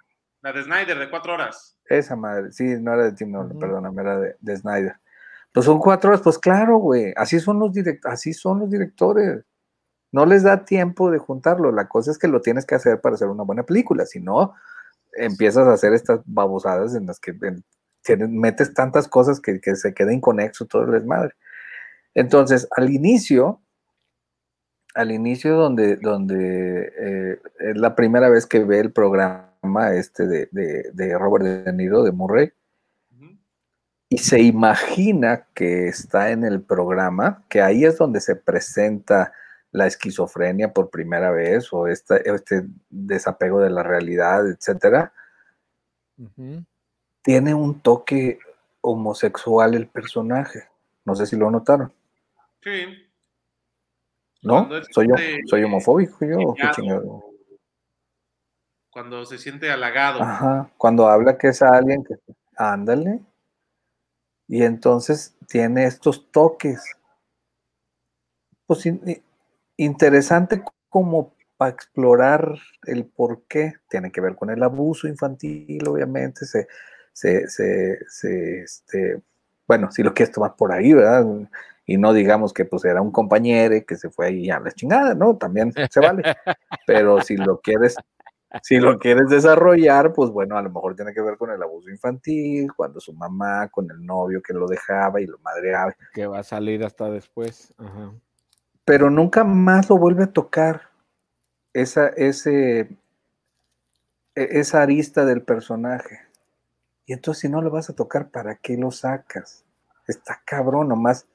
[0.41, 1.77] La de Snyder de cuatro horas.
[1.85, 3.59] Esa madre, sí, no era de Tim Nolan, Ujú.
[3.59, 4.95] perdóname, era de, de Snyder.
[5.53, 7.13] Pues son cuatro horas, pues claro, güey.
[7.15, 9.43] Así son los direct, así son los directores.
[10.11, 11.71] no les da tiempo de juntarlo.
[11.71, 14.53] La cosa es que lo tienes que hacer para hacer una buena película, si no,
[15.13, 17.33] empiezas a hacer estas babosadas en las que
[18.29, 21.33] metes tantas cosas que, se queda inconexo todo el desmadre.
[22.13, 23.61] Entonces, al inicio,
[24.93, 29.49] al inicio donde, donde eh, es la primera vez que ve el programa
[29.93, 32.51] este de, de, Robert De Niro, de Murray,
[34.09, 39.33] y se imagina que está en el programa, que ahí es donde se presenta
[39.71, 45.11] la esquizofrenia por primera vez o este, este desapego de la realidad, etcétera,
[47.23, 48.37] tiene un toque
[48.81, 50.67] homosexual el personaje.
[51.05, 51.91] No sé si lo notaron.
[52.61, 52.85] Sí.
[54.43, 54.69] ¿No?
[54.91, 55.15] Soy, yo,
[55.45, 56.55] soy homofóbico yo.
[58.91, 60.21] Cuando se siente halagado.
[60.21, 60.69] Ajá.
[60.77, 62.15] Cuando habla que es alguien que.
[62.55, 63.21] Ándale.
[64.47, 66.83] Y entonces tiene estos toques.
[68.67, 68.83] Pues
[69.77, 73.73] interesante como para explorar el por qué.
[73.89, 76.45] Tiene que ver con el abuso infantil, obviamente.
[76.45, 76.67] Se,
[77.13, 79.21] se, se, este,
[79.67, 81.25] bueno, si lo quieres tomar por ahí, ¿verdad?
[81.85, 85.13] Y no digamos que pues era un compañero que se fue ahí a la chingada,
[85.15, 85.35] ¿no?
[85.37, 86.23] También se vale.
[86.87, 87.95] Pero si lo quieres,
[88.61, 91.89] si lo quieres desarrollar, pues bueno, a lo mejor tiene que ver con el abuso
[91.89, 95.93] infantil, cuando su mamá, con el novio que lo dejaba y lo madreaba.
[96.13, 97.73] Que va a salir hasta después.
[97.77, 98.13] Ajá
[98.85, 100.89] pero nunca más lo vuelve a tocar
[101.73, 102.89] esa, ese, e,
[104.35, 106.19] esa arista del personaje.
[107.05, 109.63] Y entonces si no lo vas a tocar, ¿para qué lo sacas?
[110.07, 111.27] Está cabrón, nomás,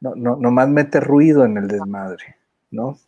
[0.00, 2.36] no, no, nomás mete ruido en el desmadre,
[2.70, 2.98] ¿no?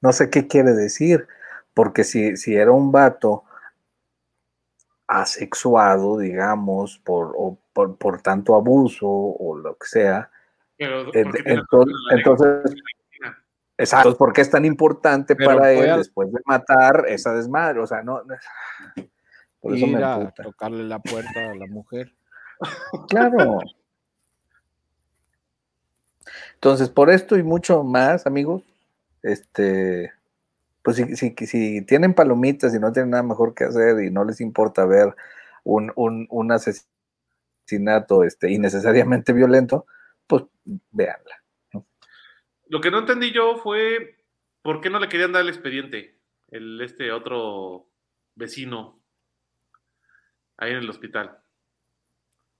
[0.00, 1.26] No sé qué quiere decir,
[1.74, 3.44] porque si, si era un vato
[5.06, 7.34] asexuado, digamos, por,
[7.72, 10.30] por, tanto abuso o lo que sea,
[10.78, 12.74] entonces,
[13.78, 17.80] Exacto, ¿por qué es tan importante para él después de matar esa desmadre?
[17.80, 18.22] O sea, no.
[19.60, 22.12] por eso me a tocarle la puerta a la mujer.
[23.08, 23.58] Claro.
[26.66, 28.64] Entonces, por esto y mucho más, amigos,
[29.22, 30.12] este,
[30.82, 34.24] pues si, si, si, tienen palomitas y no tienen nada mejor que hacer y no
[34.24, 35.14] les importa ver
[35.62, 39.86] un, un, un asesinato este, innecesariamente violento,
[40.26, 40.42] pues
[40.90, 41.40] véanla.
[42.66, 44.16] Lo que no entendí yo fue
[44.62, 47.86] por qué no le querían dar el expediente, el este otro
[48.34, 48.98] vecino
[50.56, 51.38] ahí en el hospital.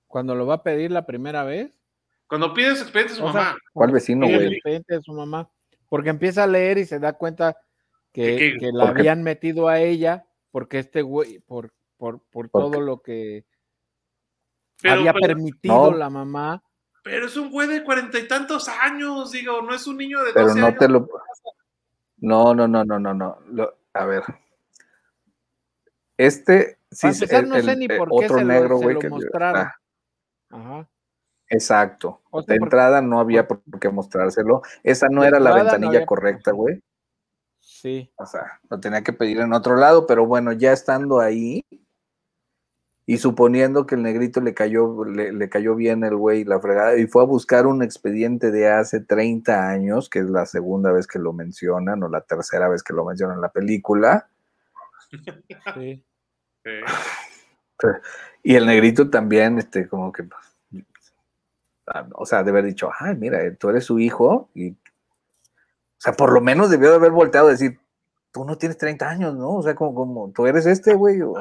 [0.07, 1.86] Cuando lo va a pedir la primera vez.
[2.29, 3.57] Cuando pide su expediente a su mamá.
[3.73, 4.55] ¿Cuál vecino, güey?
[4.55, 5.49] Expediente de su mamá.
[5.89, 7.57] Porque empieza a leer y se da cuenta
[8.13, 13.45] que, la habían metido a ella porque este güey, por, por, por todo lo que
[14.83, 16.63] había permitido la mamá
[17.07, 20.33] pero es un güey de cuarenta y tantos años, digo, no es un niño de
[20.33, 21.09] 12 Pero no te lo.
[22.17, 23.39] No, no, no, no, no, no.
[23.93, 24.25] a ver.
[26.17, 29.69] Este sí es el, no sé ni por qué otro se negro, güey, que mostraron.
[30.51, 30.89] Ajá.
[31.49, 32.21] Exacto.
[32.47, 34.63] de entrada no había por qué mostrárselo.
[34.83, 36.83] Esa no era la ventanilla correcta, güey.
[37.61, 38.13] Sí.
[38.17, 41.65] O sea, lo tenía que pedir en otro lado, pero bueno, ya estando ahí,
[43.09, 47.07] y suponiendo que el negrito le cayó, le, cayó bien el güey la fregada, y
[47.07, 51.21] fue a buscar un expediente de hace 30 años, que es la segunda vez que
[51.21, 54.29] lo mencionan, o la tercera vez que lo mencionan en la película.
[55.75, 56.05] Sí.
[58.43, 60.56] Y el negrito también, este, como que, ah,
[62.15, 64.77] o sea, de haber dicho, ay, mira, tú eres su hijo, y, o
[65.99, 67.79] sea, por lo menos debió de haber volteado a decir,
[68.33, 69.55] tú no tienes 30 años, ¿no?
[69.55, 71.35] O sea, como, como tú eres este, güey, o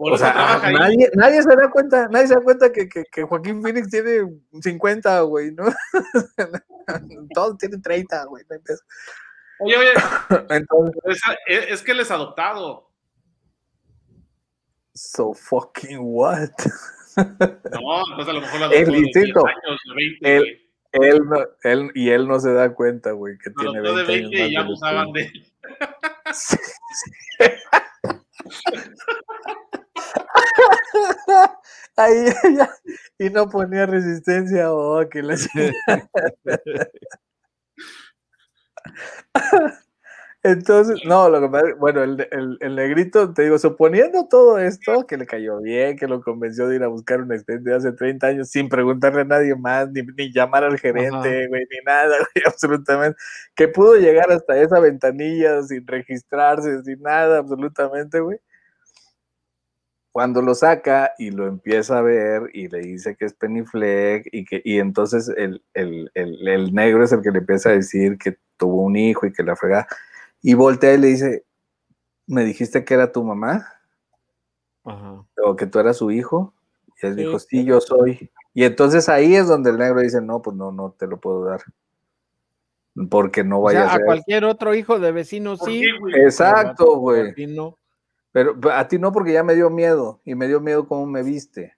[0.00, 3.90] o sea, nadie, nadie, se da cuenta, nadie se da cuenta que, que, Joaquín Phoenix
[3.90, 4.30] tiene
[4.62, 5.64] 50, güey, ¿no?
[7.34, 8.44] Todos tienen 30, güey.
[9.58, 9.92] Oye, oye.
[10.50, 12.88] Entonces, es, que él es adoptado.
[14.94, 16.50] So fucking what?
[17.18, 19.44] No, pues a lo mejor la él, 10 años,
[19.96, 20.60] 20, él,
[20.92, 24.46] él, no, él, y él no se da cuenta, güey, que tiene 20, de 20
[24.46, 25.32] y ya abusaban de él.
[26.32, 27.10] Sí, sí.
[31.96, 32.70] Ahí ella,
[33.18, 35.34] y no ponía resistencia, oh, que le
[40.44, 42.28] Entonces, no, lo que pasa, bueno, el,
[42.60, 46.76] el, negrito, te digo, suponiendo todo esto, que le cayó bien, que lo convenció de
[46.76, 50.32] ir a buscar un expediente hace 30 años sin preguntarle a nadie más, ni, ni
[50.32, 53.18] llamar al gerente, güey, ni nada, güey, absolutamente,
[53.56, 58.38] que pudo llegar hasta esa ventanilla sin registrarse, sin nada, absolutamente, güey
[60.18, 64.28] cuando lo saca y lo empieza a ver y le dice que es Penny Fleck
[64.32, 65.62] y que y entonces el,
[66.72, 69.54] negro es el que le empieza a decir que tuvo un hijo y que la
[69.54, 69.86] fregada.
[70.42, 71.44] Y voltea y le dice,
[72.26, 73.66] ¿me dijiste que era tu mamá?
[74.84, 75.24] Ajá.
[75.44, 76.54] O que tú eras su hijo.
[77.02, 77.20] Y él Sí.
[77.20, 78.30] dijo, sí, yo soy.
[78.54, 81.44] Y entonces ahí es donde el negro dice, no, pues no, no te lo puedo
[81.44, 81.60] dar.
[83.10, 84.06] Porque no O vaya sea, a a ser.
[84.06, 85.84] cualquier otro hijo de vecino ¿Por sí.
[86.00, 86.14] güey?
[86.22, 87.30] Exacto, güey.
[87.30, 87.78] a ti no.
[88.32, 90.20] Pero a ti no, porque ya me dio miedo.
[90.24, 91.76] Y me dio miedo cómo me viste.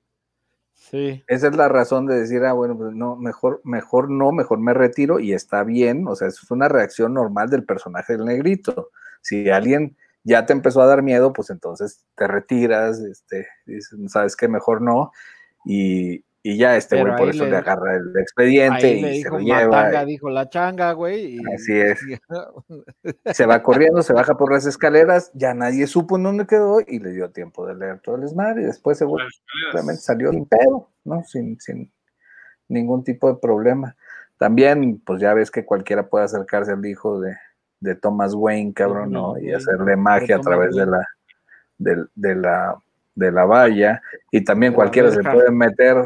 [1.26, 4.74] Esa es la razón de decir, ah, bueno, pues no, mejor, mejor no, mejor me
[4.74, 6.06] retiro y está bien.
[6.08, 8.90] O sea, es una reacción normal del personaje del negrito.
[9.20, 14.36] Si alguien ya te empezó a dar miedo, pues entonces te retiras, este, dices, sabes
[14.36, 15.12] que mejor no.
[15.64, 19.16] Y, y ya este Pero güey por eso le- le agarra el expediente Ahí le
[19.16, 19.66] y se lo lleva.
[19.68, 21.36] matanga, dijo la changa, güey.
[21.36, 22.00] y- Así es.
[23.36, 26.98] Se va corriendo, se baja por las escaleras, ya nadie supo en dónde quedó y
[26.98, 29.42] le dio tiempo de leer todo el esmalte y después se Las escaleras.
[29.72, 31.22] simplemente salió pedo, ¿no?
[31.24, 31.90] Sin, sin
[32.68, 33.96] ningún tipo de problema.
[34.38, 37.36] También, pues ya ves que cualquiera puede acercarse al hijo de,
[37.80, 39.38] de Thomas Wayne, cabrón, ¿no?
[39.38, 41.06] Y hacerle magia a través de la,
[41.76, 42.76] del- de, la,
[43.14, 44.00] de la valla.
[44.30, 45.96] Y también De cualquiera se puede meter,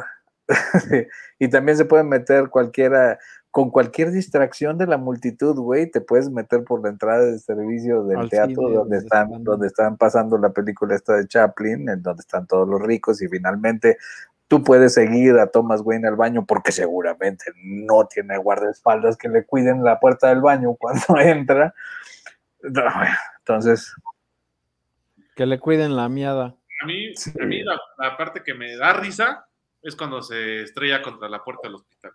[1.38, 3.18] y también se puede meter cualquiera,
[3.51, 8.05] con cualquier distracción de la multitud, güey, te puedes meter por la entrada de servicio
[8.05, 9.45] del Al teatro cine donde están, están.
[9.45, 13.28] donde están pasando la película esta de Chaplin, en donde están todos los ricos, y
[13.28, 13.97] finalmente
[14.49, 19.45] tú puedes seguir a Thomas Wayne al baño porque seguramente no tiene guardaespaldas que le
[19.47, 21.74] cuiden la puerta del baño cuando entra.
[23.38, 23.95] Entonces,
[25.36, 26.55] Que le cuiden la miada.
[26.82, 27.32] A mí, Sí.
[27.40, 29.47] a mí la, la parte que me da risa
[29.85, 32.12] es cuando se estrella contra la puerta del hospital.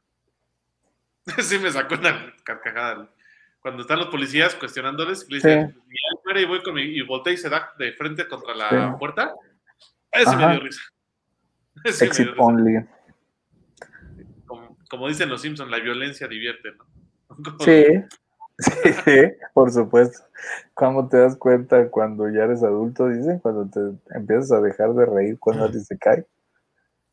[1.44, 3.10] Sí me sacó una carcajada.
[3.62, 5.80] Cuando están los policías cuestionándoles, y le dicen, Sí.
[5.88, 8.70] "Mira, fuera y voy con mi, y voltea y se da de frente contra la
[8.70, 8.98] Sí.
[9.00, 9.34] puerta.
[10.12, 10.52] Ese me Ajá.
[10.54, 10.82] dio risa.
[11.84, 12.44] Ese me exit dio risa.
[12.46, 12.86] only.
[14.46, 16.86] Como, como dicen los Simpsons, la violencia divierte, ¿no?
[17.44, 17.86] Como- Sí,
[18.58, 19.22] sí,
[19.54, 20.24] por supuesto.
[20.74, 23.08] ¿Cómo te das cuenta cuando ya eres adulto?
[23.10, 26.26] Dicen, cuando te empiezas a dejar de reír cuando alguien se cae.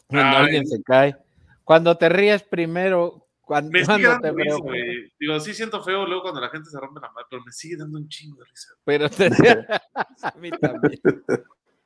[0.09, 0.45] Cuando Ay.
[0.45, 1.17] alguien se cae.
[1.65, 5.13] Cuando te ríes primero, cuando, Me sigue cuando dando te risa, güey.
[5.19, 7.77] Digo, sí siento feo luego cuando la gente se rompe la madre, pero me sigue
[7.77, 8.75] dando un chingo de risa.
[8.85, 9.27] Pero te...
[10.23, 11.01] a mí también.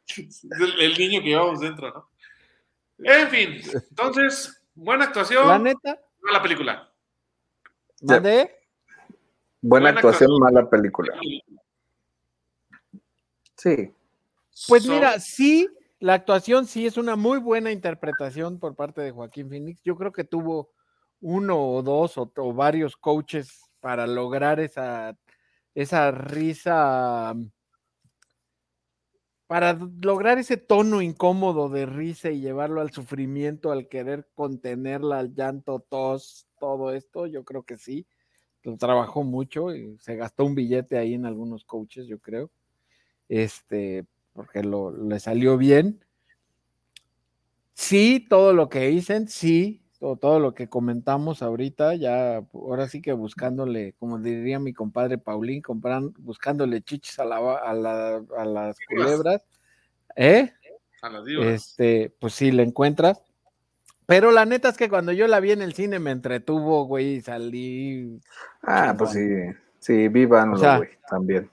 [0.06, 2.10] Es el, el niño que llevamos dentro, ¿no?
[3.02, 5.48] En fin, entonces, buena actuación.
[5.48, 6.92] La neta, mala película.
[8.02, 8.50] ¿mande?
[9.62, 10.40] Buena Buena actuación, actuación.
[10.40, 11.14] mala película.
[13.56, 13.92] Sí,
[14.68, 15.68] Pues So- mira, sí,
[16.00, 19.82] la actuación sí es una muy buena interpretación por parte de Joaquín Phoenix.
[19.82, 20.70] Yo creo que tuvo
[21.20, 25.14] uno o dos o, varios coaches para lograr esa,
[25.74, 27.34] esa risa,
[29.46, 35.34] para lograr ese tono incómodo de risa y llevarlo al sufrimiento, al querer contenerla, al
[35.34, 38.06] llanto, tos, todo esto, yo creo que sí.
[38.62, 42.50] Lo trabajó mucho y se gastó un billete ahí en algunos coaches, yo creo.
[43.28, 46.04] Este, porque lo, le salió bien.
[47.74, 53.00] Sí, todo lo que dicen, sí, todo, todo lo que comentamos ahorita, ya ahora sí
[53.00, 58.44] que buscándole, como diría mi compadre Paulín, compran, buscándole chichis a, la, a, la, a
[58.44, 59.42] las culebras,
[60.16, 60.52] ¿eh?
[61.02, 61.46] A las divas.
[61.46, 63.22] Este, pues sí, le encuentras.
[64.10, 67.14] Pero la neta es que cuando yo la vi en el cine me entretuvo, güey,
[67.14, 68.20] y salí.
[68.62, 69.20] Ah, pues sí,
[69.78, 70.08] sí,
[70.58, 71.48] sea, güey, también.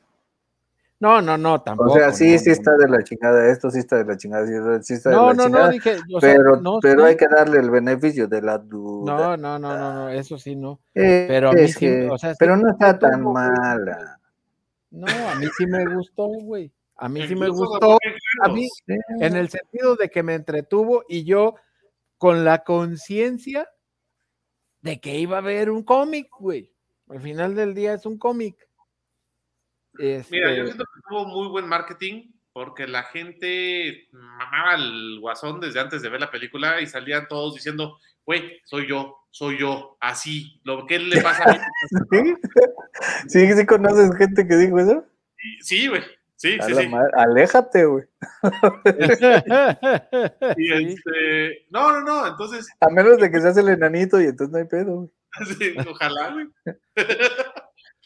[0.99, 1.91] No, no, no, tampoco.
[1.91, 4.17] O sea, sí, no, sí no, está de la chingada, esto sí está de la
[4.17, 7.01] chingada, sí, está de No, la no, chingada, no, dije, o sea, pero, no, pero
[7.01, 7.07] sí.
[7.07, 9.13] hay que darle el beneficio de la duda.
[9.15, 10.79] No, no, no, no, no, eso sí no.
[10.95, 13.33] Eh, pero a mí sí, que- o sea, sí pero no está tan güey.
[13.33, 14.19] mala.
[14.89, 16.71] No, a mí sí me gustó, güey.
[16.95, 17.99] A mí sí me gustó,
[18.43, 18.67] a mí-
[19.19, 21.53] en el sentido de que me entretuvo y yo
[22.17, 23.69] con la conciencia
[24.81, 26.73] de que iba a haber un cómic, güey.
[27.09, 28.66] Al final del día es un cómic.
[29.99, 35.59] Mira, yo Este, siento que tuvo muy buen marketing porque la gente mamaba al guasón
[35.59, 39.95] desde antes de ver la película y salían todos diciendo, güey, soy yo, soy yo,
[40.01, 41.59] así, lo que le pasa a mí.
[42.11, 42.35] ¿Sí?
[43.27, 45.05] ¿Sí, sí conoces gente que dijo eso?
[45.61, 46.01] Sí, güey,
[46.35, 46.87] sí, sí, sí.
[46.87, 48.05] madre, Aléjate, güey.
[50.57, 54.51] Y este, no, no, no, entonces, A menos de que seas el enanito y entonces
[54.51, 55.09] no hay pedo, güey.
[55.59, 56.47] sí, ojalá, güey.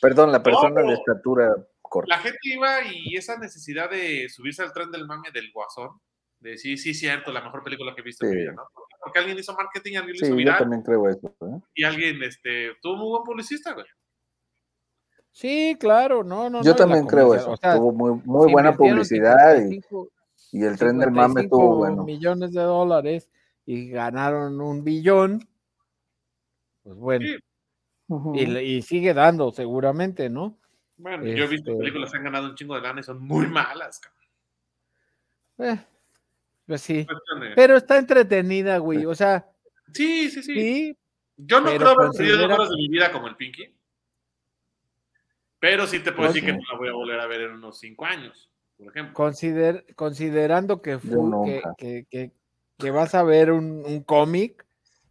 [0.01, 1.55] Perdón, la persona de estatura
[2.07, 5.99] La gente iba y esa necesidad de subirse al tren del mame del guasón,
[6.39, 8.63] de sí, sí, cierto, la mejor película que he visto en mi vida, ¿no?
[9.03, 11.27] Porque alguien hizo marketing, alguien Sí, hizo yo viral también creo eso.
[11.41, 11.59] ¿eh?
[11.75, 13.85] y alguien este, tuvo muy buen publicista, güey.
[15.31, 16.61] Sí, claro, no, no.
[16.61, 17.51] Yo también creo eso.
[17.51, 20.09] o sea, Tuvo muy, muy buena publicidad y, 55
[20.51, 22.03] y el tren del mame 55 estuvo bueno.
[22.03, 23.29] millones de dólares
[23.65, 25.47] y ganaron un billón.
[26.83, 27.37] Pues bueno, Sí.
[28.35, 30.57] Y sigue dando seguramente, ¿no?
[31.01, 33.19] Bueno, yo he visto Este- películas que han ganado un chingo de lana y son
[33.21, 34.21] muy malas, cabrón.
[35.57, 35.85] Eh,
[36.67, 37.07] pues sí.
[37.55, 39.05] Pero está entretenida, güey.
[39.05, 39.47] O sea,
[39.93, 40.53] Sí, sí, sí.
[40.53, 40.97] sí,
[41.37, 43.75] Yo no pero creo haber perdido considera- horas de mi vida como el Pinky.
[45.59, 47.51] Pero sí te puedo No decir que no la voy a volver a ver en
[47.53, 49.13] unos cinco años, por ejemplo.
[49.13, 51.75] consider- considerando que, fu- que, nunca.
[51.77, 52.31] que- que-
[52.77, 54.65] que vas a ver un, un cómic,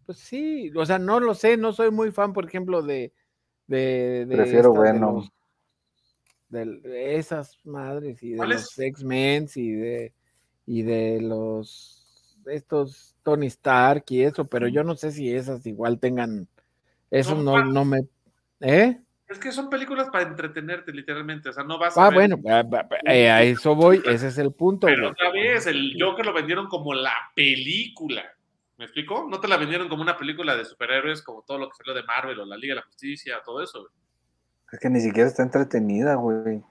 [0.06, 3.12] pues sí, o sea, no lo sé, no soy muy fan, por ejemplo, de...
[3.68, 5.30] de, de Prefiero de los-
[6.50, 10.12] de, esas madres y de los X-Men y de,
[10.66, 12.36] y de los...
[12.46, 16.48] estos Tony Stark y eso, pero yo no sé si esas igual tengan...
[17.10, 18.00] Eso no, no me...
[18.60, 18.98] ¿Eh?
[19.28, 21.48] Es que son películas para entretenerte, literalmente.
[21.50, 24.02] O sea, no vas a Ah, ver- bueno, ah, ah, ah, eh, a eso voy,
[24.04, 24.88] ese es el punto.
[24.88, 25.12] Pero güey.
[25.12, 28.24] otra vez, el Joker lo vendieron como la película.
[28.76, 29.26] ¿Me explico?
[29.30, 32.02] No te la vendieron como una película de superhéroes, como todo lo que salió de
[32.02, 33.80] Marvel o la Liga de la Justicia, todo eso.
[33.82, 33.92] güey.
[34.72, 36.62] Es que ni siquiera está entretenida, güey.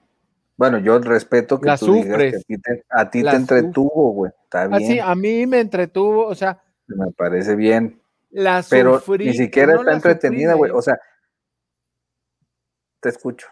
[0.55, 3.37] Bueno, yo respeto que La tú digas que a ti te, a ti La te
[3.37, 4.31] entretuvo, güey.
[4.43, 8.01] Está Así, bien, a mí me entretuvo, o sea, me parece bien.
[8.29, 10.71] la Pero sufrí, ni siquiera no está entretenida, güey.
[10.71, 10.99] O sea,
[12.99, 13.47] te escucho.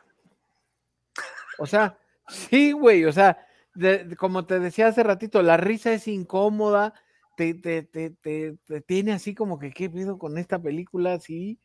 [1.59, 3.37] O sea, sí, güey, o sea,
[3.73, 6.93] de- de- como te decía hace ratito, la risa es incómoda,
[7.35, 11.19] te, te, te, te, te tiene así como que, ¿qué pido con esta película?
[11.19, 11.59] Sí,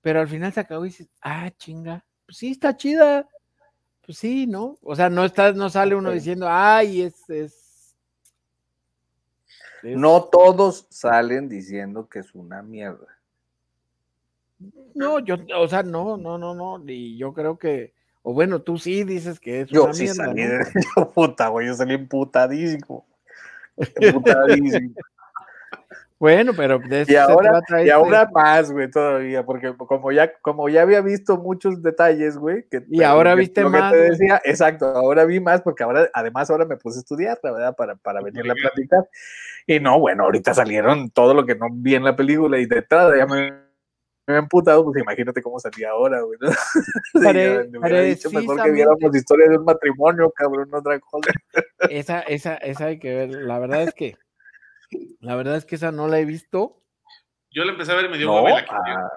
[0.00, 3.28] pero al final se acabó y dices, ah, chinga, pues sí, está chida,
[4.06, 4.78] pues sí, ¿no?
[4.82, 7.28] O sea, no, está, no sale uno diciendo, ay, es...
[7.28, 7.94] es,
[9.82, 13.06] es- No todos salen diciendo que es una mierda.
[14.94, 18.78] No, yo, o sea, no, no, no, no, y yo creo que, o bueno, tú
[18.78, 20.64] sí dices que es Yo una sí mierda, salí, ¿no?
[20.96, 23.04] yo puta, güey, yo salí emputadísimo.
[23.76, 24.94] Emputadísimo.
[26.22, 29.74] Bueno, pero de eso Y se ahora, trata y este- ahora más, güey, todavía, porque
[29.76, 32.64] como ya, como ya había visto muchos detalles, güey.
[32.70, 34.10] que- Y ahora que- viste más, te güey.
[34.10, 37.74] decía, exacto, ahora vi más, porque ahora, además, ahora me puse a estudiar, la verdad,
[37.74, 39.08] para, para venirle a platicar.
[39.66, 42.78] Y no, bueno, ahorita salieron todo lo que no vi en la película y de
[42.78, 43.50] entrada ya me,
[44.28, 46.38] me he emputado, pues imagínate cómo salía ahora, güey.
[46.40, 46.50] ¿no?
[47.14, 51.00] Pare- ya me hubiera dicho mejor que viéramos historia de un matrimonio, cabrón, no otra
[51.00, 51.32] cosa.
[51.90, 53.30] Esa, esa, esa hay que ver.
[53.42, 54.14] La verdad es que,
[55.20, 56.82] la verdad es que esa no la he visto.
[57.50, 59.10] Yo la empecé a ver y me dio No, hueva ah,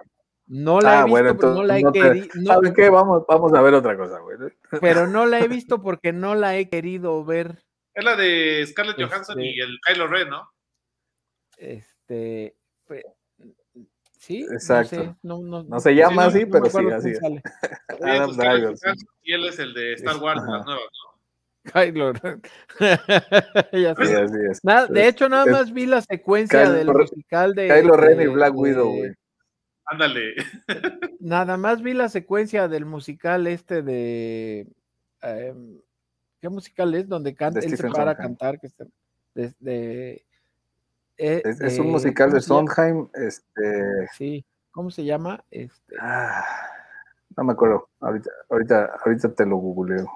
[0.48, 2.54] No la Ah, he visto, bueno, pero no la he entonces no querido.
[2.54, 2.90] ¿Sabes qué?
[2.90, 4.38] Vamos, vamos a ver otra cosa, güey.
[4.82, 7.64] pero no la he visto porque no la he querido ver.
[7.94, 10.50] Es la de Scarlett Johansson Este- y el Kylo Ren, ¿no?
[11.58, 12.56] Este.
[12.88, 13.06] pe-
[14.18, 14.96] Sí, Exacto.
[14.98, 15.16] no sé.
[15.22, 17.20] No, no, No se llama así, pero sí, así es.
[17.24, 18.82] Adam es Scarlett Driver, sí.
[18.84, 20.52] Johansson Y él es el de Star Wars, Ajá.
[20.58, 21.15] las nuevas, ¿no?
[21.74, 22.42] Kylo Ren.
[23.72, 24.16] Ya Sí, sé.
[24.22, 24.64] así es.
[24.64, 27.68] Nada, de hecho, nada más vi la secuencia Kylo del musical de.
[27.68, 29.12] Kylo Ren y de- Black de- Widow, güey.
[29.86, 30.34] Ándale.
[31.20, 34.68] Nada más vi la secuencia del musical este de.
[35.22, 35.80] em,
[36.42, 37.08] ¿Qué musical es?
[37.08, 38.60] Donde canta, él se para a cantar.
[38.60, 38.86] Que está,
[39.34, 40.26] de, de-
[41.18, 42.42] eh, Es, es un eh, musical ¿cómo de?
[42.42, 45.44] Sondheim, este, Sí, ¿cómo se llama?
[45.52, 46.44] Este, ah,
[47.38, 50.08] no me acuerdo, ahorita, ahorita, ahorita te lo googleo.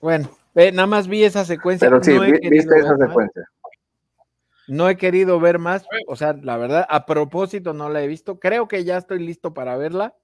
[0.00, 1.88] bueno, nada más vi esa secuencia.
[1.88, 3.42] Pero sí, no vi- viste esa ver secuencia.
[4.68, 5.84] No he querido ver más.
[6.06, 8.38] O sea, la verdad, a propósito no la he visto.
[8.38, 10.14] Creo que ya estoy listo para verla.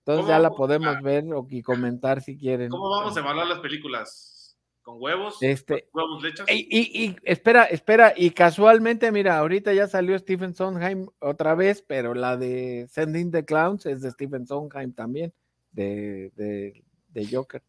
[0.00, 2.70] Entonces ¿Cómo ya la podemos ver o, y comentar si quieren.
[2.70, 4.56] ¿Cómo vamos a evaluar las películas?
[4.82, 5.36] ¿Con huevos?
[5.42, 6.46] Este, ¿Huevos lechas?
[6.50, 11.82] Y, y- y espera, espera, y casualmente, mira, ahorita ya salió Stephen Sondheim otra vez,
[11.86, 15.34] pero la de Sending the Clowns es de Stephen Sondheim también,
[15.72, 17.62] de, de, de Joker.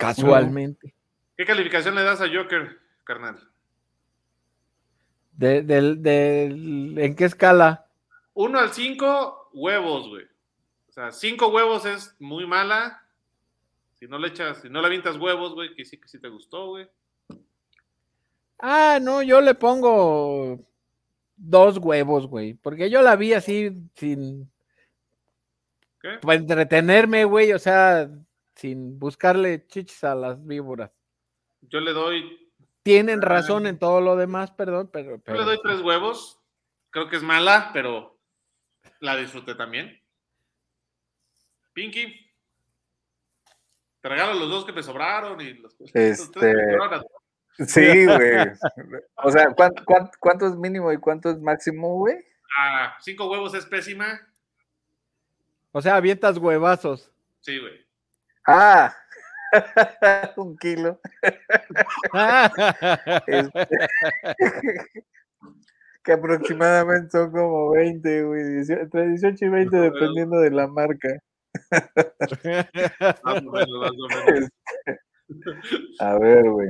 [0.00, 0.94] Casualmente.
[1.36, 3.38] ¿Qué calificación le das a Joker, carnal?
[5.32, 7.86] De, del- del- ¿En qué escala?
[8.34, 10.24] 1 al 5, huevos, güey.
[10.88, 13.02] O sea, 5 huevos es muy mala.
[13.94, 16.28] Si no le echas, si no le avientas huevos, güey, que sí que sí te
[16.28, 16.88] gustó, güey.
[18.58, 20.58] Ah, no, yo le pongo
[21.36, 24.50] dos huevos, güey, porque yo la vi así sin
[26.02, 26.18] ¿Qué?
[26.20, 28.10] para entretenerme, güey, o sea,
[28.54, 30.90] sin buscarle chichis a las víboras.
[31.62, 32.50] Yo le doy,
[32.82, 36.40] Tienen razón en todo lo demás, perdón, pero, yo le doy tres huevos.
[36.90, 38.18] Creo que es mala, pero
[39.00, 40.00] la disfruté también.
[41.72, 42.26] Pinky.
[44.00, 47.04] Te regalo los dos que te sobraron y los, Este, que te sobraron.
[47.66, 48.48] Sí, güey.
[49.16, 52.16] O sea, ¿cuán- cuán- cuánto es mínimo y cuánto es máximo, güey?
[52.58, 54.18] Ah, cinco huevos es pésima.
[55.72, 57.12] O sea, avientas huevazos.
[57.40, 57.84] Sí, güey.
[58.46, 58.94] Ah,
[60.36, 61.00] un kilo.
[63.26, 63.68] Este,
[66.04, 71.08] que aproximadamente son como 20, güey, entre 18 y 20 dependiendo de la marca.
[76.00, 76.68] A ver, güey.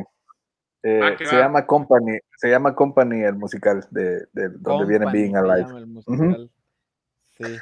[0.82, 5.36] Eh, ah, se llama Company, se llama Company el musical de, de donde viene Being
[5.36, 5.68] Alive.
[7.38, 7.58] sí.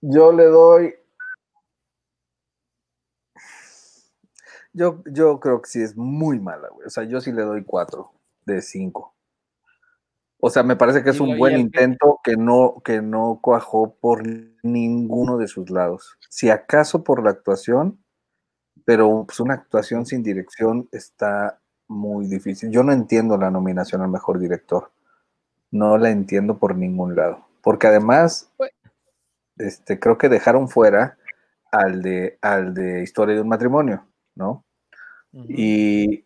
[0.00, 0.94] Yo le doy.
[4.74, 6.86] Yo, yo creo que sí es muy mala, güey.
[6.86, 8.12] O sea, yo sí le doy 4
[8.44, 9.14] de 5.
[10.40, 14.22] O sea, me parece que es un buen intento que no, que no cuajó por
[14.62, 16.18] ninguno de sus lados.
[16.28, 18.04] Si acaso por la actuación,
[18.84, 22.70] pero pues una actuación sin dirección está muy difícil.
[22.70, 24.92] Yo no entiendo la nominación al mejor director.
[25.70, 27.46] No la entiendo por ningún lado.
[27.62, 28.72] Porque además, pues
[29.56, 31.16] este, creo que dejaron fuera
[31.70, 34.64] al de, al de Historia de un matrimonio, ¿no?
[35.48, 36.24] Y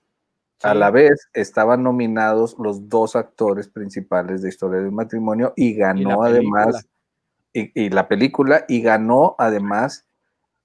[0.62, 5.74] a la vez estaban nominados los dos actores principales de Historia de un matrimonio y
[5.74, 6.86] ganó además,
[7.52, 10.06] y, la película, y ganó además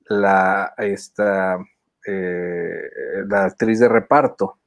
[0.06, 1.58] la, esta,
[2.06, 2.82] eh,
[3.28, 4.58] la actriz de reparto.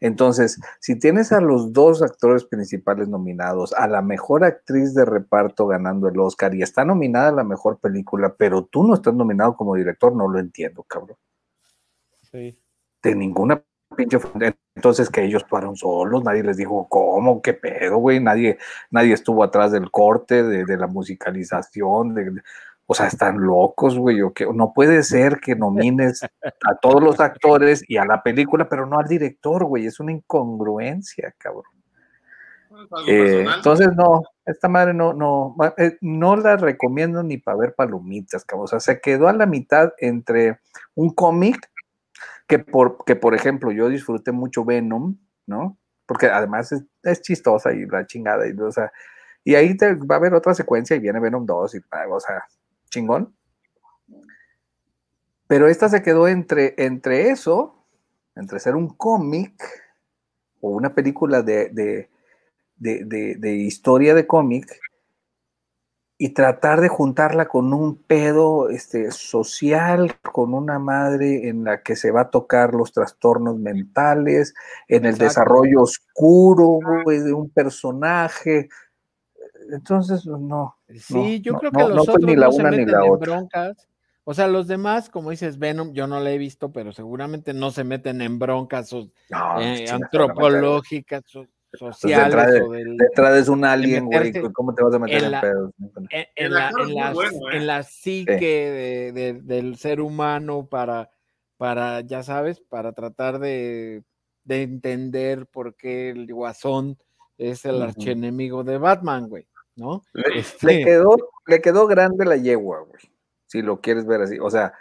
[0.00, 5.66] Entonces, si tienes a los dos actores principales nominados, a la mejor actriz de reparto
[5.66, 9.56] ganando el Oscar y está nominada a la mejor película, pero tú no estás nominado
[9.56, 11.16] como director, no lo entiendo, cabrón.
[12.34, 12.58] Sí.
[13.02, 13.62] De ninguna
[13.96, 14.18] pinche
[14.74, 18.58] entonces que ellos fueron solos, nadie les dijo cómo, qué pedo, güey, nadie,
[18.90, 22.42] nadie estuvo atrás del corte, de, de la musicalización, de,
[22.86, 24.20] o sea, están locos, güey.
[24.22, 28.68] O que no puede ser que nomines a todos los actores y a la película,
[28.68, 29.86] pero no al director, güey.
[29.86, 31.64] Es una incongruencia, cabrón.
[33.06, 38.44] Eh, entonces, no, esta madre no, no, eh, no la recomiendo ni para ver palomitas,
[38.44, 38.64] cabrón.
[38.64, 40.58] O sea, se quedó a la mitad entre
[40.94, 41.70] un cómic
[42.46, 45.16] que por, que, por ejemplo, yo disfruté mucho Venom,
[45.46, 45.78] ¿no?
[46.06, 46.72] Porque además
[47.02, 48.92] es, chistosa y la chingada, y, o sea,
[49.44, 51.78] y ahí va a haber otra secuencia y viene Venom 2 y,
[52.10, 52.44] o sea,
[52.90, 53.34] chingón.
[55.46, 57.86] Pero esta se quedó entre, entre eso,
[58.34, 59.54] entre ser un cómic
[60.60, 62.08] o una película de,
[62.76, 64.80] de, historia de cómic
[66.24, 71.96] y tratar de juntarla con un pedo este, social, con una madre en la que
[71.96, 74.54] se va a tocar los trastornos mentales,
[74.88, 78.70] en el desarrollo oscuro de un personaje,
[79.70, 80.78] entonces, no.
[80.98, 83.88] Sí, yo creo que los otros ni la una se meten en broncas.
[84.24, 87.70] O sea, los demás, como dices Venom, yo no la he visto, pero seguramente no
[87.70, 88.94] se meten en broncas
[89.60, 91.22] eh, antropológicas,
[91.78, 92.34] sociales.
[92.98, 94.32] Detrás de, un alien, güey.
[94.52, 95.70] ¿Cómo te vas a meter en, pedos?
[96.34, 96.70] En, la,
[97.52, 99.12] en, la, psique
[99.44, 101.10] del ser humano para,
[101.56, 104.02] para, ya sabes, para tratar de,
[104.44, 106.98] de entender por qué el guasón
[107.38, 109.46] es el archienemigo de Batman, güey.
[109.76, 110.02] ¿no?
[110.12, 113.02] Le, este quedó, le quedó grande la yegua, güey,
[113.46, 114.38] si lo quieres ver así.
[114.38, 114.74] O sea,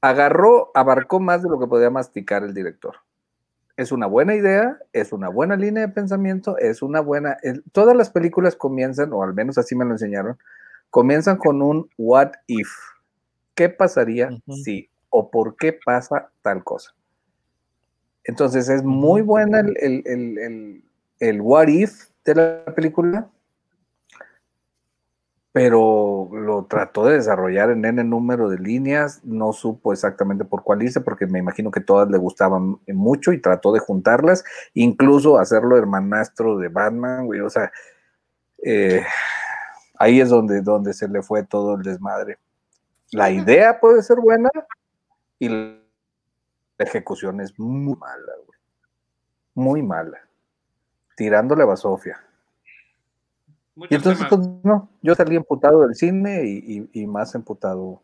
[0.00, 2.96] agarró, abarcó más de lo que podía masticar el director.
[3.80, 7.38] Es una buena idea, es una buena línea de pensamiento, es una buena...
[7.72, 10.36] todas las películas comienzan, o al menos así me lo enseñaron,
[10.90, 12.68] comienzan con un what if.
[13.54, 14.28] ¿Qué pasaría
[14.62, 14.90] si?
[15.08, 16.94] ¿O por qué pasa tal cosa?
[18.24, 20.84] Entonces es muy buena el, el, el,
[21.20, 23.30] el what if de la película,
[25.52, 30.82] pero lo trató de desarrollar en N número de líneas, no supo exactamente por cuál
[30.82, 34.44] irse, porque me imagino que todas le gustaban mucho y trató de juntarlas,
[34.74, 37.72] incluso hacerlo hermanastro de Batman, güey, o sea,
[38.62, 39.02] eh,
[39.98, 42.38] ahí es donde, donde se le fue todo el desmadre.
[43.10, 44.50] La idea puede ser buena
[45.40, 45.78] y la
[46.78, 48.58] ejecución es muy mala, güey,
[49.54, 50.20] muy mala,
[51.16, 51.66] tirándole a
[53.88, 58.02] Y entonces, pues, no, yo salí emputado del cine y, más emputado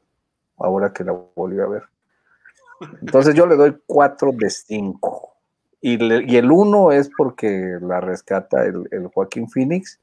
[0.56, 1.82] ahora que la volví a ver.
[3.00, 5.32] Entonces yo le doy 4 de 5.
[5.80, 10.00] Y, el 1 es porque la rescata el, Joaquín Phoenix.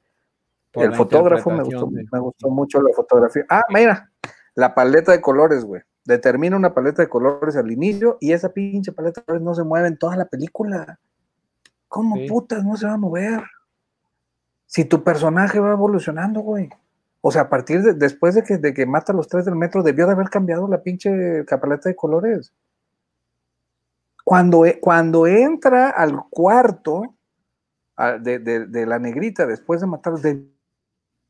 [0.74, 3.46] el fotógrafo me gustó, me gustó mucho la fotografía.
[3.50, 4.12] Ah, mira,
[4.56, 5.82] la paleta de colores, güey.
[6.06, 9.64] Determina una paleta de colores al inicio y esa pinche paleta de colores no se
[9.64, 11.00] mueve en toda la película.
[11.88, 13.42] ¿Cómo putas no se va a mover?
[14.74, 16.68] Si tu personaje va evolucionando, güey.
[17.22, 19.56] O sea, a partir de, después de que, de que mata a los tres del
[19.56, 22.52] metro, debió de haber cambiado la pinche capaleta de colores.
[24.24, 27.14] Cuando, cuando entra al cuarto
[28.20, 30.48] de, la negrita después de matar, debió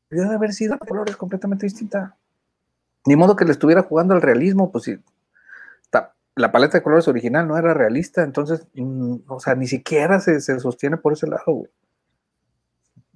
[0.08, 2.16] de haber sido de colores completamente distinta.
[3.04, 4.98] Ni modo que le estuviera jugando al realismo, pues sí.
[6.34, 10.40] La paleta de colores original no era realista, entonces, mm, o sea, ni siquiera se,
[10.40, 11.70] se sostiene por ese lado, güey.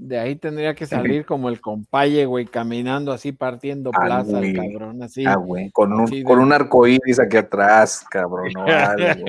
[0.00, 4.54] De ahí tendría que salir como el compaye, güey, caminando así, partiendo Ah, plaza, el
[4.56, 4.70] güey.
[4.72, 5.26] cabrón, así.
[5.26, 9.24] Ah, güey, con un, de- con un arco iris aquí atrás, cabrón, o algo.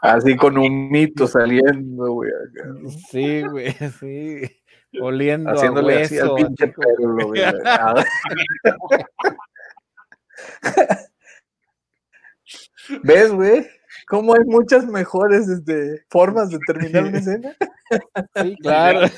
[0.00, 2.30] Así con un mito saliendo, güey.
[2.30, 2.88] acá, ¿no?
[2.88, 4.42] sí, güey, sí.
[5.00, 7.42] Oliendo Haciéndole a así al pinche así como- perro, güey.
[13.02, 13.66] ¿Ves, güey?
[14.12, 17.56] Cómo hay muchas mejores este, formas de terminar una escena.
[18.42, 19.08] Sí, claro.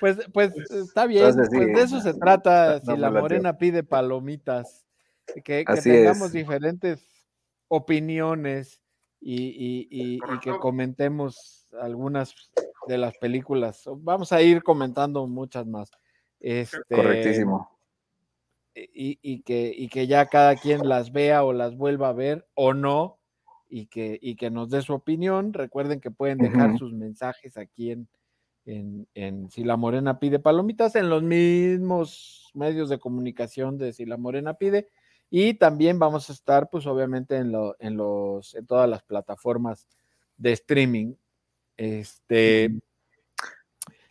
[0.00, 2.80] Pues, pues está bien, Entonces, sí, pues de eso se trata.
[2.82, 4.86] no Si la morena pide palomitas,
[5.44, 6.32] que, tengamos es.
[6.32, 7.28] diferentes
[7.68, 8.80] opiniones
[9.20, 12.34] y, y- y- y que comentemos algunas
[12.88, 13.82] de las películas.
[13.98, 15.90] Vamos a ir comentando muchas más.
[16.40, 17.71] Este, Correctísimo.
[18.74, 22.46] Y, y que, y que ya cada quien las vea o las vuelva a ver
[22.54, 23.18] o no,
[23.68, 25.52] y que, y que nos dé su opinión.
[25.52, 28.08] Recuerden que pueden dejar sus mensajes aquí en,
[28.66, 34.04] en, en Si la Morena pide palomitas, en los mismos medios de comunicación de Si
[34.04, 34.88] la Morena pide.
[35.30, 39.88] Y también vamos a estar, pues obviamente, en, lo- en, los, en todas las plataformas
[40.36, 41.14] de streaming.
[41.78, 42.70] Este,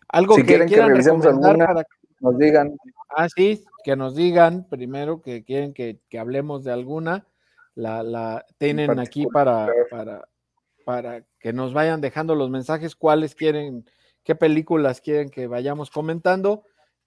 [0.10, 1.86] algo Si que quieren que revisemos alguna- para
[2.20, 2.76] Nos digan,
[3.16, 7.28] Ah, sí, que nos digan primero que quieren que, que hablemos de alguna.
[7.74, 10.28] La, la tienen aquí para, para,
[10.84, 13.90] para que nos vayan dejando los mensajes, cuáles quieren,
[14.24, 16.64] qué películas quieren que vayamos comentando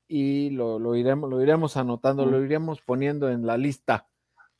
[0.09, 4.09] y lo, lo iremos, lo iremos anotando, lo iremos poniendo en la lista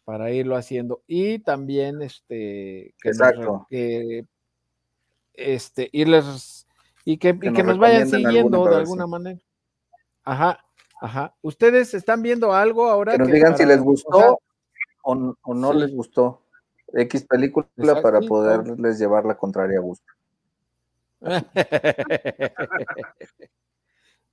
[0.05, 1.03] para irlo haciendo.
[1.07, 3.67] Y también este que, nos
[5.33, 6.67] este irles
[7.05, 9.41] y que, y Que nos nos vayan alguna siguiendo de alguna manera.
[10.23, 10.65] Ajá,
[11.01, 11.35] ajá.
[11.43, 13.13] ¿Ustedes están viendo algo ahora?
[13.13, 14.31] que nos que digan si les o gustó sea,
[15.03, 15.15] o,
[15.55, 15.79] no Sí.
[15.79, 16.43] les gustó
[16.93, 20.13] X película Exacto, para poderles llevar la contraria a gusto.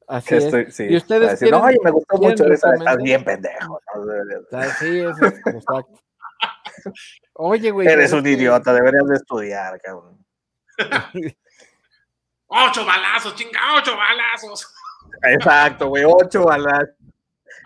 [0.08, 0.44] Así es.
[0.46, 3.80] estoy- sí, ¿Y ustedes decir, no, oye, me gustó mucho esa, estás bien pendejo.
[3.96, 4.02] ¿no?
[4.02, 4.06] O
[4.50, 6.00] sea, sí, eso es exacto.
[7.34, 7.88] Oye, güey.
[7.88, 10.18] Eres un que- idiota, deberías de estudiar, cabrón.
[12.48, 13.60] ¡Ocho balazos, chinga!
[13.78, 14.74] ¡Ocho balazos!
[15.24, 16.90] Exacto, güey, ocho balas.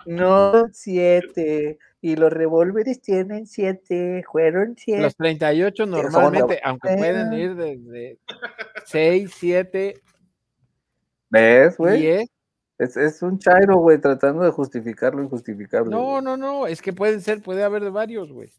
[0.05, 1.79] No, siete.
[2.01, 5.01] Y los revólveres tienen siete, fueron siete.
[5.01, 8.19] Los 38 son normalmente, aunque pueden ir desde
[8.85, 10.01] 6, 7,
[11.29, 12.01] ¿Ves, güey?
[12.01, 12.29] 10.
[12.77, 15.89] Es, es un chairo, güey, tratando de justificar lo injustificable.
[15.89, 18.51] No, no, no, es que pueden ser, puede haber de varios, güey.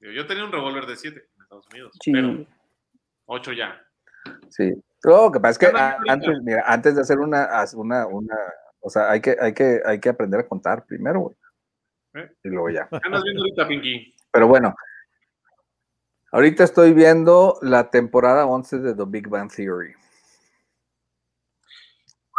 [0.00, 2.46] Yo yo tenía un revólver de 7 en Estados Unidos, Sí, pero
[3.26, 3.80] 8 ya.
[4.48, 4.72] Sí.
[5.04, 8.36] Lo que pasa es que a- antes, mira, antes de hacer una, una, una,
[8.80, 11.36] o sea, hay que, hay que, hay que aprender a contar primero, güey.
[12.14, 12.30] ¿Eh?
[12.44, 12.86] Y luego ya.
[12.88, 14.14] ¿Qué andas viendo ahorita, Pinky?
[14.30, 14.74] Pero bueno,
[16.30, 19.94] ahorita estoy viendo la temporada 11 de The Big Bang Theory.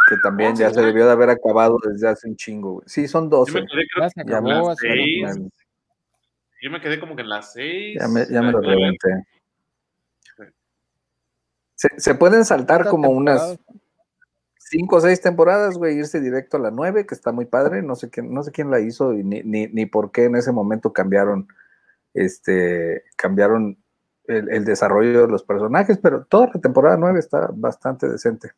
[0.10, 2.84] Que también ya 11 se debió de haber acabado desde hace un chingo, güey.
[2.88, 3.54] Sí, son Yo 12.
[3.62, 5.26] me quedé, creo- Ya me, las seis.
[6.62, 7.98] yo me quedé como que en las 6.
[8.00, 9.10] ya me, ya me lo reventé.
[11.84, 13.60] Se, se pueden saltar ¿Cuántas como unas
[14.74, 17.82] cinco o seis temporadas, güey, irse directo a la nueve, que está muy padre.
[17.82, 20.38] No sé quién, no sé quién la hizo y ni, ni, ni por qué en
[20.38, 21.48] ese momento cambiaron,
[22.14, 23.78] este, cambiaron
[24.28, 28.52] el, el desarrollo de los personajes, pero toda la temporada nueve está bastante decente.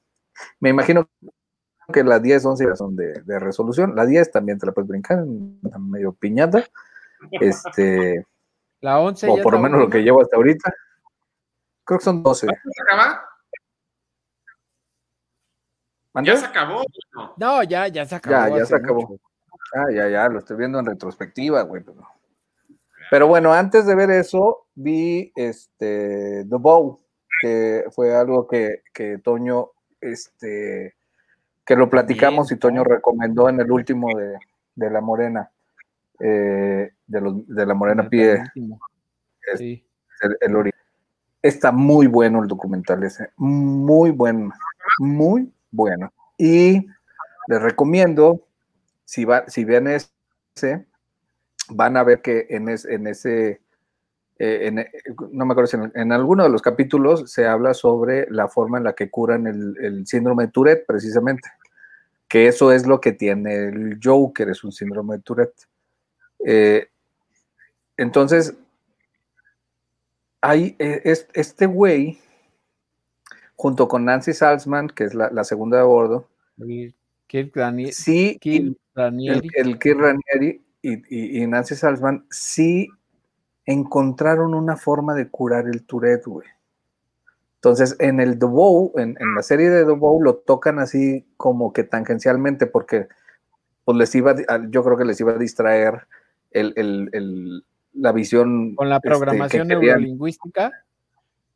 [0.60, 1.10] Me imagino
[1.92, 3.96] que la 10, 11 ya son de, de resolución.
[3.96, 5.26] La 10 también te la puedes brincar,
[5.80, 6.64] medio piñata.
[7.32, 8.24] Este,
[8.82, 10.72] La 11 o ya por lo menos lo que llevo hasta ahorita.
[11.86, 12.48] Creo que son 12.
[12.48, 13.30] ¿Ya se acaba?
[16.24, 16.84] ¿Ya se acabó?
[17.14, 17.34] No.
[17.38, 18.36] No, ya, ya se acabó.
[18.50, 19.02] Ya, ya se acabó.
[19.08, 19.24] mucho.
[19.74, 21.84] Ah, ya, ya, lo estoy viendo en retrospectiva, güey.
[21.84, 22.08] Pero,
[23.12, 27.02] pero bueno, antes de ver eso, vi este The Bow,
[27.42, 30.96] que fue algo que, que Toño, este,
[31.66, 34.38] que lo platicamos y Toño recomendó en el último de,
[34.76, 35.52] de La Morena.
[36.20, 38.42] eh, de, los, de La Morena Pie,
[39.58, 39.86] Sí.
[40.22, 40.56] el, el
[41.46, 44.52] Está muy bueno el documental ese, muy bueno,
[44.98, 46.12] muy bueno.
[46.40, 46.88] Y
[47.48, 48.48] les recomiendo,
[49.04, 50.88] si, va, si ven ese,
[51.70, 53.62] van a ver que en, en ese,
[54.40, 54.72] eh,
[55.32, 58.80] no me acuerdo si en, en alguno de los capítulos se habla sobre la forma
[58.80, 61.48] en la que curan el, el síndrome de Tourette, precisamente.
[62.28, 65.68] Que eso es lo que tiene el Joker, es un síndrome de Tourette.
[66.44, 66.88] Eh,
[67.98, 68.56] entonces,
[70.50, 72.20] hay eh, es- este güey,
[73.56, 76.28] junto con Nancy Salzman, que es la, la segunda de bordo,
[77.28, 79.50] Kirk Dani- sí, Kirk el, Ranieri.
[79.56, 82.88] el Kirk Ranieri y, y- y Nancy Salzman sí
[83.66, 86.48] encontraron una forma de curar el Tourette, güey.
[87.56, 91.26] Entonces, en el The Bow, en, en, la serie de The Bow, lo tocan así
[91.36, 93.08] como que tangencialmente, porque
[93.84, 94.36] pues les iba,
[94.70, 96.06] yo creo que les iba a distraer
[96.52, 97.66] el, el, el,
[97.96, 98.76] la visión.
[98.76, 100.72] Con la este, programación neurolingüística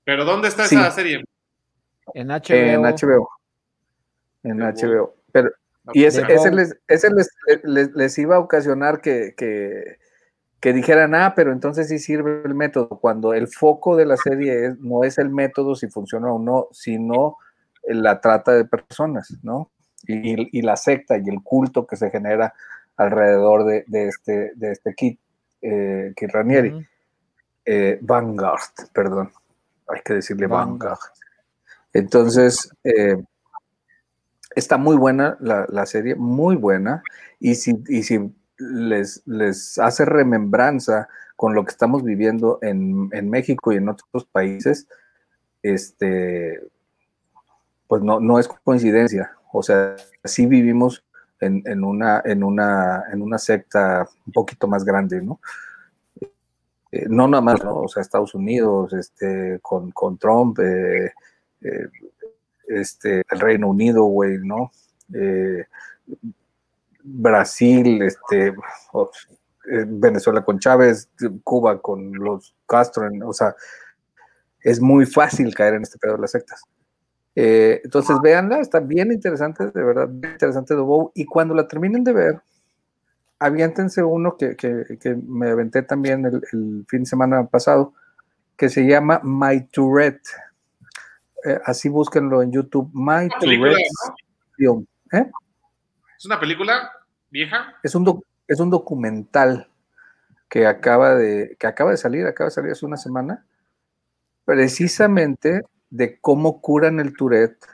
[0.03, 0.76] ¿Pero dónde está Sí.
[0.76, 1.24] esa serie?
[2.16, 2.49] en HBO.
[2.56, 3.30] En HBO.
[4.44, 5.16] En HBO.
[5.32, 5.52] Pero,
[5.94, 7.30] y ese, ese, les, ese les,
[7.64, 9.98] les- les iba a ocasionar que, que,
[10.60, 14.66] que dijeran, ah, pero entonces sí sirve el método, cuando el foco de la serie
[14.68, 17.38] es- no es el método, si funciona o no, sino
[17.84, 19.72] la trata de personas, ¿no?
[20.07, 22.53] Y, y la secta y el culto que se genera
[22.98, 25.20] alrededor de, de este, de este Kit,
[25.61, 26.88] eh, Kit Ranieri.
[27.65, 29.31] Eh, Vanguard, perdón,
[29.88, 30.80] hay que decirle Vanguard.
[30.80, 30.99] Vanguard.
[31.94, 33.22] Entonces, eh,
[34.56, 37.03] está muy buena la, la serie, muy buena,
[37.40, 43.30] y si, y si les, les hace remembranza con lo que estamos viviendo en, en
[43.30, 44.88] México y en otros países,
[45.64, 46.60] este,
[47.88, 49.31] pues no, no es coincidencia.
[49.52, 51.03] O sea, sí vivimos
[51.40, 55.40] en, una, en, una, en una secta un poquito más grande, ¿no?
[56.91, 57.82] Eh, no nada más, ¿no?
[57.82, 61.14] o sea, Estados Unidos, este, con, con Trump, eh,
[61.61, 61.88] eh,
[62.68, 64.72] este, el Reino Unido, güey, ¿no?
[67.02, 68.53] Brasil, este,
[69.88, 71.10] Venezuela con Chávez,
[71.44, 73.56] Cuba con los Castro, o sea,
[74.61, 76.64] es muy fácil caer en este pedo de las sectas.
[77.35, 80.73] Eh, entonces, véanla, está bien interesante, de verdad, bien interesante
[81.15, 82.41] y cuando la terminen de ver,
[83.39, 87.93] aviéntense uno que, que- que me aventé también el, el fin de semana pasado,
[88.57, 90.27] que se llama My Tourette.
[91.45, 93.72] Eh, así búsquenlo en YouTube, My Una película,
[94.57, 94.88] Tourette.
[95.14, 95.31] ¿eh?
[96.18, 96.91] ¿Es una película
[97.30, 97.76] vieja?
[97.81, 99.69] Es un, es un documental
[100.49, 103.45] que acaba, de, que acaba de salir, acaba de salir hace una semana,
[104.43, 107.66] precisamente de cómo curan el Tourette.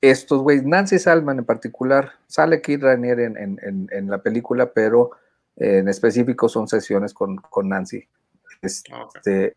[0.00, 4.72] Estos güeyes, Nancy Salman en particular, sale Kid Ranier en, en- en- en la película,
[4.72, 5.12] pero
[5.56, 8.08] eh, en específico son sesiones con, con Nancy.
[8.62, 9.56] Este,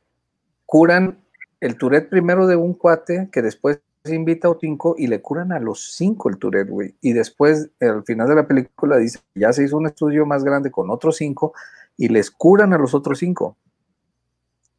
[0.66, 1.20] curan
[1.60, 5.60] el Tourette primero de un cuate que después invita a cinco y le curan a
[5.60, 6.96] los cinco el Tourette, güey.
[7.02, 10.70] Y después, al final de la película, dice, ya se hizo un estudio más grande
[10.70, 11.54] con otros cinco
[11.98, 13.58] y les curan a los otros cinco.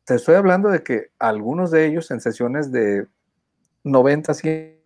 [0.06, 3.06] Te estoy hablando de que algunos de ellos en sesiones de
[3.84, 4.76] 90, 100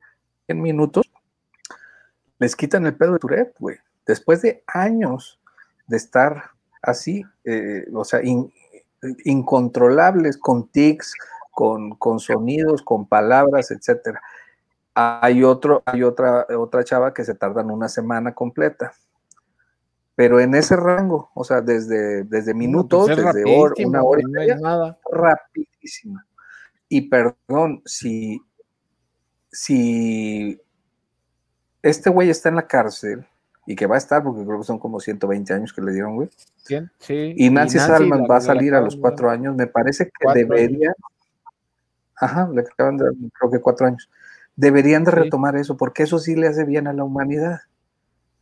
[0.49, 1.11] minutos
[2.39, 3.77] les quitan el pedo de Tourette, güey.
[4.07, 5.39] Después de años
[5.87, 6.51] de estar
[6.83, 8.53] así, eh, o sea, in-
[9.25, 11.13] incontrolables con tics,
[11.51, 14.23] con, con sonidos, con palabras, etcétera.
[14.95, 18.93] Hay otro, hay otra, otra chava que se tardan una semana completa.
[20.17, 24.21] Pero en ese rango, o sea, desde, desde minutos, Pues es desde hora, una hora
[24.23, 24.99] y media, nada.
[25.11, 26.21] rapidísimo.
[26.89, 28.41] Y perdón, si,
[29.51, 30.61] si
[31.83, 33.27] este güey está en la cárcel
[33.67, 36.17] y que va a estar, porque creo que son como 120 años que le dieron,
[36.17, 36.29] güey.
[36.65, 36.91] ¿Quién?
[36.99, 37.33] Sí.
[37.37, 39.55] Y Nancy, Salman va a salir a los cuatro años.
[39.57, 40.93] Me parece que Cuatro debería.
[42.17, 44.11] Ajá, le acaban de dar, creo que cuatro años.
[44.57, 45.17] Deberían de Sí.
[45.19, 47.61] retomar eso, porque eso sí le hace bien a la humanidad.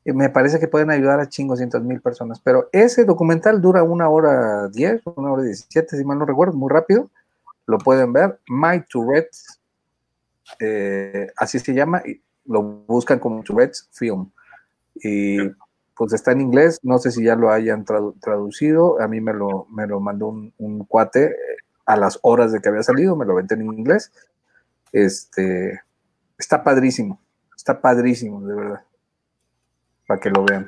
[0.08, 2.40] Y me parece que pueden ayudar a chingoscientas mil personas.
[2.40, 6.70] Pero ese documental dura una hora diez, una hora diecisiete, si mal no recuerdo, muy
[6.70, 7.10] rápido.
[7.66, 8.40] Lo pueden ver.
[8.48, 9.60] My Tourette's,
[10.60, 12.00] eh, así se llama.
[12.06, 14.30] y lo buscan como Tourette's Film.
[14.94, 15.36] Y
[15.94, 19.34] pues está en inglés, no sé si ya lo hayan tradu- traducido, a mí me
[19.34, 21.36] lo, me lo mandó un, cuate eh,
[21.84, 24.10] a las horas de que había salido, me lo aventé en inglés.
[24.90, 25.82] Este,
[26.38, 27.20] está padrísimo,
[27.54, 28.80] está padrísimo, de verdad,
[30.08, 30.66] para que lo vean.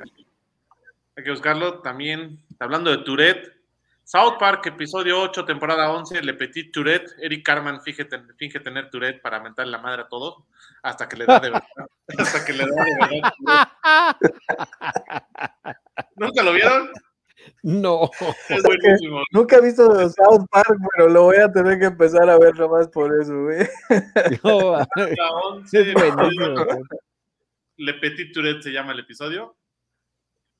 [1.17, 2.37] Hay que buscarlo también.
[2.59, 3.51] Hablando de Tourette,
[4.03, 7.11] South Park, episodio 8, temporada 11, Le Petit Tourette.
[7.19, 10.43] Eric Carman finge, ten- finge tener Tourette para mentar la madre a todos,
[10.83, 11.67] hasta que le da de verdad.
[12.19, 13.31] hasta que le da de verdad.
[16.15, 16.89] ¿Nunca lo vieron?
[17.63, 18.09] No.
[18.49, 19.23] Es buenísimo.
[19.31, 22.87] Nunca he visto South Park, pero lo voy a tener que empezar a ver nomás
[22.89, 23.67] por eso, güey.
[24.43, 24.87] no, La
[25.45, 26.53] 11, es buenísimo.
[27.81, 29.57] Le Petit Tourette se llama el episodio.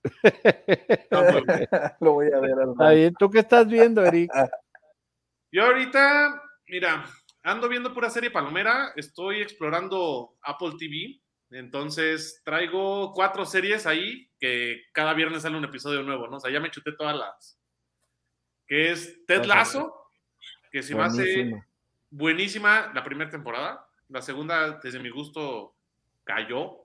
[2.00, 2.56] Lo voy a ver
[2.96, 3.14] bien.
[3.14, 4.32] ¿Tú qué estás viendo, Eric?
[5.52, 7.06] Yo ahorita, mira,
[7.44, 11.22] ando viendo pura serie palomera, estoy explorando Apple TV,
[11.52, 16.38] entonces traigo cuatro series ahí que cada viernes sale un episodio nuevo, ¿no?
[16.38, 17.60] O sea, ya me chuté todas las.
[18.66, 19.46] Que es Ted.
[19.46, 19.94] Lasso,
[20.72, 21.54] que se me hace
[22.10, 25.76] buenísima la primera temporada, la segunda, desde mi gusto,
[26.24, 26.81] cayó.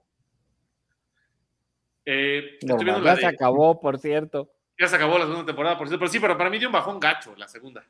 [2.09, 4.49] Eh, Ya se acabó, por cierto.
[4.79, 6.73] ya se acabó la segunda temporada, por cierto, pero sí, pero para mí dio un
[6.73, 7.85] bajón gacho la segunda.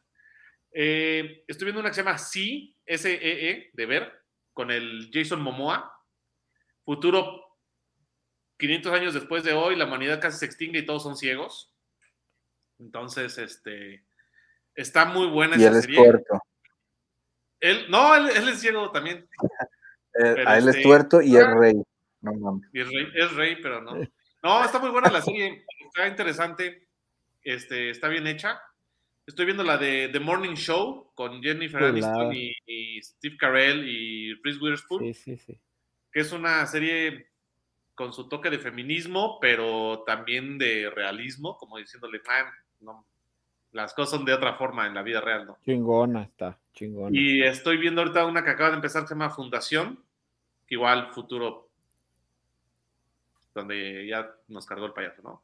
[0.71, 4.11] Eh, estoy viendo una que se llama Sí, S-E-E, de ver,
[4.53, 5.93] con el Jason Momoa.
[6.83, 7.43] Futuro
[8.57, 11.71] 500 años después de hoy, la humanidad casi se extingue y todos son ciegos.
[12.79, 14.03] Entonces, este,
[14.73, 15.97] está muy buena Y esa él es serie.
[15.97, 16.41] tuerto.
[17.59, 19.27] Él, no, él, él es ciego también.
[20.19, 21.75] Eh, a él es este- tuerto y es rey.
[22.21, 22.69] No mames.
[22.73, 23.93] Es rey, es rey, pero no.
[24.43, 25.65] No, está muy buena la serie.
[25.85, 26.87] Está interesante.
[27.43, 28.59] Este, está bien hecha.
[29.25, 31.83] Estoy viendo la de The Morning Show con Jennifer.
[31.83, 35.59] Aniston y, y Steve Carell y Reese Witherspoon, Sí, sí, sí.
[36.11, 37.27] que es una serie
[37.93, 42.45] con su toque de feminismo, pero también de realismo, como diciéndole, man,
[42.79, 43.05] no,
[43.71, 45.57] las cosas son de otra forma en la vida real, ¿no?
[45.65, 47.09] Chingona está, chingona.
[47.11, 50.03] Y estoy viendo ahorita una que acaba de empezar que se llama Fundación,
[50.67, 51.66] que igual futuro,
[53.57, 55.43] donde ya nos cargó el payaso, ¿no?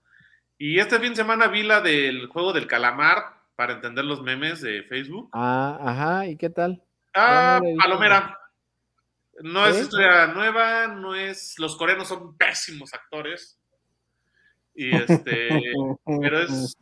[0.57, 4.61] Y este fin de semana vi la del juego del calamar para entender los memes
[4.61, 5.29] de Facebook.
[5.33, 6.81] Ah, ajá, ¿y qué tal?
[7.13, 7.77] Ah, visto.
[7.77, 8.39] Palomera.
[9.41, 11.57] No es historia nueva, no es.
[11.57, 13.59] Los coreanos son pésimos actores.
[14.75, 15.49] Y este.
[16.21, 16.77] pero es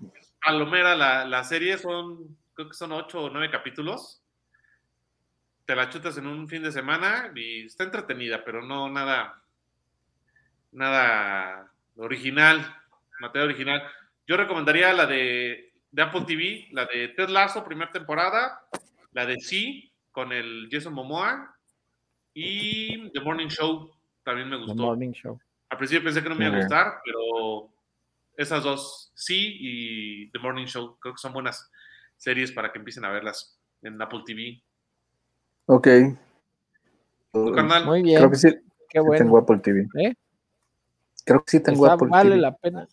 [0.45, 2.37] palomera la, la serie, son.
[2.53, 4.21] Creo que son ocho o nueve capítulos.
[5.65, 9.40] Te la chutas en un fin de semana y está entretenida, pero no nada.
[10.71, 12.65] Nada original,
[13.19, 13.83] materia original.
[14.27, 18.61] Yo recomendaría la de, de Apple TV, la de Ted Lasso, primera temporada,
[19.11, 21.55] la de Sí, con el Jason Momoa,
[22.33, 23.91] y The Morning Show,
[24.23, 24.81] también me The gustó.
[24.83, 25.39] Morning Show.
[25.69, 27.69] Al principio pensé que no me iba a gustar, pero
[28.37, 31.69] esas dos, Sí y The Morning Show, creo que son buenas
[32.17, 34.61] series para que empiecen a verlas en Apple TV.
[35.65, 35.87] Ok.
[37.33, 38.49] Tu canal, Muy bien, Creo que sí,
[38.89, 39.23] qué bueno.
[39.23, 39.87] tengo Apple TV.
[40.03, 40.13] ¿Eh?
[41.25, 42.41] Creo que sí tengo Está- Apple vale TV.
[42.41, 42.87] la pena.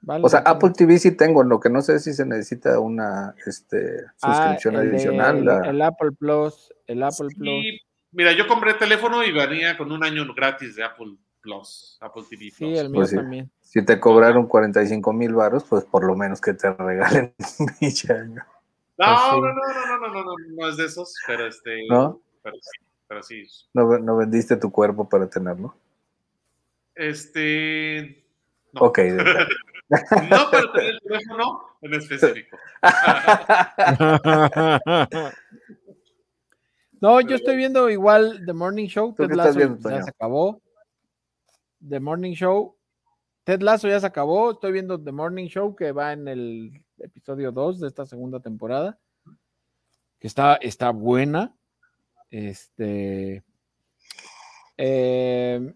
[0.00, 0.40] vale O sea.
[0.40, 4.76] Apple TV sí tengo, lo que no sé si se necesita una este, Ah, suscripción
[4.76, 5.44] el adicional.
[5.44, 7.64] la- el Apple Plus, el Apple Plus.
[8.12, 12.52] Mira, yo compré teléfono y venía con un año gratis de Apple Plus, Apple TV
[12.56, 12.56] Plus.
[12.56, 13.16] Sí, el mío Pues sí.
[13.16, 13.50] también.
[13.60, 18.12] Si te cobraron 45 mil baros, pues por lo menos que te regalen un pinche
[18.12, 18.42] año.
[18.98, 19.30] No, Pues sí.
[19.32, 22.22] no, no, no, no, no, no, no, no es de esos, pero este, ¿No?
[22.42, 23.42] pero sí, pero sí.
[23.74, 25.74] No, no vendiste tu cuerpo para tenerlo.
[26.96, 28.24] Este,
[28.72, 28.80] no.
[28.80, 28.98] Ok.
[29.88, 32.56] no para tener el teléfono en específico.
[37.00, 39.14] no, yo estoy viendo igual The Morning Show.
[39.14, 40.60] ¿Tú Ted Lasso viendo, ya se acabó.
[41.86, 42.74] The Morning Show.
[43.44, 44.52] Ted Lasso ya se acabó.
[44.52, 48.98] Estoy viendo The Morning Show que va en el episodio 2 de esta segunda temporada.
[50.18, 51.54] Que está, está buena.
[52.30, 53.44] Este.
[54.78, 55.74] eh,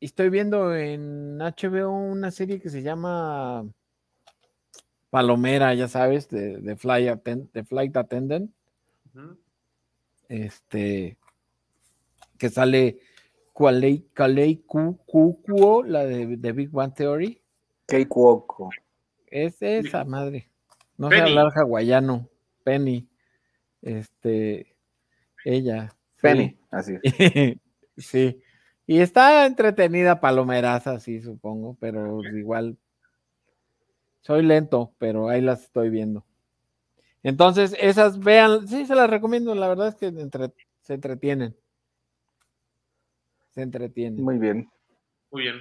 [0.00, 3.66] estoy viendo en HBO una serie que se llama
[5.10, 8.50] Palomera, ya sabes, de, de, fly atten- de Flight Attendant
[10.28, 11.16] este
[12.38, 12.98] que sale
[13.54, 17.40] Kalei Kalei Ku- Kukuo, la de, de Big Bang Theory.
[17.86, 18.70] Cake Woko.
[19.26, 20.50] Es esa madre.
[20.98, 21.30] No sé Penny.
[21.30, 22.28] hablar hawaiano.
[22.64, 23.08] Penny.
[23.80, 24.76] Este.
[25.44, 25.88] Ella.
[26.16, 26.20] sí.
[26.20, 26.98] Penny, así.
[27.96, 28.42] sí.
[28.86, 32.76] Y está entretenida, palomeraza, sí, supongo, pero igual.
[34.22, 36.24] Soy lento, pero ahí las estoy viendo.
[37.22, 40.52] Entonces, esas vean, sí, se las recomiendo, la verdad es que entre-
[40.82, 41.56] se entretienen.
[43.50, 44.22] Se entretienen.
[44.22, 44.68] Muy, Muy bien.
[45.30, 45.56] Muy bien.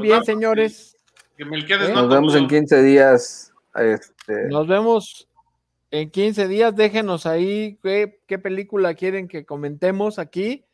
[0.00, 0.96] bien, vamos, señores.
[1.36, 1.92] Que Melquiades ¿Eh?
[1.92, 2.60] no Nos vemos en comió.
[2.60, 3.52] 15 días.
[3.74, 5.28] Este, Nos vemos
[5.90, 6.74] en 15 días.
[6.76, 10.64] Déjenos ahí qué, qué película quieren que comentemos aquí.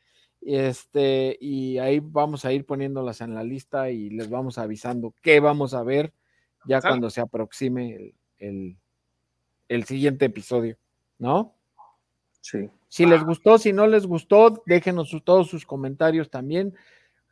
[0.41, 5.15] Y Este, y ahí vamos a ir poniéndolas en la lista y les vamos avisando
[5.23, 6.13] qué vamos a ver
[6.65, 6.93] ya ¿Sale?
[6.93, 8.77] cuando se aproxime el, el-
[9.69, 10.77] el siguiente episodio,
[11.19, 11.55] ¿no?
[12.41, 12.71] sí.
[12.91, 16.75] Si les gustó, si no les gustó, déjenos su- todos sus comentarios también.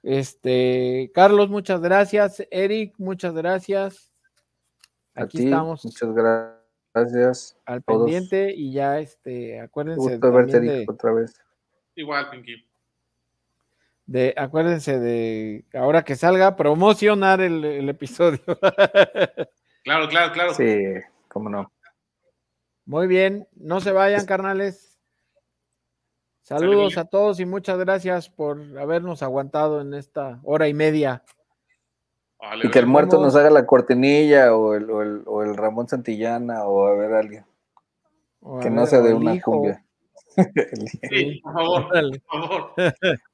[0.02, 2.46] Este, Carlos, muchas gracias.
[2.50, 4.12] Eric, muchas gracias.
[5.14, 6.60] A Aquí ti, estamos Muchas gra-
[6.92, 7.56] gracias.
[7.64, 8.02] al todos.
[8.04, 11.40] pendiente y ya este acuérdense Gusto verte, también Eric, de, otra vez.
[11.94, 12.66] Igual, Pinky.
[14.06, 18.40] De- acuérdense de ahora que salga promocionar el, el episodio.
[19.84, 20.52] Claro, claro, claro.
[20.52, 20.82] Sí,
[21.28, 21.70] cómo no.
[22.86, 24.98] Muy bien, no se vayan, carnales.
[26.42, 31.22] Saludos a todos y muchas gracias por habernos aguantado en esta hora y media.
[32.40, 35.56] Vale, Y que el muerto nos haga la cortinilla o el, o el, o el
[35.56, 37.46] Ramón Santillana o a ver alguien.
[38.40, 39.52] O a Que no ver, sea de una hijo.
[39.52, 39.84] cumbia.
[41.10, 41.88] Sí, por favor,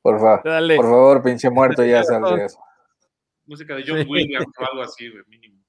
[0.03, 0.43] por favor.
[0.43, 2.59] Por, favor, pinche muerto, ya sal de eso.
[3.47, 4.07] Música de John.
[4.09, 5.61] Williams o algo así, güey, mínimo.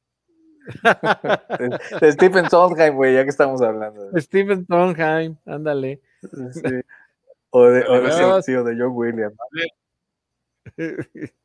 [1.99, 4.11] de, Stephen Sondheim, güey, ya que estamos hablando.
[4.11, 6.01] De Stephen Sondheim, ándale.
[7.49, 9.35] O de, o sí, o de John Williams.